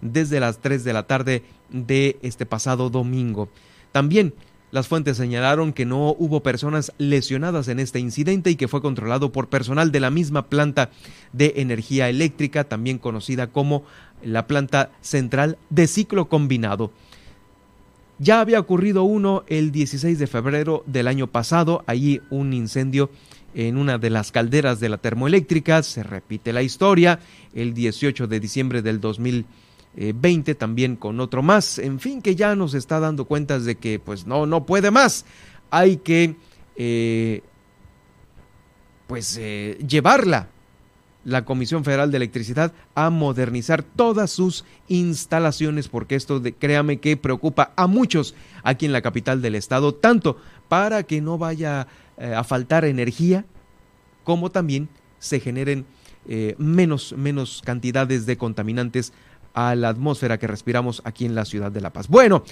[0.00, 3.48] desde las 3 de la tarde de este pasado domingo.
[3.92, 4.34] También
[4.70, 9.32] las fuentes señalaron que no hubo personas lesionadas en este incidente y que fue controlado
[9.32, 10.90] por personal de la misma planta
[11.32, 13.84] de energía eléctrica, también conocida como
[14.22, 16.92] la planta central de ciclo combinado.
[18.18, 23.10] Ya había ocurrido uno el 16 de febrero del año pasado, allí un incendio
[23.54, 27.20] en una de las calderas de la termoeléctrica, se repite la historia,
[27.54, 32.74] el 18 de diciembre del 2020 también con otro más, en fin, que ya nos
[32.74, 35.24] está dando cuentas de que pues no, no puede más,
[35.70, 36.36] hay que
[36.76, 37.42] eh,
[39.06, 40.48] pues eh, llevarla
[41.24, 47.16] la Comisión Federal de Electricidad a modernizar todas sus instalaciones, porque esto, de, créame que
[47.16, 50.38] preocupa a muchos aquí en la capital del estado, tanto
[50.68, 51.86] para que no vaya
[52.20, 53.44] eh, a faltar energía,
[54.24, 54.88] como también
[55.20, 55.86] se generen
[56.28, 59.12] eh, menos, menos cantidades de contaminantes
[59.54, 62.08] a la atmósfera que respiramos aquí en la ciudad de La Paz.
[62.08, 62.42] Bueno,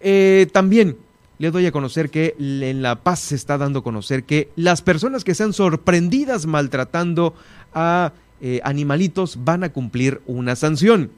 [0.00, 0.96] eh, también
[1.38, 4.80] le doy a conocer que en La Paz se está dando a conocer que las
[4.80, 7.34] personas que sean sorprendidas maltratando
[7.74, 8.12] a
[8.62, 11.10] animalitos van a cumplir una sanción.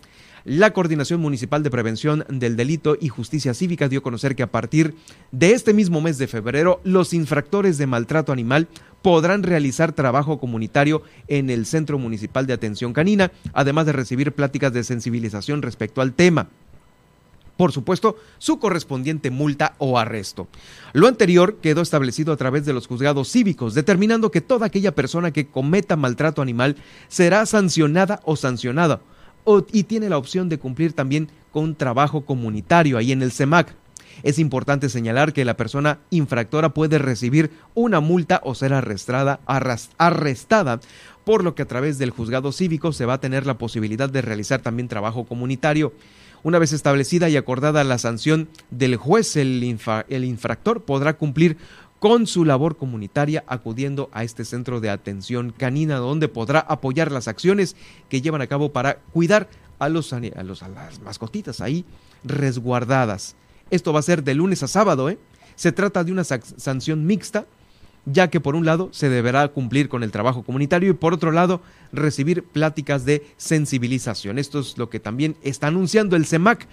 [0.45, 4.51] La Coordinación Municipal de Prevención del Delito y Justicia Cívica dio a conocer que a
[4.51, 4.95] partir
[5.33, 8.69] de este mismo mes de febrero, los infractores de maltrato animal
[9.03, 14.73] podrán realizar trabajo comunitario en el Centro Municipal de Atención Canina, además de recibir pláticas
[14.73, 16.49] de sensibilización respecto al tema
[17.59, 20.47] por supuesto, su correspondiente multa o arresto.
[20.93, 25.33] Lo anterior quedó establecido a través de los juzgados cívicos, determinando que toda aquella persona
[25.33, 26.77] que cometa maltrato animal
[27.09, 29.01] será sancionada o sancionada,
[29.73, 33.75] y tiene la opción de cumplir también con trabajo comunitario ahí en el CEMAC.
[34.23, 40.81] Es importante señalar que la persona infractora puede recibir una multa o ser arrestada, arrestada,
[41.25, 44.23] por lo que a través del juzgado cívico se va a tener la posibilidad de
[44.23, 45.93] realizar también trabajo comunitario.
[46.43, 51.57] Una vez establecida y acordada la sanción del juez, el, infractor podrá cumplir
[51.99, 57.29] con su labor comunitaria acudiendo a este centro de atención canina donde podrá apoyar las
[57.29, 57.77] acciones
[58.09, 59.49] que llevan a cabo para cuidar
[59.79, 61.85] a, los, a, los, a las mascotitas ahí
[62.25, 63.37] resguardadas.
[63.71, 65.11] Esto va a ser de lunes a sábado.
[65.11, 65.19] ¿eh?
[65.57, 67.47] Se trata de una sanción mixta
[68.13, 71.31] ya que por un lado se deberá cumplir con el trabajo comunitario y por otro
[71.31, 71.61] lado
[71.93, 74.39] recibir pláticas de sensibilización.
[74.39, 76.67] Esto es lo que también está anunciando el CEMAC.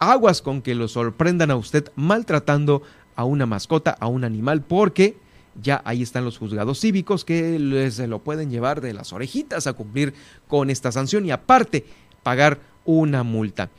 [0.00, 2.82] Aguas con que lo sorprendan a usted maltratando
[3.16, 5.16] a una mascota, a un animal, porque
[5.60, 9.72] ya ahí están los juzgados cívicos que se lo pueden llevar de las orejitas a
[9.74, 10.14] cumplir
[10.48, 11.84] con esta sanción y aparte
[12.22, 13.70] pagar una multa.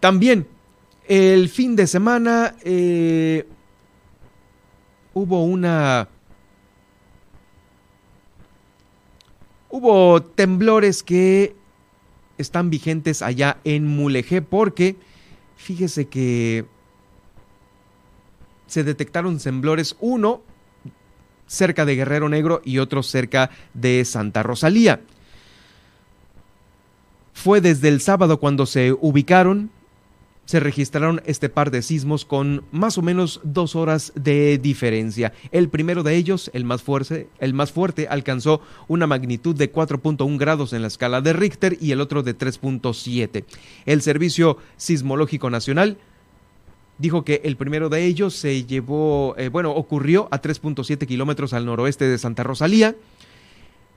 [0.00, 0.46] También
[1.06, 3.46] el fin de semana eh,
[5.14, 6.08] hubo una
[9.70, 11.54] Hubo temblores que
[12.38, 14.96] están vigentes allá en Mulegé porque
[15.56, 16.64] fíjese que
[18.68, 20.42] se detectaron temblores, uno
[21.48, 25.00] cerca de Guerrero Negro y otro cerca de Santa Rosalía.
[27.32, 29.70] Fue desde el sábado cuando se ubicaron
[30.48, 35.34] se registraron este par de sismos con más o menos dos horas de diferencia.
[35.52, 40.38] El primero de ellos, el más fuerte, el más fuerte alcanzó una magnitud de 4.1
[40.38, 43.44] grados en la escala de Richter y el otro de 3.7.
[43.84, 45.98] El Servicio Sismológico Nacional
[46.98, 51.64] dijo que el primero de ellos se llevó, eh, bueno, ocurrió a 3.7 kilómetros al
[51.64, 52.96] noroeste de Santa Rosalía,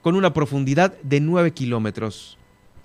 [0.00, 2.38] con una profundidad de 9 kilómetros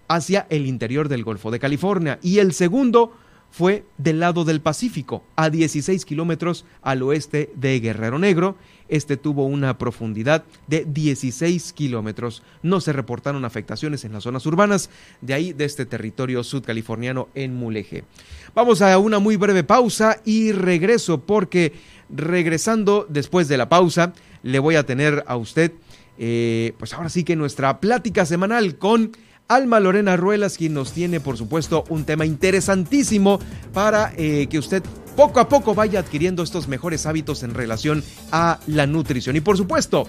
[0.08, 2.20] hacia el interior del Golfo de California.
[2.22, 3.14] Y el segundo
[3.50, 8.56] fue del lado del Pacífico, a 16 kilómetros al oeste de Guerrero Negro.
[8.90, 12.44] Este tuvo una profundidad de 16 kilómetros.
[12.64, 14.90] No se reportaron afectaciones en las zonas urbanas
[15.22, 18.04] de ahí, de este territorio sudcaliforniano en Mulegé.
[18.56, 21.74] Vamos a una muy breve pausa y regreso porque
[22.10, 25.74] regresando después de la pausa le voy a tener a usted,
[26.18, 29.12] eh, pues ahora sí que nuestra plática semanal con
[29.48, 33.40] Alma Lorena Ruelas, quien nos tiene, por supuesto, un tema interesantísimo
[33.74, 34.84] para eh, que usted
[35.18, 39.36] poco a poco vaya adquiriendo estos mejores hábitos en relación a la nutrición.
[39.36, 40.08] Y por supuesto,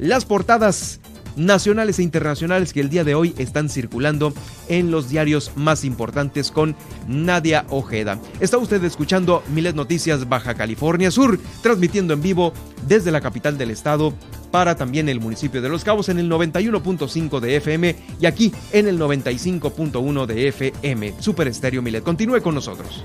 [0.00, 0.98] las portadas
[1.36, 4.34] nacionales e internacionales que el día de hoy están circulando
[4.68, 6.74] en los diarios más importantes con
[7.06, 8.18] Nadia Ojeda.
[8.40, 12.52] Está usted escuchando Milet Noticias Baja California Sur, transmitiendo en vivo
[12.88, 14.12] desde la capital del estado
[14.50, 18.88] para también el municipio de Los Cabos en el 91.5 de FM y aquí en
[18.88, 21.14] el 95.1 de FM.
[21.20, 22.02] Super Estéreo Milet.
[22.02, 23.04] Continúe con nosotros.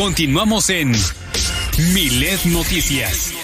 [0.00, 0.92] Continuamos en
[1.92, 3.39] Milet Noticias.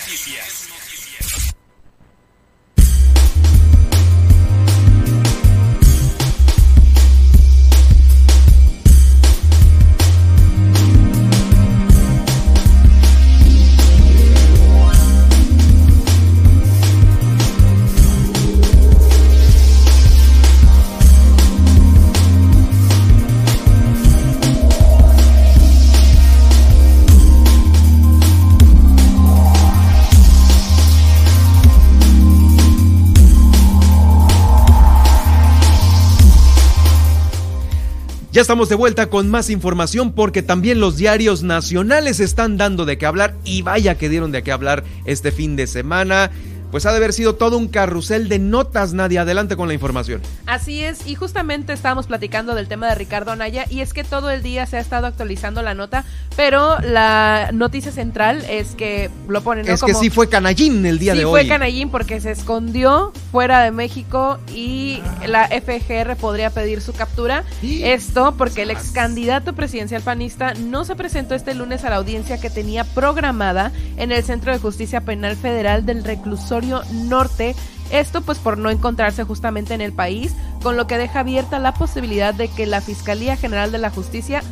[38.37, 42.99] Ya estamos de vuelta con más información porque también los diarios nacionales están dando de
[42.99, 46.31] qué hablar y vaya que dieron de qué hablar este fin de semana
[46.71, 49.23] pues ha de haber sido todo un carrusel de notas, Nadia.
[49.23, 50.21] Adelante con la información.
[50.47, 54.31] Así es, y justamente estábamos platicando del tema de Ricardo Anaya, y es que todo
[54.31, 56.05] el día se ha estado actualizando la nota,
[56.37, 59.67] pero la noticia central es que lo ponen.
[59.67, 61.41] Es que sí fue canallín el día de hoy.
[61.41, 66.93] Sí fue canallín porque se escondió fuera de México y la FGR podría pedir su
[66.93, 67.45] captura.
[67.63, 72.39] Esto porque el ex candidato presidencial panista no se presentó este lunes a la audiencia
[72.39, 77.57] que tenía programada en el Centro de Justicia Penal Federal del Reclusorio Norte.
[77.91, 81.73] Esto pues por no encontrarse justamente en el país, con lo que deja abierta la
[81.73, 84.43] posibilidad de que la Fiscalía General de la Justicia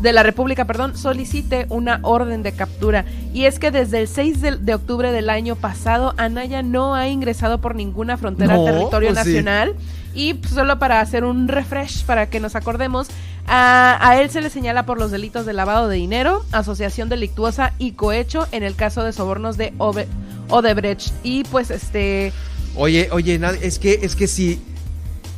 [0.00, 3.04] de la República, perdón, solicite una orden de captura.
[3.32, 7.08] Y es que desde el 6 de, de octubre del año pasado, Anaya no ha
[7.08, 9.30] ingresado por ninguna frontera No, al territorio pues sí.
[9.30, 9.74] nacional.
[10.14, 13.08] Y pues, solo para hacer un refresh, para que nos acordemos,
[13.46, 17.72] a, a él se le señala por los delitos de lavado de dinero, asociación delictuosa
[17.78, 20.06] y cohecho en el caso de sobornos de Ove-
[20.48, 21.12] Odebrecht.
[21.22, 22.32] Y pues este...
[22.76, 24.60] Oye, oye, es que, es que si,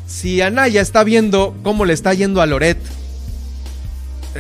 [0.07, 2.79] si Anaya está viendo cómo le está yendo a Loret,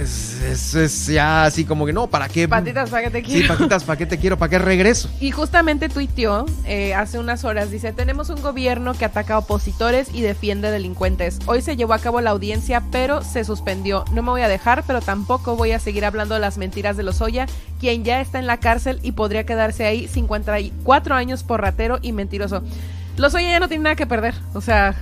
[0.01, 2.49] es, es- es ya así como que no, ¿para qué?
[2.49, 3.49] Patitas, ¿para qué te Sí, quiero?
[3.57, 4.39] patitas, ¿para qué te quiero?
[4.39, 5.11] ¿Para qué regreso?
[5.21, 10.09] Y justamente tuiteó eh, hace unas horas, dice, tenemos un gobierno que ataca a opositores
[10.15, 11.39] y defiende delincuentes.
[11.47, 14.05] Hoy se llevó a cabo la audiencia, pero se suspendió.
[14.13, 17.03] No me voy a dejar, pero tampoco voy a seguir hablando de las mentiras de
[17.03, 17.47] Lozoya,
[17.81, 22.13] quien ya está en la cárcel y podría quedarse ahí 54 años por ratero y
[22.13, 22.63] mentiroso.
[23.17, 24.95] Lozoya ya no tiene nada que perder, o sea...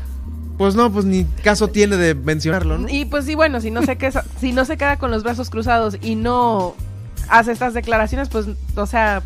[0.58, 2.88] Pues no, pues ni caso tiene de mencionarlo, ¿no?
[2.88, 5.50] Y pues sí, bueno, si no se queda, si no se queda con los brazos
[5.50, 6.74] cruzados y no
[7.28, 9.22] hace estas declaraciones, pues, o sea,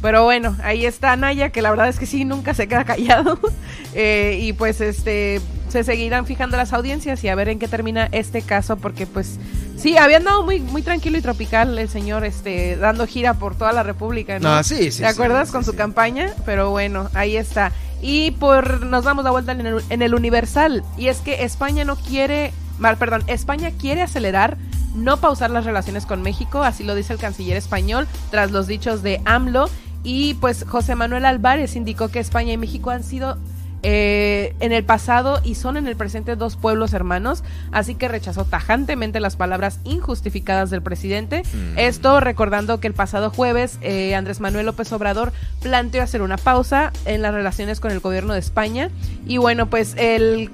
[0.00, 3.38] pero bueno, ahí está Naya, que la verdad es que sí, nunca se queda callado.
[3.94, 5.40] Eh, y pues este
[5.70, 9.38] se seguirán fijando las audiencias y a ver en qué termina este caso, porque pues
[9.76, 13.72] sí, había andado muy, muy tranquilo y tropical el señor, este, dando gira por toda
[13.72, 14.50] la República, ¿no?
[14.50, 16.32] Ah, sí, sí, ¿Te acuerdas sí, con su campaña?
[16.44, 17.72] Pero bueno, ahí está.
[18.00, 20.84] Y por nos damos la vuelta en el, en el Universal.
[20.96, 22.52] Y es que España no quiere,
[22.98, 24.56] perdón, España quiere acelerar,
[24.94, 29.02] no pausar las relaciones con México, así lo dice el canciller español, tras los dichos
[29.02, 29.68] de AMLO.
[30.04, 33.36] Y pues José Manuel Álvarez indicó que España y México han sido
[33.82, 38.44] eh, en el pasado y son en el presente dos pueblos hermanos, así que rechazó
[38.44, 41.42] tajantemente las palabras injustificadas del presidente.
[41.76, 45.32] Esto recordando que el pasado jueves eh, Andrés Manuel López Obrador
[45.62, 48.90] planteó hacer una pausa en las relaciones con el gobierno de España
[49.26, 50.50] y bueno, pues el-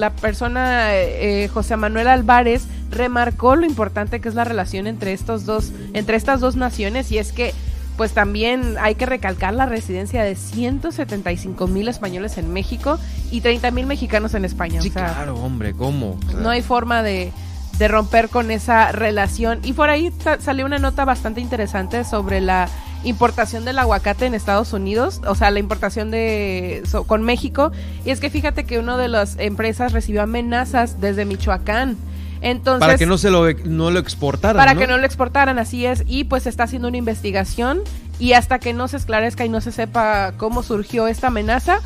[0.00, 5.44] la persona eh, José Manuel Álvarez remarcó lo importante que es la relación entre estos
[5.46, 7.52] dos, entre estas dos naciones y es que
[7.96, 12.98] pues también hay que recalcar la residencia de 175 mil españoles en México
[13.30, 14.80] y 30 mil mexicanos en España.
[14.82, 16.18] Sí, o sea, claro, hombre, ¿cómo?
[16.40, 17.32] No hay forma de,
[17.78, 19.60] de romper con esa relación.
[19.62, 22.68] Y por ahí salió una nota bastante interesante sobre la
[23.04, 27.70] importación del aguacate en Estados Unidos, o sea, la importación de so- con México.
[28.04, 31.96] Y es que fíjate que una de las empresas recibió amenazas desde Michoacán.
[32.44, 34.80] Entonces, para que no se lo, no lo exportaran, para ¿no?
[34.80, 36.04] que no lo exportaran, así es.
[36.06, 37.80] Y pues se está haciendo una investigación
[38.18, 41.80] y hasta que no se esclarezca y no se sepa cómo surgió esta amenaza,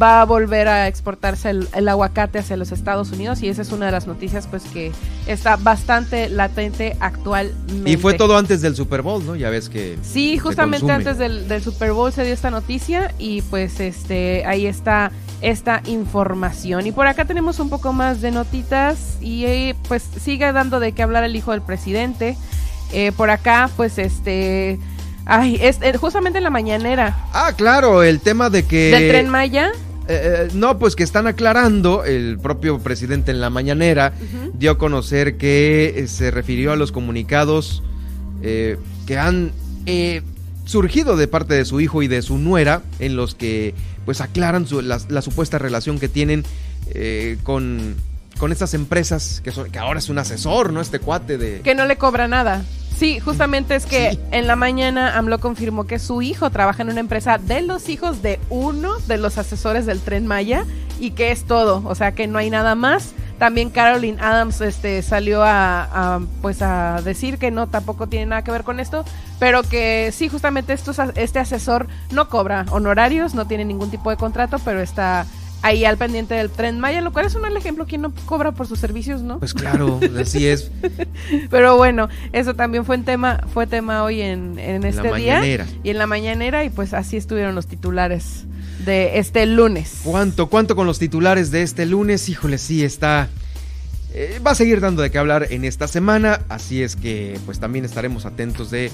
[0.00, 3.72] va a volver a exportarse el, el aguacate hacia los Estados Unidos y esa es
[3.72, 4.92] una de las noticias pues que
[5.26, 7.90] está bastante latente actualmente.
[7.90, 9.34] Y fue todo antes del Super Bowl, ¿no?
[9.34, 9.98] Ya ves que...
[10.02, 14.66] Sí, justamente antes del, del Super Bowl se dio esta noticia y pues este ahí
[14.66, 15.10] está
[15.40, 16.86] esta información.
[16.86, 20.92] Y por acá tenemos un poco más de notitas y eh, pues sigue dando de
[20.92, 22.36] qué hablar el hijo del presidente.
[22.92, 24.78] Eh, por acá pues este...
[25.26, 28.90] Ay, es, eh, justamente en la mañanera Ah, claro, el tema de que...
[28.90, 29.70] del tren Maya.
[30.08, 34.12] Eh, eh, no, pues que están aclarando, el propio presidente en la mañanera
[34.54, 37.84] dio a conocer que eh, se refirió a los comunicados
[38.42, 39.52] eh, que han
[39.86, 40.22] eh,
[40.64, 43.74] surgido de parte de su hijo y de su nuera, en los que
[44.04, 46.44] pues aclaran su- la, la supuesta relación que tienen
[46.94, 47.94] eh, con,
[48.42, 50.80] con estas empresas, que, son, que ahora es un asesor, ¿no?
[50.80, 51.60] Este cuate de...
[51.60, 52.64] que no le cobra nada.
[52.96, 56.98] Sí, justamente es que en la mañana AMLO confirmó que su hijo trabaja en una
[56.98, 60.64] empresa de los hijos de uno de los asesores del tren Maya
[60.98, 63.12] y que es todo, o sea que no hay nada más.
[63.38, 65.84] También Caroline Adams este, salió a,
[66.16, 69.04] a, pues a decir que no, tampoco tiene nada que ver con esto,
[69.38, 74.16] pero que sí, justamente estos, este asesor no cobra honorarios, no tiene ningún tipo de
[74.16, 75.26] contrato, pero está
[75.62, 78.52] ahí al pendiente del tren Maya, lo cual es un mal ejemplo, quien no cobra
[78.52, 79.38] por sus servicios, ¿no?
[79.38, 80.70] Pues claro, así es.
[81.50, 85.66] Pero bueno, eso también fue en tema, fue tema hoy en, en este día mañanera.
[85.84, 88.44] y en la mañanera y pues así estuvieron los titulares
[88.84, 90.00] de este lunes.
[90.02, 92.28] ¿Cuánto, cuánto con los titulares de este lunes?
[92.28, 93.28] Híjole, sí, está...
[94.14, 97.60] eh, va a seguir dando de qué hablar en esta semana, así es que pues
[97.60, 98.90] también estaremos atentos de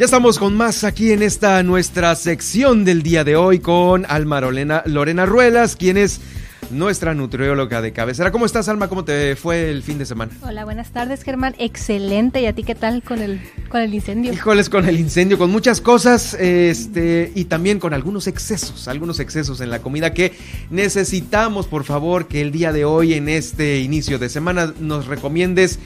[0.00, 4.40] Ya estamos con más aquí en esta nuestra sección del día de hoy con Alma
[4.40, 6.22] Lorena, Lorena Ruelas, quien es
[6.70, 8.30] nuestra nutrióloga de cabecera.
[8.30, 8.88] ¿Cómo estás, Alma?
[8.88, 10.32] ¿Cómo te fue el fin de semana?
[10.42, 11.54] Hola, buenas tardes, Germán.
[11.58, 12.40] Excelente.
[12.40, 14.32] ¿Y a ti qué tal con el, con el incendio?
[14.32, 19.60] Híjoles, con el incendio, con muchas cosas, este, y también con algunos excesos, algunos excesos
[19.60, 20.32] en la comida que
[20.70, 25.78] necesitamos, por favor, que el día de hoy, en este inicio de semana, nos recomiendes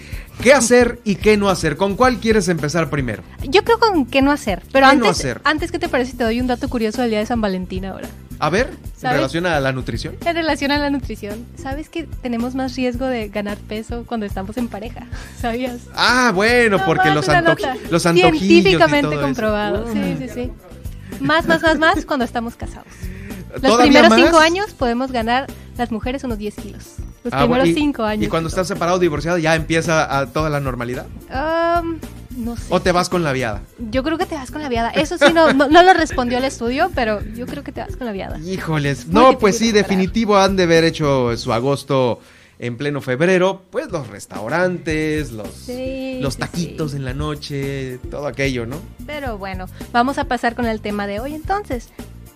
[0.43, 1.77] qué hacer y qué no hacer.
[1.77, 3.23] ¿Con cuál quieres empezar primero?
[3.48, 4.62] Yo creo con qué no hacer.
[4.73, 5.40] Pero ¿Qué antes, no hacer?
[5.44, 8.09] antes, ¿qué te parece te doy un dato curioso del día de San Valentín ahora?
[8.39, 9.16] A ver, en ¿Sabes?
[9.19, 10.16] relación a la nutrición.
[10.24, 14.56] En relación a la nutrición, ¿sabes que tenemos más riesgo de ganar peso cuando estamos
[14.56, 15.06] en pareja?
[15.40, 15.82] ¿Sabías?
[15.94, 17.77] Ah, bueno, porque más los, una antoji- nota.
[17.90, 19.23] los antojillos y Científicamente todo eso.
[19.23, 19.93] comprobado.
[19.93, 20.52] Sí, sí, sí.
[21.20, 22.89] Más, más, más, más cuando estamos casados.
[23.52, 24.20] Los ¿Todavía primeros más?
[24.20, 25.47] cinco años podemos ganar
[25.78, 26.82] las mujeres unos 10 kilos.
[27.23, 28.24] Los Ah, primeros y- cinco años.
[28.27, 31.06] Y cuando estás separado o divorciado, ya empieza a toda la normalidad.
[31.31, 31.98] Um,
[32.36, 32.65] no sé.
[32.69, 33.62] ¿O te vas con la viada?
[33.90, 34.90] Yo creo que te vas con la viada.
[34.90, 37.97] Eso sí, no, no, no lo respondió el estudio, pero yo creo que te vas
[37.97, 38.39] con la viada.
[38.39, 39.06] Híjoles.
[39.09, 42.20] No, pues sí, definitivo han de haber hecho su agosto
[42.59, 43.62] en pleno febrero.
[43.70, 48.77] Pues los restaurantes, los, Sí, los sí, taquitos en la noche, todo aquello, ¿no?
[49.06, 51.89] Pero bueno, vamos a pasar con el tema de hoy entonces.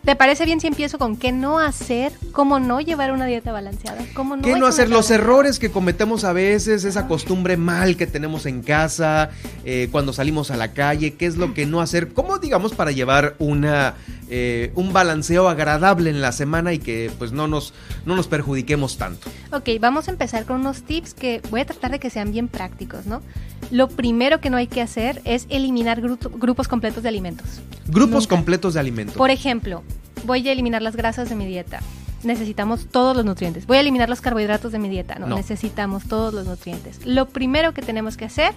[0.09, 2.13] ¿Te parece bien si empiezo con qué no hacer?
[2.33, 4.03] ¿Cómo no llevar una dieta balanceada?
[4.15, 4.89] ¿Cómo no ¿Qué no hacer?
[4.89, 9.29] Los errores que cometemos a veces, esa costumbre mal que tenemos en casa,
[9.67, 12.15] eh, cuando salimos a la calle, ¿qué es lo que no hacer?
[12.15, 13.97] ¿Cómo, digamos, para llevar una,
[14.31, 17.73] eh, un balanceo agradable en la semana y que pues no nos,
[18.07, 19.29] no nos perjudiquemos tanto?
[19.53, 22.49] Ok, vamos a empezar con unos tips que voy a tratar de que sean bien
[22.49, 23.23] prácticos, ¿no?
[23.71, 27.47] Lo primero que no hay que hacer es eliminar gru- grupos completos de alimentos.
[27.87, 28.37] Grupos Nunca.
[28.37, 29.17] completos de alimentos.
[29.17, 29.83] Por ejemplo,
[30.25, 31.81] voy a eliminar las grasas de mi dieta.
[32.25, 33.67] Necesitamos todos los nutrientes.
[33.67, 35.19] Voy a eliminar los carbohidratos de mi dieta.
[35.19, 35.37] No, No.
[35.37, 37.05] necesitamos todos los nutrientes.
[37.07, 38.53] Lo primero que tenemos que hacer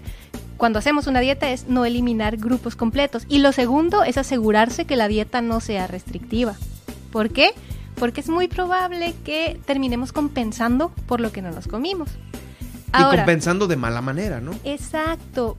[0.57, 3.23] cuando hacemos una dieta es no eliminar grupos completos.
[3.27, 6.55] Y lo segundo es asegurarse que la dieta no sea restrictiva.
[7.11, 7.51] ¿Por qué?
[7.95, 12.09] Porque es muy probable que terminemos compensando por lo que no nos comimos.
[12.97, 14.51] y compensando de mala manera, ¿no?
[14.65, 15.55] Exacto.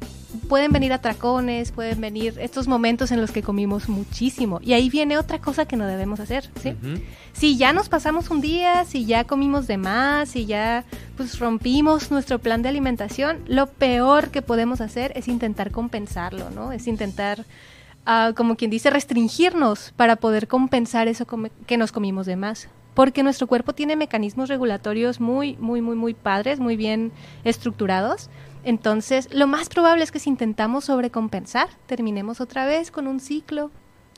[0.48, 4.60] Pueden venir atracones, pueden venir estos momentos en los que comimos muchísimo.
[4.62, 6.74] Y ahí viene otra cosa que no debemos hacer, ¿sí?
[7.32, 10.84] Si ya nos pasamos un día, si ya comimos de más, si ya
[11.16, 16.72] pues rompimos nuestro plan de alimentación, lo peor que podemos hacer es intentar compensarlo, ¿no?
[16.72, 17.44] Es intentar,
[18.06, 21.26] ah, como quien dice, restringirnos para poder compensar eso
[21.66, 22.68] que nos comimos de más.
[22.94, 27.10] Porque nuestro cuerpo tiene mecanismos regulatorios muy, muy, muy, muy padres, muy bien
[27.44, 28.28] estructurados.
[28.64, 33.70] Entonces, lo más probable es que si intentamos sobrecompensar, terminemos otra vez con un ciclo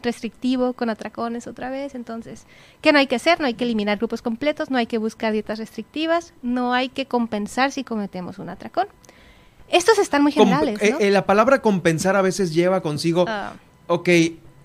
[0.03, 1.95] restrictivo, con atracones otra vez.
[1.95, 2.47] Entonces,
[2.83, 3.41] ¿qué no hay que hacer?
[3.41, 7.07] No hay que eliminar grupos completos, no hay que buscar dietas restrictivas, no hay que
[7.07, 8.87] compensar si cometemos un atracón.
[9.71, 10.99] Estos están muy generales, eh, ¿no?
[11.01, 13.55] eh, la palabra compensar a veces lleva consigo, Ah.
[13.87, 14.09] ok,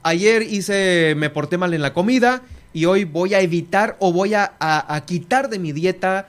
[0.04, 2.42] ayer hice, me porté mal en la comida
[2.74, 6.28] y hoy voy a evitar o voy a, a- a quitar de mi dieta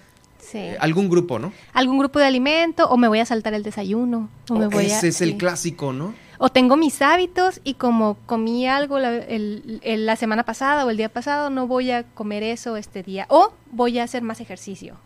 [0.50, 0.58] Sí.
[0.58, 1.52] eh, algún grupo, ¿no?
[1.72, 4.98] Algún grupo de alimento, o me voy a saltar el desayuno, o me voy a...
[5.00, 5.36] Es el sí.
[5.38, 6.14] clásico, ¿no?
[6.38, 10.90] O tengo mis hábitos y como comí algo la, el- el- la semana pasada o
[10.90, 13.26] el día pasado, no voy a comer eso este día.
[13.28, 14.96] O voy a hacer más ejercicio.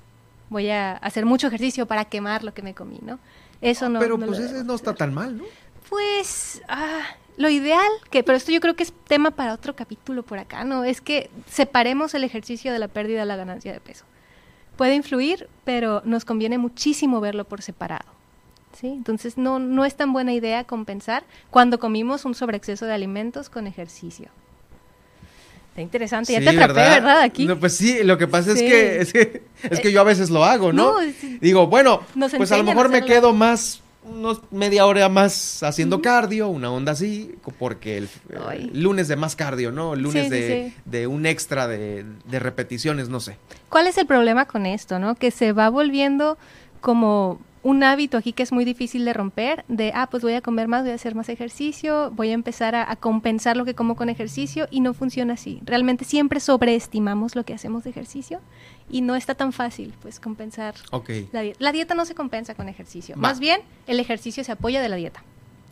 [0.49, 3.19] Voy a hacer mucho ejercicio para quemar lo que me comí, ¿no?
[3.61, 3.99] Eso no.
[3.99, 4.99] Pero no pues ese no está hacer.
[4.99, 5.45] tan mal, ¿no?
[5.91, 7.03] Pues ah,
[7.37, 10.65] lo ideal, que pero esto yo creo que es tema para otro capítulo por acá,
[10.65, 10.85] ¿no?
[10.85, 14.05] Es que separemos el ejercicio de la pérdida de la ganancia de peso.
[14.77, 18.05] Puede influir, pero nos conviene muchísimo verlo por separado.
[18.81, 18.89] ¿sí?
[18.89, 23.67] Entonces no, no es tan buena idea compensar cuando comimos un sobreexceso de alimentos con
[23.67, 24.29] ejercicio.
[25.71, 27.21] Está interesante, ya Sí, te atrapé, ¿verdad?
[27.23, 27.47] Aquí.
[27.47, 30.31] No, pues sí, lo que pasa es que es que, es que yo a veces
[30.31, 30.93] lo hago, ¿no?
[30.95, 32.01] No, es- Digo, bueno,
[32.37, 36.93] pues a lo mejor me quedo más, unos media hora más haciendo cardio, una onda
[36.93, 39.95] así, porque el, eh, lunes de más cardio, ¿no?
[39.97, 40.81] Lunes sí, de, sí.
[40.85, 43.37] de un extra de, de repeticiones, no sé.
[43.69, 45.15] ¿Cuál es el problema con esto, no?
[45.15, 46.39] Que se va volviendo
[46.81, 50.43] como un hábito aquí que es muy difícil de romper, de, ah, pues voy a
[50.43, 53.75] comer más, voy a hacer más ejercicio, voy a empezar a, a compensar lo que
[53.75, 55.61] como con ejercicio y no funciona así.
[55.65, 58.41] Realmente siempre sobreestimamos lo que hacemos de ejercicio
[58.91, 60.75] y no está tan fácil, pues, compensar
[61.33, 61.59] la dieta.
[61.61, 63.15] La dieta no se compensa con ejercicio.
[63.17, 63.23] Va.
[63.23, 65.23] Más bien, el ejercicio se apoya de la dieta.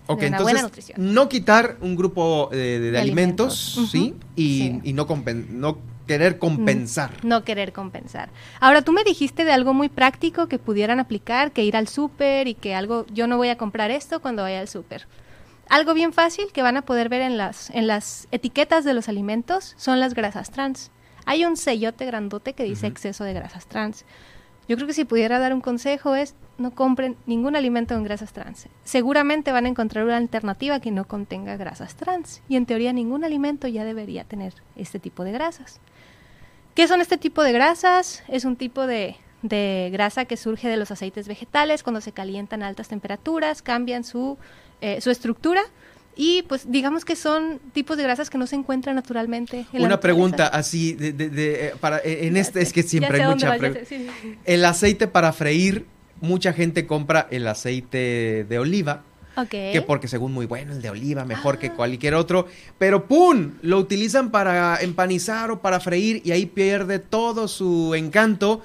[0.06, 1.14] Ok, de una entonces buena nutrición.
[1.14, 3.90] no quitar un grupo eh, de, de De alimentos, alimentos.
[3.92, 4.14] ¿sí?
[4.34, 4.80] Y, sí.
[4.82, 5.78] y no, compen- no
[6.08, 7.24] querer compensar.
[7.24, 8.28] No querer compensar.
[8.58, 12.48] Ahora, tú me dijiste de algo muy práctico que pudieran aplicar, que ir al súper
[12.48, 15.06] y que algo, yo no voy a comprar esto cuando vaya al súper.
[15.68, 19.08] Algo bien fácil que van a poder ver en las, en las etiquetas de los
[19.08, 20.90] alimentos son las grasas trans.
[21.24, 24.04] Hay un sellote grandote que dice exceso de grasas trans.
[24.68, 28.32] Yo creo que si pudiera dar un consejo es no compren ningún alimento con grasas
[28.32, 28.68] trans.
[28.84, 32.42] Seguramente van a encontrar una alternativa que no contenga grasas trans.
[32.48, 35.80] Y en teoría ningún alimento ya debería tener este tipo de grasas.
[36.74, 38.22] ¿Qué son este tipo de grasas?
[38.28, 42.62] Es un tipo de, de grasa que surge de los aceites vegetales cuando se calientan
[42.62, 44.38] a altas temperaturas, cambian su,
[44.80, 45.62] eh, su estructura
[46.16, 49.66] y pues digamos que son tipos de grasas que no se encuentran naturalmente.
[49.72, 53.22] En Una pregunta así, de, de- de, eh, para, eh, en este es que siempre
[53.22, 53.84] hay mucha pregunta.
[53.88, 54.06] sí.
[54.44, 55.86] El aceite para freír,
[56.20, 59.04] mucha gente compra el aceite de oliva.
[59.50, 62.46] Que porque según muy bueno el de oliva, mejor que cualquier otro.
[62.78, 63.52] Pero ¡pum!
[63.62, 68.60] Lo utilizan para empanizar o para freír y ahí pierde todo su encanto.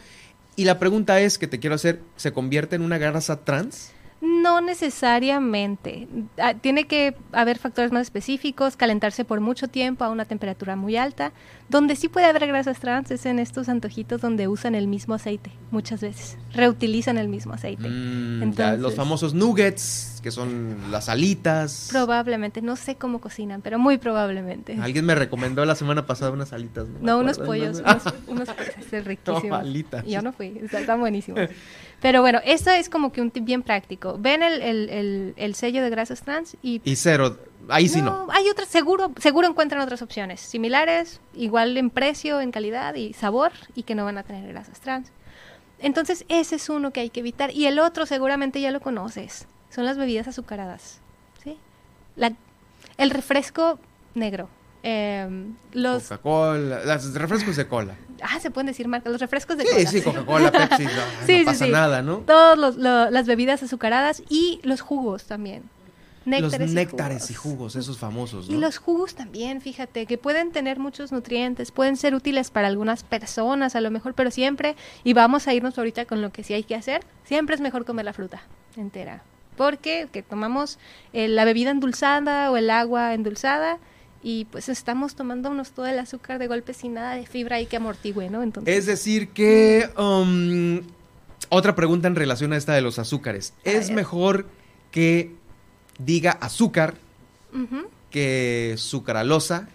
[0.58, 3.92] Y la pregunta es que te quiero hacer, ¿se convierte en una grasa trans?
[4.20, 6.08] No necesariamente.
[6.38, 10.98] Ah, Tiene que haber factores más específicos, calentarse por mucho tiempo a una temperatura muy
[10.98, 11.32] alta.
[11.70, 15.52] Donde sí puede haber grasas trans es en estos antojitos donde usan el mismo aceite,
[15.70, 16.38] muchas veces.
[16.54, 17.88] Reutilizan el mismo aceite.
[17.90, 21.88] Mm, Entonces- los famosos nuggets, que son las alitas.
[21.92, 24.78] Probablemente, no sé cómo cocinan, pero muy probablemente.
[24.82, 26.88] Alguien me recomendó la semana pasada unas alitas.
[26.88, 27.84] me No, unos pollos, ¿no?
[27.92, 29.50] unos, unos pollos, es riquísimo.
[29.50, 30.06] No, alitas.
[30.06, 31.42] Yo no fui, está- están buenísimos.
[32.02, 34.18] Pero bueno, eso es como que un tip bien práctico.
[34.20, 36.80] Ven el, el- el- el sello de grasas trans y...
[36.84, 37.38] Y cero,
[37.70, 38.28] ahí sí no.
[38.32, 43.52] Hay otras, seguro, seguro encuentran otras opciones similares, igual en precio, en calidad y sabor,
[43.74, 45.12] y que no van a tener grasas trans.
[45.80, 47.52] Entonces, ese es uno que hay que evitar.
[47.52, 51.00] Y el otro seguramente ya lo conoces, son las bebidas azucaradas.
[51.44, 51.58] ¿sí?
[52.16, 52.34] La-
[52.98, 53.80] el refresco
[54.14, 54.50] negro.
[54.84, 57.96] em, los Coca-Cola, los refrescos de cola.
[58.22, 59.90] Ah, se pueden decir marcas, los refrescos de Sí, cola.
[59.90, 60.92] sí, Coca-Cola, Pepsi, no,
[61.40, 62.18] no pasa nada, ¿no?
[62.20, 65.64] Todos los, lo- las bebidas azucaradas y los jugos también.
[66.26, 67.32] Los Néctares y néctares jugos.
[67.32, 68.60] y jugos, esos famosos, Y ¿no?
[68.60, 73.78] los jugos también, fíjate, que pueden tener muchos nutrientes, pueden ser útiles para algunas personas
[73.78, 74.76] a lo mejor, pero siempre,
[75.06, 77.86] y vamos a irnos ahorita con lo que sí hay que hacer, siempre es mejor
[77.86, 78.42] comer la fruta
[78.76, 79.24] entera.
[79.56, 80.80] Porque que tomamos
[81.14, 83.78] eh, la bebida endulzada o el agua endulzada
[84.24, 87.78] y pues estamos tomándonos todo el azúcar de golpe sin nada de fibra ahí que
[87.78, 88.44] amortigüe, ¿no?
[88.44, 89.90] Entonces, Es decir que...
[89.98, 90.82] um,
[91.50, 93.54] otra pregunta en relación a esta de los azúcares.
[93.64, 94.48] ¿Es mejor
[94.92, 95.36] que
[95.98, 96.96] diga azúcar
[98.12, 99.70] que sucralosa?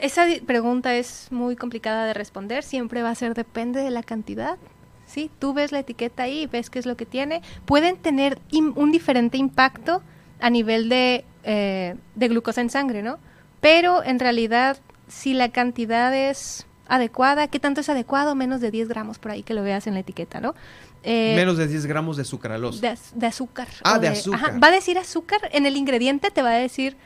[0.00, 4.58] Esa pregunta es muy complicada de responder, siempre va a ser depende de la cantidad.
[5.06, 7.42] Sí, tú ves la etiqueta ahí, y ves qué es lo que tiene.
[7.64, 10.02] Pueden tener un diferente impacto
[10.40, 13.18] a nivel de, eh, de glucosa en sangre, ¿no?
[13.60, 18.34] Pero en realidad, si la cantidad es adecuada, ¿qué tanto es adecuado?
[18.34, 20.54] Menos de 10 gramos por ahí que lo veas en la etiqueta, ¿no?
[21.02, 22.80] Eh, Menos de 10 gramos de sucralosa.
[22.80, 23.68] de, az- de azúcar.
[23.84, 24.62] Ah, de azúcar.
[24.62, 26.96] va a decir azúcar, en el ingrediente te va a decir...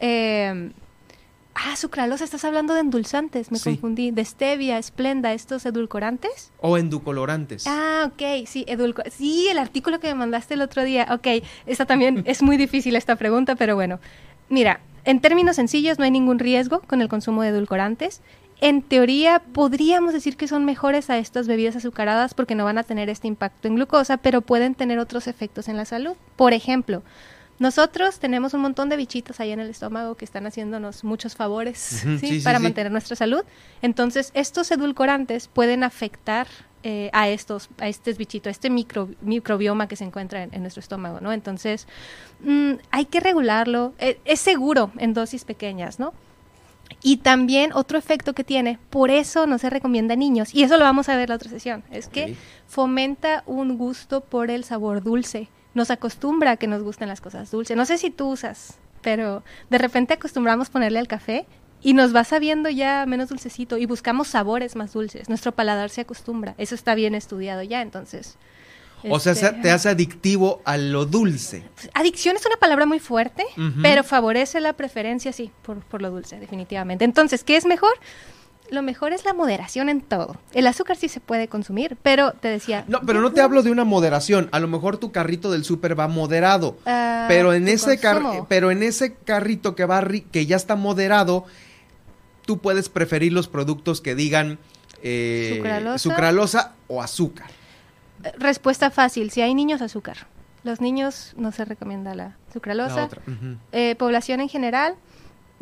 [0.00, 0.70] eh,
[1.54, 3.70] ah, sucralosa, estás hablando de endulzantes, me Sí.
[3.70, 4.10] confundí.
[4.10, 6.50] De stevia, esplenda, estos edulcorantes.
[6.60, 7.66] O endulcorantes.
[7.66, 11.06] Ah, ok, sí, edulco sí, el artículo que me mandaste el otro día.
[11.10, 14.00] Ok, esta también es muy difícil esta pregunta, pero bueno.
[14.48, 18.20] Mira, en términos sencillos no hay ningún riesgo con el consumo de edulcorantes.
[18.60, 22.84] En teoría podríamos decir que son mejores a estas bebidas azucaradas porque no van a
[22.84, 26.12] tener este impacto en glucosa, pero pueden tener otros efectos en la salud.
[26.36, 27.02] Por ejemplo,
[27.62, 32.02] nosotros tenemos un montón de bichitos ahí en el estómago que están haciéndonos muchos favores
[32.04, 32.26] Ujú, ¿sí?
[32.26, 33.44] sí, sí, para mantener nuestra salud.
[33.82, 36.48] Entonces, estos edulcorantes pueden afectar
[36.82, 40.62] eh, a estos, a este bichito, a este micro, microbioma que se encuentra en, en
[40.62, 41.32] nuestro estómago, ¿no?
[41.32, 41.86] Entonces,
[42.40, 43.94] mm, hay que regularlo.
[44.00, 46.14] Eh, es seguro en dosis pequeñas, ¿no?
[47.00, 50.76] Y también otro efecto que tiene, por eso no se recomienda a niños, y eso
[50.78, 52.36] lo vamos a ver en la otra sesión, es que
[52.66, 55.48] fomenta un gusto por el sabor dulce.
[55.74, 57.76] Nos acostumbra a que nos gusten las cosas dulces.
[57.76, 61.46] No sé si tú usas, pero de repente acostumbramos ponerle al café
[61.82, 65.28] y nos va sabiendo ya menos dulcecito y buscamos sabores más dulces.
[65.28, 66.54] Nuestro paladar se acostumbra.
[66.58, 68.36] Eso está bien estudiado ya, entonces.
[69.10, 71.64] O sea, este, te hace adictivo a lo dulce.
[71.94, 73.44] Adicción es una palabra muy fuerte,
[73.82, 77.04] pero favorece la preferencia, sí, por, por lo dulce, definitivamente.
[77.04, 77.92] Entonces, ¿qué es mejor?
[78.72, 80.36] Lo mejor es la moderación en todo.
[80.54, 82.84] El azúcar sí se puede consumir, pero te decía...
[82.88, 84.48] No, pero no te hablo de una moderación.
[84.50, 86.78] A lo mejor tu carrito del súper va moderado.
[86.86, 91.44] Ah, pero en ese car- pero en ese carrito que va que ya está moderado,
[92.46, 94.58] tú puedes preferir los productos que digan
[95.02, 95.98] eh, Sucralosa.
[95.98, 97.50] sucralosa o azúcar.
[98.38, 100.16] Respuesta fácil, si hay niños, azúcar.
[100.64, 103.08] Los niños no se recomienda la sucralosa.
[103.26, 103.56] La.
[103.72, 104.94] Eh, población en general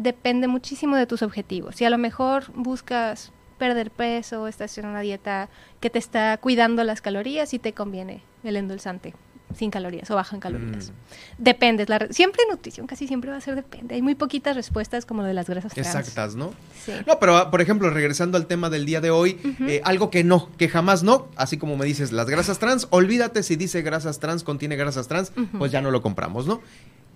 [0.03, 1.77] depende muchísimo de tus objetivos.
[1.77, 5.49] Si a lo mejor buscas perder peso, estás en una dieta
[5.81, 9.15] que te está cuidando las calorías, sí te conviene el endulzante
[9.55, 10.93] sin calorías o bajo en calorías.
[11.37, 13.97] Depende, es la re- siempre nutrición casi siempre va a ser depende.
[13.97, 15.89] Hay muy poquitas respuestas como lo de las grasas trans.
[15.89, 16.55] Exactas, ¿no?
[16.85, 16.93] Sí.
[17.05, 20.23] No, pero ah, por ejemplo, regresando al tema del día de hoy, eh, algo que
[20.23, 24.21] no, que jamás no, así como me dices, las grasas trans, olvídate si dice grasas
[24.21, 26.63] trans, contiene grasas trans, pues ya no lo compramos, ¿no?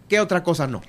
[0.08, 0.82] ¿Qué otra cosa no?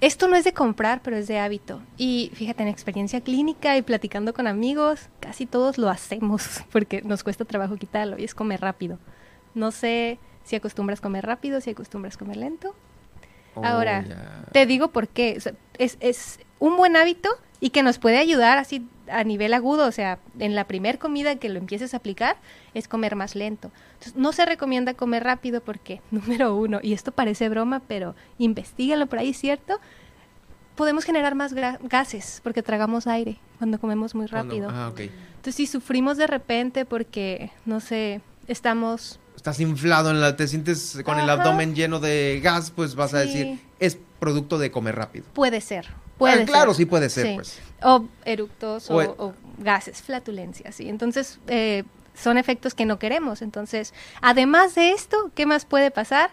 [0.00, 1.82] Esto no es de comprar, pero es de hábito.
[1.96, 7.24] Y fíjate, en experiencia clínica y platicando con amigos, casi todos lo hacemos porque nos
[7.24, 8.98] cuesta trabajo quitarlo y es comer rápido.
[9.54, 12.74] No sé si acostumbras comer rápido, si acostumbras comer lento.
[13.54, 14.04] Oh, Ahora,
[14.52, 15.34] te digo por qué.
[15.36, 17.28] O sea, es, es un buen hábito
[17.60, 21.36] y que nos puede ayudar así a nivel agudo, o sea, en la primer comida
[21.36, 22.36] que lo empieces a aplicar
[22.74, 23.70] es comer más lento.
[23.94, 29.06] Entonces, no se recomienda comer rápido porque, número uno, y esto parece broma, pero investigalo
[29.06, 29.80] por ahí, ¿cierto?
[30.76, 34.70] Podemos generar más gases porque tragamos aire cuando comemos muy Cuando- rápido.
[34.70, 35.00] ah, ok.
[35.00, 40.98] Entonces, si sufrimos de repente porque, no sé, estamos Estás inflado, en la, te sientes
[41.04, 45.26] con el abdomen lleno de gas, pues vas a decir, es producto de comer rápido.
[45.32, 45.86] Puede ser.
[46.18, 46.76] Puede Ah, claro, ser.
[46.78, 47.58] sí puede ser, pues.
[47.82, 50.88] O eructos o, O e- o gases, flatulencias, sí.
[50.88, 51.84] Entonces, eh,
[52.14, 53.40] son efectos que no queremos.
[53.42, 56.30] Entonces, además de esto, ¿qué más puede pasar?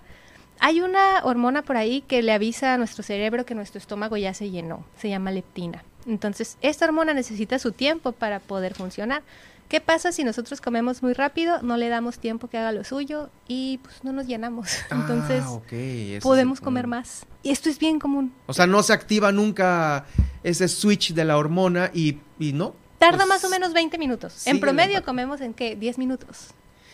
[0.59, 4.33] Hay una hormona por ahí que le avisa a nuestro cerebro que nuestro estómago ya
[4.33, 4.83] se llenó.
[4.97, 5.83] Se llama leptina.
[6.07, 9.21] Entonces, esta hormona necesita su tiempo para poder funcionar.
[9.67, 13.29] ¿Qué pasa si nosotros comemos muy rápido, no le damos tiempo que haga lo suyo
[13.47, 14.69] y pues no nos llenamos?
[14.91, 15.71] Entonces, ah, ok.
[15.73, 17.25] ese es podemos comer más.
[17.41, 18.31] Y esto es bien común.
[18.45, 20.05] O sea, no se activa nunca
[20.43, 22.75] ese switch de la hormona y, y no.
[22.99, 24.45] Tarda Pues, más o menos 20 minutos.
[24.45, 25.75] En promedio comemos en qué?
[25.75, 26.49] 10 minutos.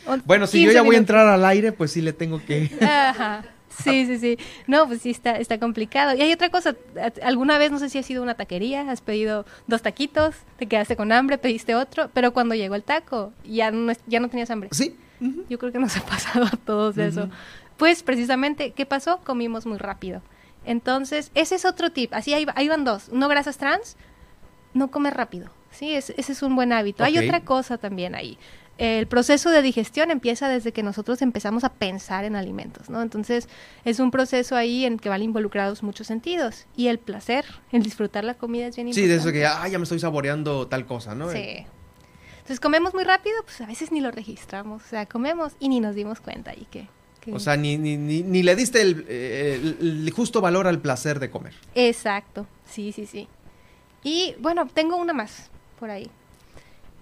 [0.07, 2.43] O Bueno, si yo 15 ya voy a entrar al aire, pues sí le tengo
[2.43, 2.71] que...
[2.81, 3.43] Ajá.
[3.83, 4.37] Sí, sí, sí.
[4.67, 6.15] No, pues sí está, está complicado.
[6.15, 6.75] Y hay otra cosa.
[7.23, 10.67] Alguna vez, no sé si has ido a una taquería, has pedido dos taquitos, te
[10.67, 14.49] quedaste con hambre, pediste otro, pero cuando llegó el taco, ya no, ya no tenías
[14.51, 14.69] hambre.
[14.71, 14.95] Sí.
[15.49, 17.29] Yo creo que nos ha pasado a todos eso.
[17.77, 19.19] Pues precisamente, ¿qué pasó?
[19.23, 20.21] Comimos muy rápido.
[20.65, 22.13] Entonces, ese es otro tip.
[22.13, 23.09] Así ahí, va- ahí van dos.
[23.09, 23.97] No grasas trans,
[24.73, 25.49] no comer rápido.
[25.71, 27.03] Sí, es- ese es un buen hábito.
[27.03, 28.37] Hay otra cosa también ahí.
[28.83, 33.01] El proceso de digestión empieza desde que nosotros empezamos a pensar en alimentos, ¿no?
[33.03, 33.47] Entonces,
[33.85, 36.65] es un proceso ahí en que van involucrados muchos sentidos.
[36.75, 39.13] Y el placer, el disfrutar la comida es bien Sí, importante.
[39.13, 41.29] de eso que, ah, ya me estoy saboreando tal cosa, ¿no?
[41.31, 41.63] Sí.
[42.37, 44.83] Entonces, comemos muy rápido, pues a veces ni lo registramos.
[44.83, 46.55] O sea, comemos y ni nos dimos cuenta.
[46.55, 46.87] Y que,
[47.19, 50.65] que- O sea, ni, ni, ni, ni le diste el, eh, el- el justo valor
[50.65, 51.53] al placer de comer.
[51.75, 53.27] Exacto, sí, sí, sí.
[54.03, 56.09] Y bueno, tengo una más por ahí.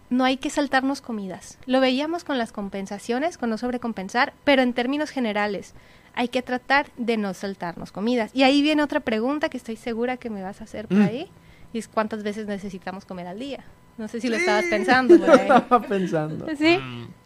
[0.10, 1.58] No hay que saltarnos comidas.
[1.66, 5.74] Lo veíamos con las compensaciones, con no sobrecompensar, pero en términos generales
[6.16, 8.32] hay que tratar de no saltarnos comidas.
[8.34, 11.02] Y ahí viene otra pregunta que estoy segura que me vas a hacer por Mm.
[11.06, 11.32] ahí.
[11.74, 13.64] Y es cuántas veces necesitamos comer al día.
[14.00, 15.14] No sé si lo estabas pensando.
[15.32, 15.40] ahí.
[15.42, 16.48] Estaba pensando.
[16.58, 16.80] ¿Sí?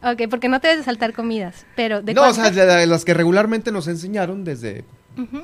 [0.03, 2.85] Ok, porque no te debes de saltar comidas, pero de no, o sea, de, de
[2.87, 4.83] las que regularmente nos enseñaron desde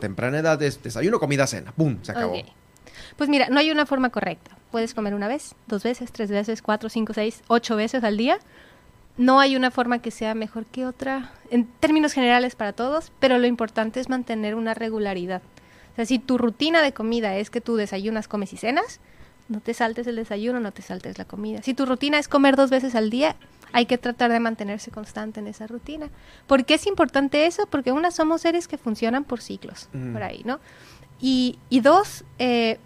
[0.02, 1.72] temprana edad es desayuno, comida, cena.
[1.72, 2.00] ¡Pum!
[2.02, 2.34] Se acabó.
[3.20, 4.52] Pues mira, no hay una forma correcta.
[4.72, 8.40] Puedes comer una vez, dos veces, tres veces, cuatro, cinco, seis, ocho veces al día.
[9.18, 13.38] No hay una forma que sea mejor que otra en términos generales para todos, pero
[13.38, 15.42] lo importante es mantener una regularidad.
[15.92, 19.02] O sea, si tu rutina de comida es que tú desayunas, comes y cenas,
[19.50, 21.62] no te saltes el desayuno, no te saltes la comida.
[21.62, 23.36] Si tu rutina es comer dos veces al día,
[23.74, 26.08] hay que tratar de mantenerse constante en esa rutina.
[26.48, 27.66] ¿Por qué es importante eso?
[27.68, 30.14] Porque una, somos seres que funcionan por ciclos, Mm.
[30.14, 30.62] por ahí, ¿no?
[31.20, 32.80] Y, y dos, eh,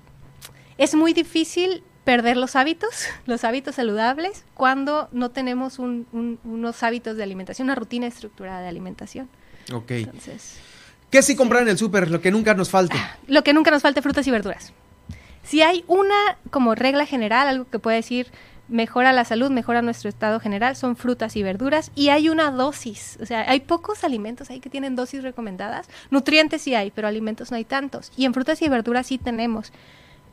[0.78, 2.90] es muy difícil perder los hábitos,
[3.26, 8.62] los hábitos saludables, cuando no tenemos un- un- unos hábitos de alimentación, una rutina estructurada
[8.62, 9.30] de alimentación.
[9.74, 9.92] Ok.
[9.92, 10.58] Entonces,
[11.10, 12.10] ¿Qué sí comprar en el súper?
[12.10, 12.98] Lo que nunca nos falte.
[13.28, 14.74] lo que nunca nos falte, frutas y verduras.
[15.44, 16.16] Si hay una
[16.50, 18.28] como regla general, algo que puede decir
[18.68, 23.18] mejora la salud, mejora nuestro estado general, son frutas y verduras y hay una dosis,
[23.22, 27.52] o sea, hay pocos alimentos ahí que tienen dosis recomendadas, nutrientes sí hay, pero alimentos
[27.52, 29.72] no hay tantos y en frutas y verduras sí tenemos.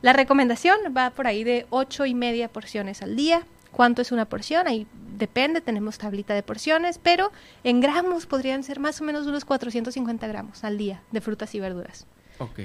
[0.01, 3.43] La recomendación va por ahí de ocho y media porciones al día.
[3.71, 4.67] ¿Cuánto es una porción?
[4.67, 4.87] Ahí
[5.17, 7.31] depende, tenemos tablita de porciones, pero
[7.63, 11.59] en gramos podrían ser más o menos unos 450 gramos al día de frutas y
[11.59, 12.05] verduras.
[12.39, 12.59] Ok.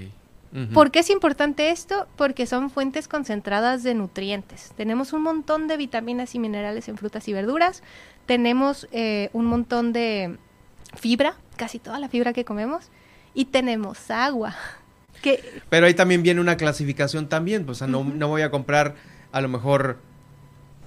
[0.73, 2.07] ¿Por qué es importante esto?
[2.17, 4.73] Porque son fuentes concentradas de nutrientes.
[4.75, 7.83] Tenemos un montón de vitaminas y minerales en frutas y verduras.
[8.25, 10.39] Tenemos eh, un montón de
[10.95, 12.89] fibra, casi toda la fibra que comemos.
[13.35, 14.57] Y tenemos agua.
[15.69, 17.65] Pero ahí también viene una clasificación también.
[17.65, 18.95] pues, O sea, no, no voy a comprar
[19.33, 19.99] a lo mejor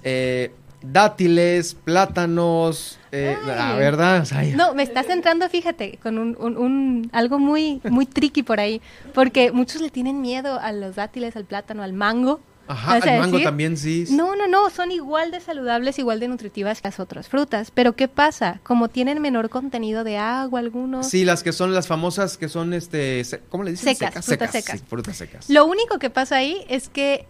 [0.02, 0.52] eh,
[0.82, 3.78] dátiles, plátanos, eh, la Ay.
[3.78, 4.22] verdad.
[4.22, 8.06] O sea, ya- No, me estás entrando, fíjate, con un, un- un- algo muy, muy
[8.06, 8.80] tricky por ahí,
[9.14, 12.40] porque muchos le tienen miedo a los dátiles, al plátano, al mango.
[12.70, 13.46] Ajá, ¿Vas a el mango decir?
[13.46, 14.06] también sí.
[14.10, 17.70] No, no, no, son igual de saludables, igual de nutritivas que las otras frutas.
[17.72, 18.60] Pero ¿qué pasa?
[18.62, 22.72] Como tienen menor contenido de agua algunos, Sí, las que son las famosas que son,
[22.72, 23.96] este, ¿cómo le dicen?
[23.96, 24.80] Secas, frutas secas.
[24.80, 25.50] sí, frutas secas.
[25.50, 27.26] Lo único que pasa ahí es que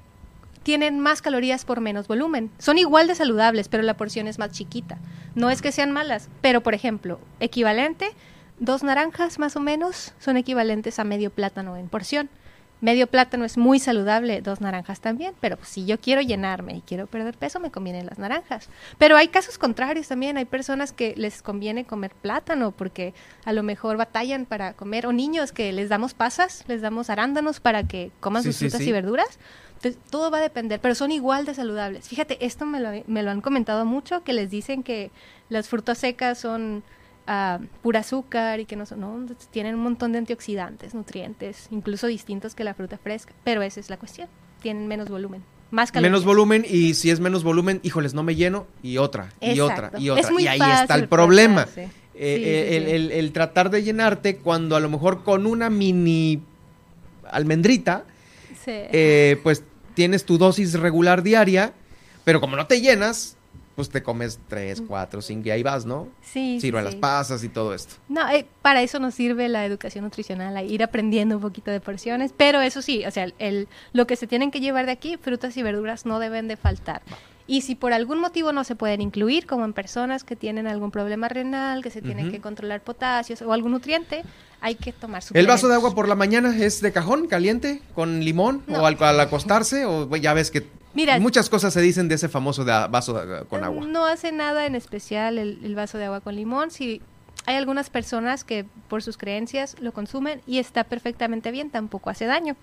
[0.62, 2.50] tienen más calorías por menos volumen.
[2.58, 4.98] Son igual de saludables, pero la porción es más chiquita.
[5.34, 8.10] No es que sean malas, pero por ejemplo, equivalente,
[8.58, 12.28] dos naranjas más o menos son equivalentes a medio plátano en porción.
[12.81, 16.81] Medio plátano es muy saludable, dos naranjas también, pero pues, si yo quiero llenarme y
[16.81, 18.69] quiero perder peso, me convienen las naranjas.
[18.98, 23.62] Pero hay casos contrarios también, hay personas que les conviene comer plátano porque a lo
[23.62, 28.11] mejor batallan para comer, o niños que les damos pasas, les damos arándanos para que
[28.20, 28.89] coman Sí, sus sí, frutas sí.
[28.89, 29.39] y verduras.
[29.77, 32.07] Entonces, todo va a depender, pero son igual de saludables.
[32.07, 35.11] Fíjate, esto me lo, me lo han comentado mucho, que les dicen que
[35.48, 36.82] las frutas secas son
[37.26, 42.06] ah, pura azúcar y que no son, no, tienen un montón de antioxidantes, nutrientes, incluso
[42.06, 44.28] distintos que la fruta fresca, pero esa es la cuestión,
[44.62, 46.10] tienen menos volumen, más calorías.
[46.12, 49.86] Menos volumen y si es menos volumen, híjoles, no me lleno y otra, y Exacto.
[49.86, 50.20] otra, y otra.
[50.22, 51.66] Es muy y ahí está el problema.
[51.76, 52.90] Eh, Sí, eh, sí, el, sí.
[52.90, 56.42] el- el tratar de llenarte cuando a lo mejor con una mini
[57.30, 58.05] almendrita,
[58.66, 59.62] eh, pues
[59.94, 61.72] tienes tu dosis regular diaria,
[62.24, 63.36] pero como no te llenas,
[63.76, 66.09] pues te comes tres, cuatro, cinco y ahí vas, ¿no?
[66.22, 66.98] Sí, sí, Ciruelas sí.
[66.98, 67.94] pasas y todo esto.
[68.09, 71.80] No, eh, para eso nos sirve la educación nutricional, a ir aprendiendo un poquito de
[71.80, 75.16] porciones, pero eso sí, o sea, el, lo que se tienen que llevar de aquí,
[75.16, 77.02] frutas y verduras no deben de faltar.
[77.47, 80.92] Y si por algún motivo no se pueden incluir, como en personas que tienen algún
[80.92, 84.22] problema renal, que se tienen que controlar potasios o algún nutriente,
[84.60, 87.82] hay que tomar su ¿El vaso de agua por la mañana es de cajón, caliente,
[87.92, 88.62] con limón?
[88.68, 88.82] No.
[88.82, 89.84] ¿O al, al acostarse?
[89.84, 90.64] O ya ves que
[90.94, 93.86] Mira- muchas cosas se dicen de ese famoso de- vaso de- con agua.
[93.86, 96.70] No hace nada en especial el, el vaso de agua con limón.
[96.70, 97.00] Si
[97.46, 102.26] hay algunas personas que por sus creencias lo consumen y está perfectamente bien, tampoco hace
[102.26, 102.56] daño.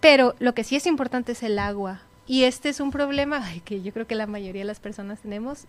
[0.00, 2.02] Pero lo que sí es importante es el agua.
[2.26, 5.66] Y este es un problema que yo creo que la mayoría de las personas tenemos.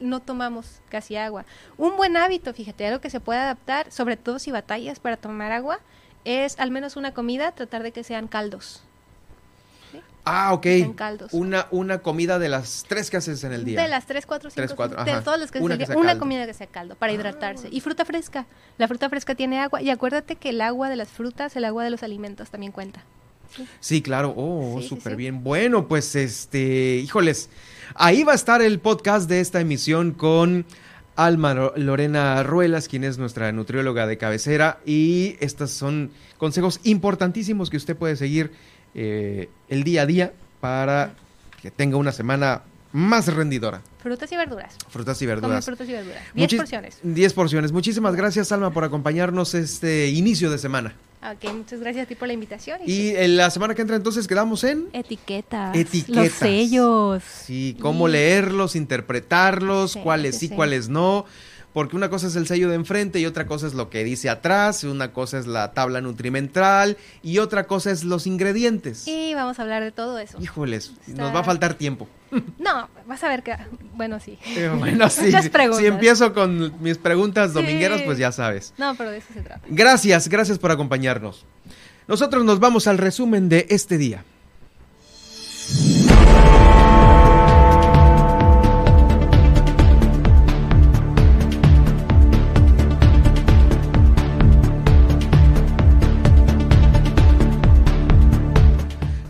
[0.00, 1.44] no tomamos casi agua.
[1.76, 5.52] Un buen hábito, fíjate, algo que se puede adaptar, sobre todo si batallas para tomar
[5.52, 5.80] agua,
[6.24, 8.82] es al menos una comida, tratar de que sean caldos.
[10.24, 10.66] Ah, ok.
[10.66, 11.32] En caldos.
[11.34, 13.82] Una, una comida de las tres que haces en el día.
[13.82, 15.22] De las 3, 4, 5, Tres, cuatro, de ajá.
[15.22, 17.68] todos los que Una se que sea una comida que sea caldo para hidratarse.
[17.70, 18.46] Y fruta fresca.
[18.78, 19.82] La fruta fresca tiene agua.
[19.82, 23.02] Y acuérdate que el agua de las frutas, el agua de los alimentos también cuenta.
[23.80, 24.32] Sí, claro.
[24.36, 25.16] Oh, Sí, sí, súper sí.
[25.16, 25.44] bien.
[25.44, 27.50] Bueno, pues este, híjoles,
[27.94, 30.64] ahí va a estar el podcast de esta emisión con
[31.16, 34.80] Alma Lorena Ruelas, quien es nuestra nutrióloga de cabecera.
[34.86, 38.50] Y estos son consejos importantísimos que usted puede seguir
[38.94, 41.14] eh, el día a día para
[41.60, 42.62] que tenga una semana
[42.92, 43.80] más rendidora.
[44.02, 44.76] Frutas y verduras.
[44.88, 45.64] Frutas y Come verduras.
[45.64, 46.22] frutas y verduras.
[46.34, 46.98] 10 Muchis- porciones.
[47.02, 47.72] 10 porciones.
[47.72, 50.94] Muchísimas gracias, Alma, por acompañarnos este inicio de semana.
[51.22, 52.80] Ok, muchas gracias a ti por la invitación.
[52.86, 55.74] Y en la semana que entra entonces quedamos en Etiquetas.
[55.74, 56.14] etiquetas.
[56.24, 57.22] Los sellos.
[57.24, 60.54] Sí, cómo Y- leerlos, interpretarlos, Sí, cuáles sí, sí.
[60.54, 61.24] cuáles no.
[61.74, 64.30] Porque una cosa es el sello de enfrente y otra cosa es lo que dice
[64.30, 69.06] atrás, una cosa es la tabla nutrimental y otra cosa es los ingredientes.
[69.08, 70.38] Y vamos a hablar de todo eso.
[70.40, 72.08] Híjoles, Está- nos va a faltar tiempo.
[72.58, 73.56] No, vas a ver que...
[73.94, 74.38] Bueno, sí.
[74.56, 75.80] Eh, bueno, sí, Muchas preguntas.
[75.80, 77.54] si empiezo con mis preguntas Sí.
[77.54, 78.72] domingueras, pues ya sabes.
[78.78, 79.60] No, pero de eso se trata.
[79.68, 81.44] Gracias, gracias por acompañarnos.
[82.06, 84.24] Nosotros nos vamos al resumen de este día.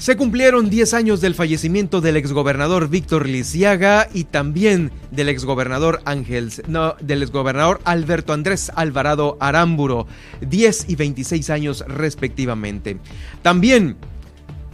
[0.05, 6.53] Se cumplieron 10 años del fallecimiento del exgobernador Víctor Lisiaga y también del exgobernador Ángel,
[6.69, 10.07] no, del exgobernador Alberto Andrés Alvarado Arámburo,
[10.43, 12.99] 10 y 26 años respectivamente.
[13.41, 13.97] También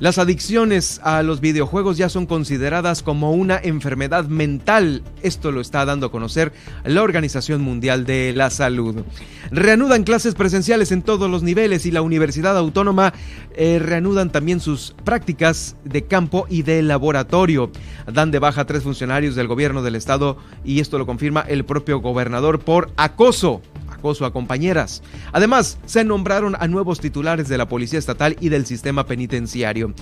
[0.00, 5.02] las adicciones a los videojuegos ya son consideradas como una enfermedad mental.
[5.22, 6.54] Esto lo está dando a conocer
[6.84, 9.04] la Organización Mundial de la Salud.
[9.50, 13.12] Reanudan clases presenciales en todos los niveles y la Universidad Autónoma
[13.54, 17.70] eh, reanudan también sus prácticas de campo y de laboratorio.
[18.10, 21.66] Dan de baja a tres funcionarios del gobierno del estado y esto lo confirma el
[21.66, 23.60] propio gobernador por acoso
[24.00, 25.02] acoso compañeras.
[25.32, 29.94] Además, se nombraron a nuevos titulares de la Policía Estatal y del sistema penitenciario.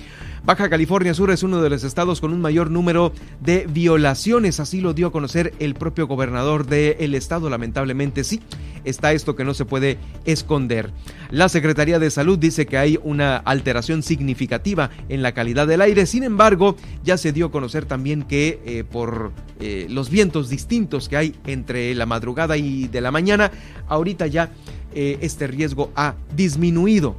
[0.45, 3.11] Baja California Sur es uno de los estados con un mayor número
[3.41, 8.41] de violaciones, así lo dio a conocer el propio gobernador del estado, lamentablemente sí,
[8.83, 10.91] está esto que no se puede esconder.
[11.29, 16.05] La Secretaría de Salud dice que hay una alteración significativa en la calidad del aire,
[16.05, 21.09] sin embargo, ya se dio a conocer también que eh, por eh, los vientos distintos
[21.09, 23.51] que hay entre la madrugada y de la mañana,
[23.87, 24.51] ahorita ya
[24.93, 27.15] eh, este riesgo ha disminuido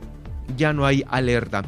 [0.57, 1.63] ya no hay alerta.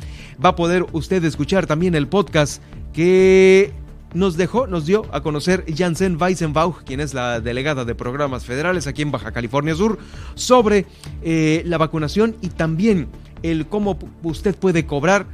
[0.45, 3.73] Va a poder usted escuchar también el podcast que
[4.15, 8.87] nos dejó, nos dio a conocer Janssen Weisenbach, quien es la delegada de programas federales
[8.87, 9.99] aquí en Baja California Sur,
[10.35, 10.87] sobre
[11.23, 13.09] eh, la vacunación y también
[13.43, 15.27] el cómo usted puede cobrar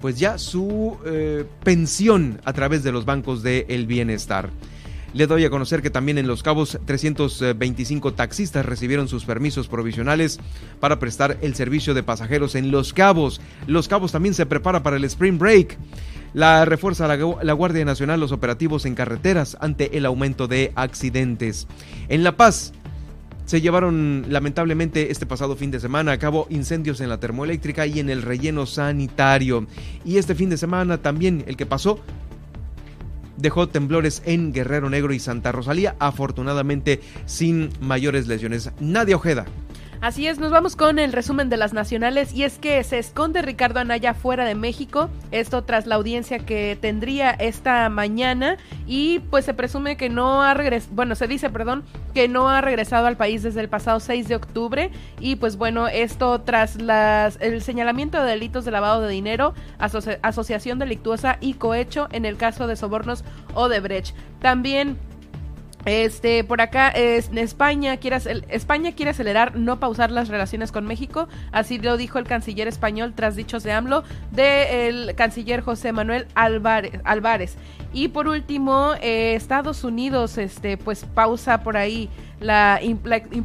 [0.00, 4.50] pues ya su eh, pensión a través de los bancos del bienestar.
[5.14, 10.40] Le doy a conocer que también en Los Cabos 325 taxistas recibieron sus permisos provisionales
[10.80, 13.40] para prestar el servicio de pasajeros en Los Cabos.
[13.66, 15.76] Los Cabos también se prepara para el Spring Break.
[16.32, 21.66] La refuerza la, Guardia Nacional los operativos en carreteras ante el aumento de accidentes.
[22.08, 22.72] En La Paz
[23.44, 28.00] se llevaron lamentablemente este pasado fin de semana a cabo incendios en la termoeléctrica y
[28.00, 29.66] en el relleno sanitario.
[30.06, 32.00] Y este fin de semana también el que pasó
[33.36, 38.70] dejó temblores en Guerrero Negro y Santa Rosalía, afortunadamente sin mayores lesiones.
[38.80, 39.46] Nadia Ojeda.
[40.02, 43.40] Así es, nos vamos con el resumen de las nacionales y es que se esconde
[43.40, 49.44] Ricardo Anaya fuera de México, esto tras la audiencia que tendría esta mañana y pues
[49.44, 51.84] se presume que no ha regresado, bueno, se dice, perdón,
[52.14, 55.86] que no ha regresado al país desde el pasado 6 de octubre y pues bueno,
[55.86, 62.08] esto tras las, el señalamiento de delitos de lavado de dinero, asociación delictuosa y cohecho
[62.10, 63.22] en el caso de sobornos
[63.54, 64.16] o de Brecht.
[64.40, 64.98] También
[65.84, 68.18] este, por acá, es, España, quiere,
[68.48, 73.12] España quiere acelerar, no pausar las relaciones con México, así lo dijo el canciller español
[73.14, 77.00] tras dichos de AMLO, del canciller José Manuel Álvarez.
[77.04, 77.56] Álvarez.
[77.92, 82.08] Y por último, eh, Estados Unidos, este, pues pausa por ahí
[82.40, 82.80] la,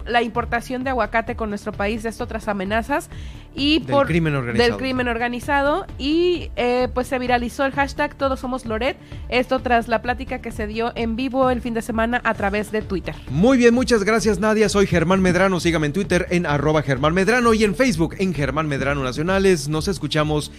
[0.05, 3.09] la, importación de aguacate con nuestro país, de esto tras amenazas
[3.55, 4.69] y del por crimen organizado.
[4.69, 5.85] del crimen organizado.
[5.97, 8.97] Y eh, pues se viralizó el hashtag Todos Somos Loret,
[9.29, 12.71] esto tras la plática que se dio en vivo el fin de semana a través
[12.71, 13.15] de Twitter.
[13.29, 17.53] Muy bien, muchas gracias Nadia, soy Germán Medrano, sígame en Twitter en arroba Germán Medrano
[17.53, 20.51] y en Facebook en Germán Medrano Nacionales, nos escuchamos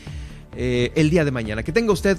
[0.56, 2.19] eh, el día de mañana, que tenga usted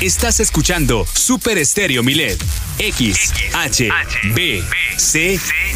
[0.00, 2.40] Estás escuchando Super Estéreo Milet.
[2.78, 3.88] X, H,
[4.32, 4.62] B,
[4.96, 5.68] C, P.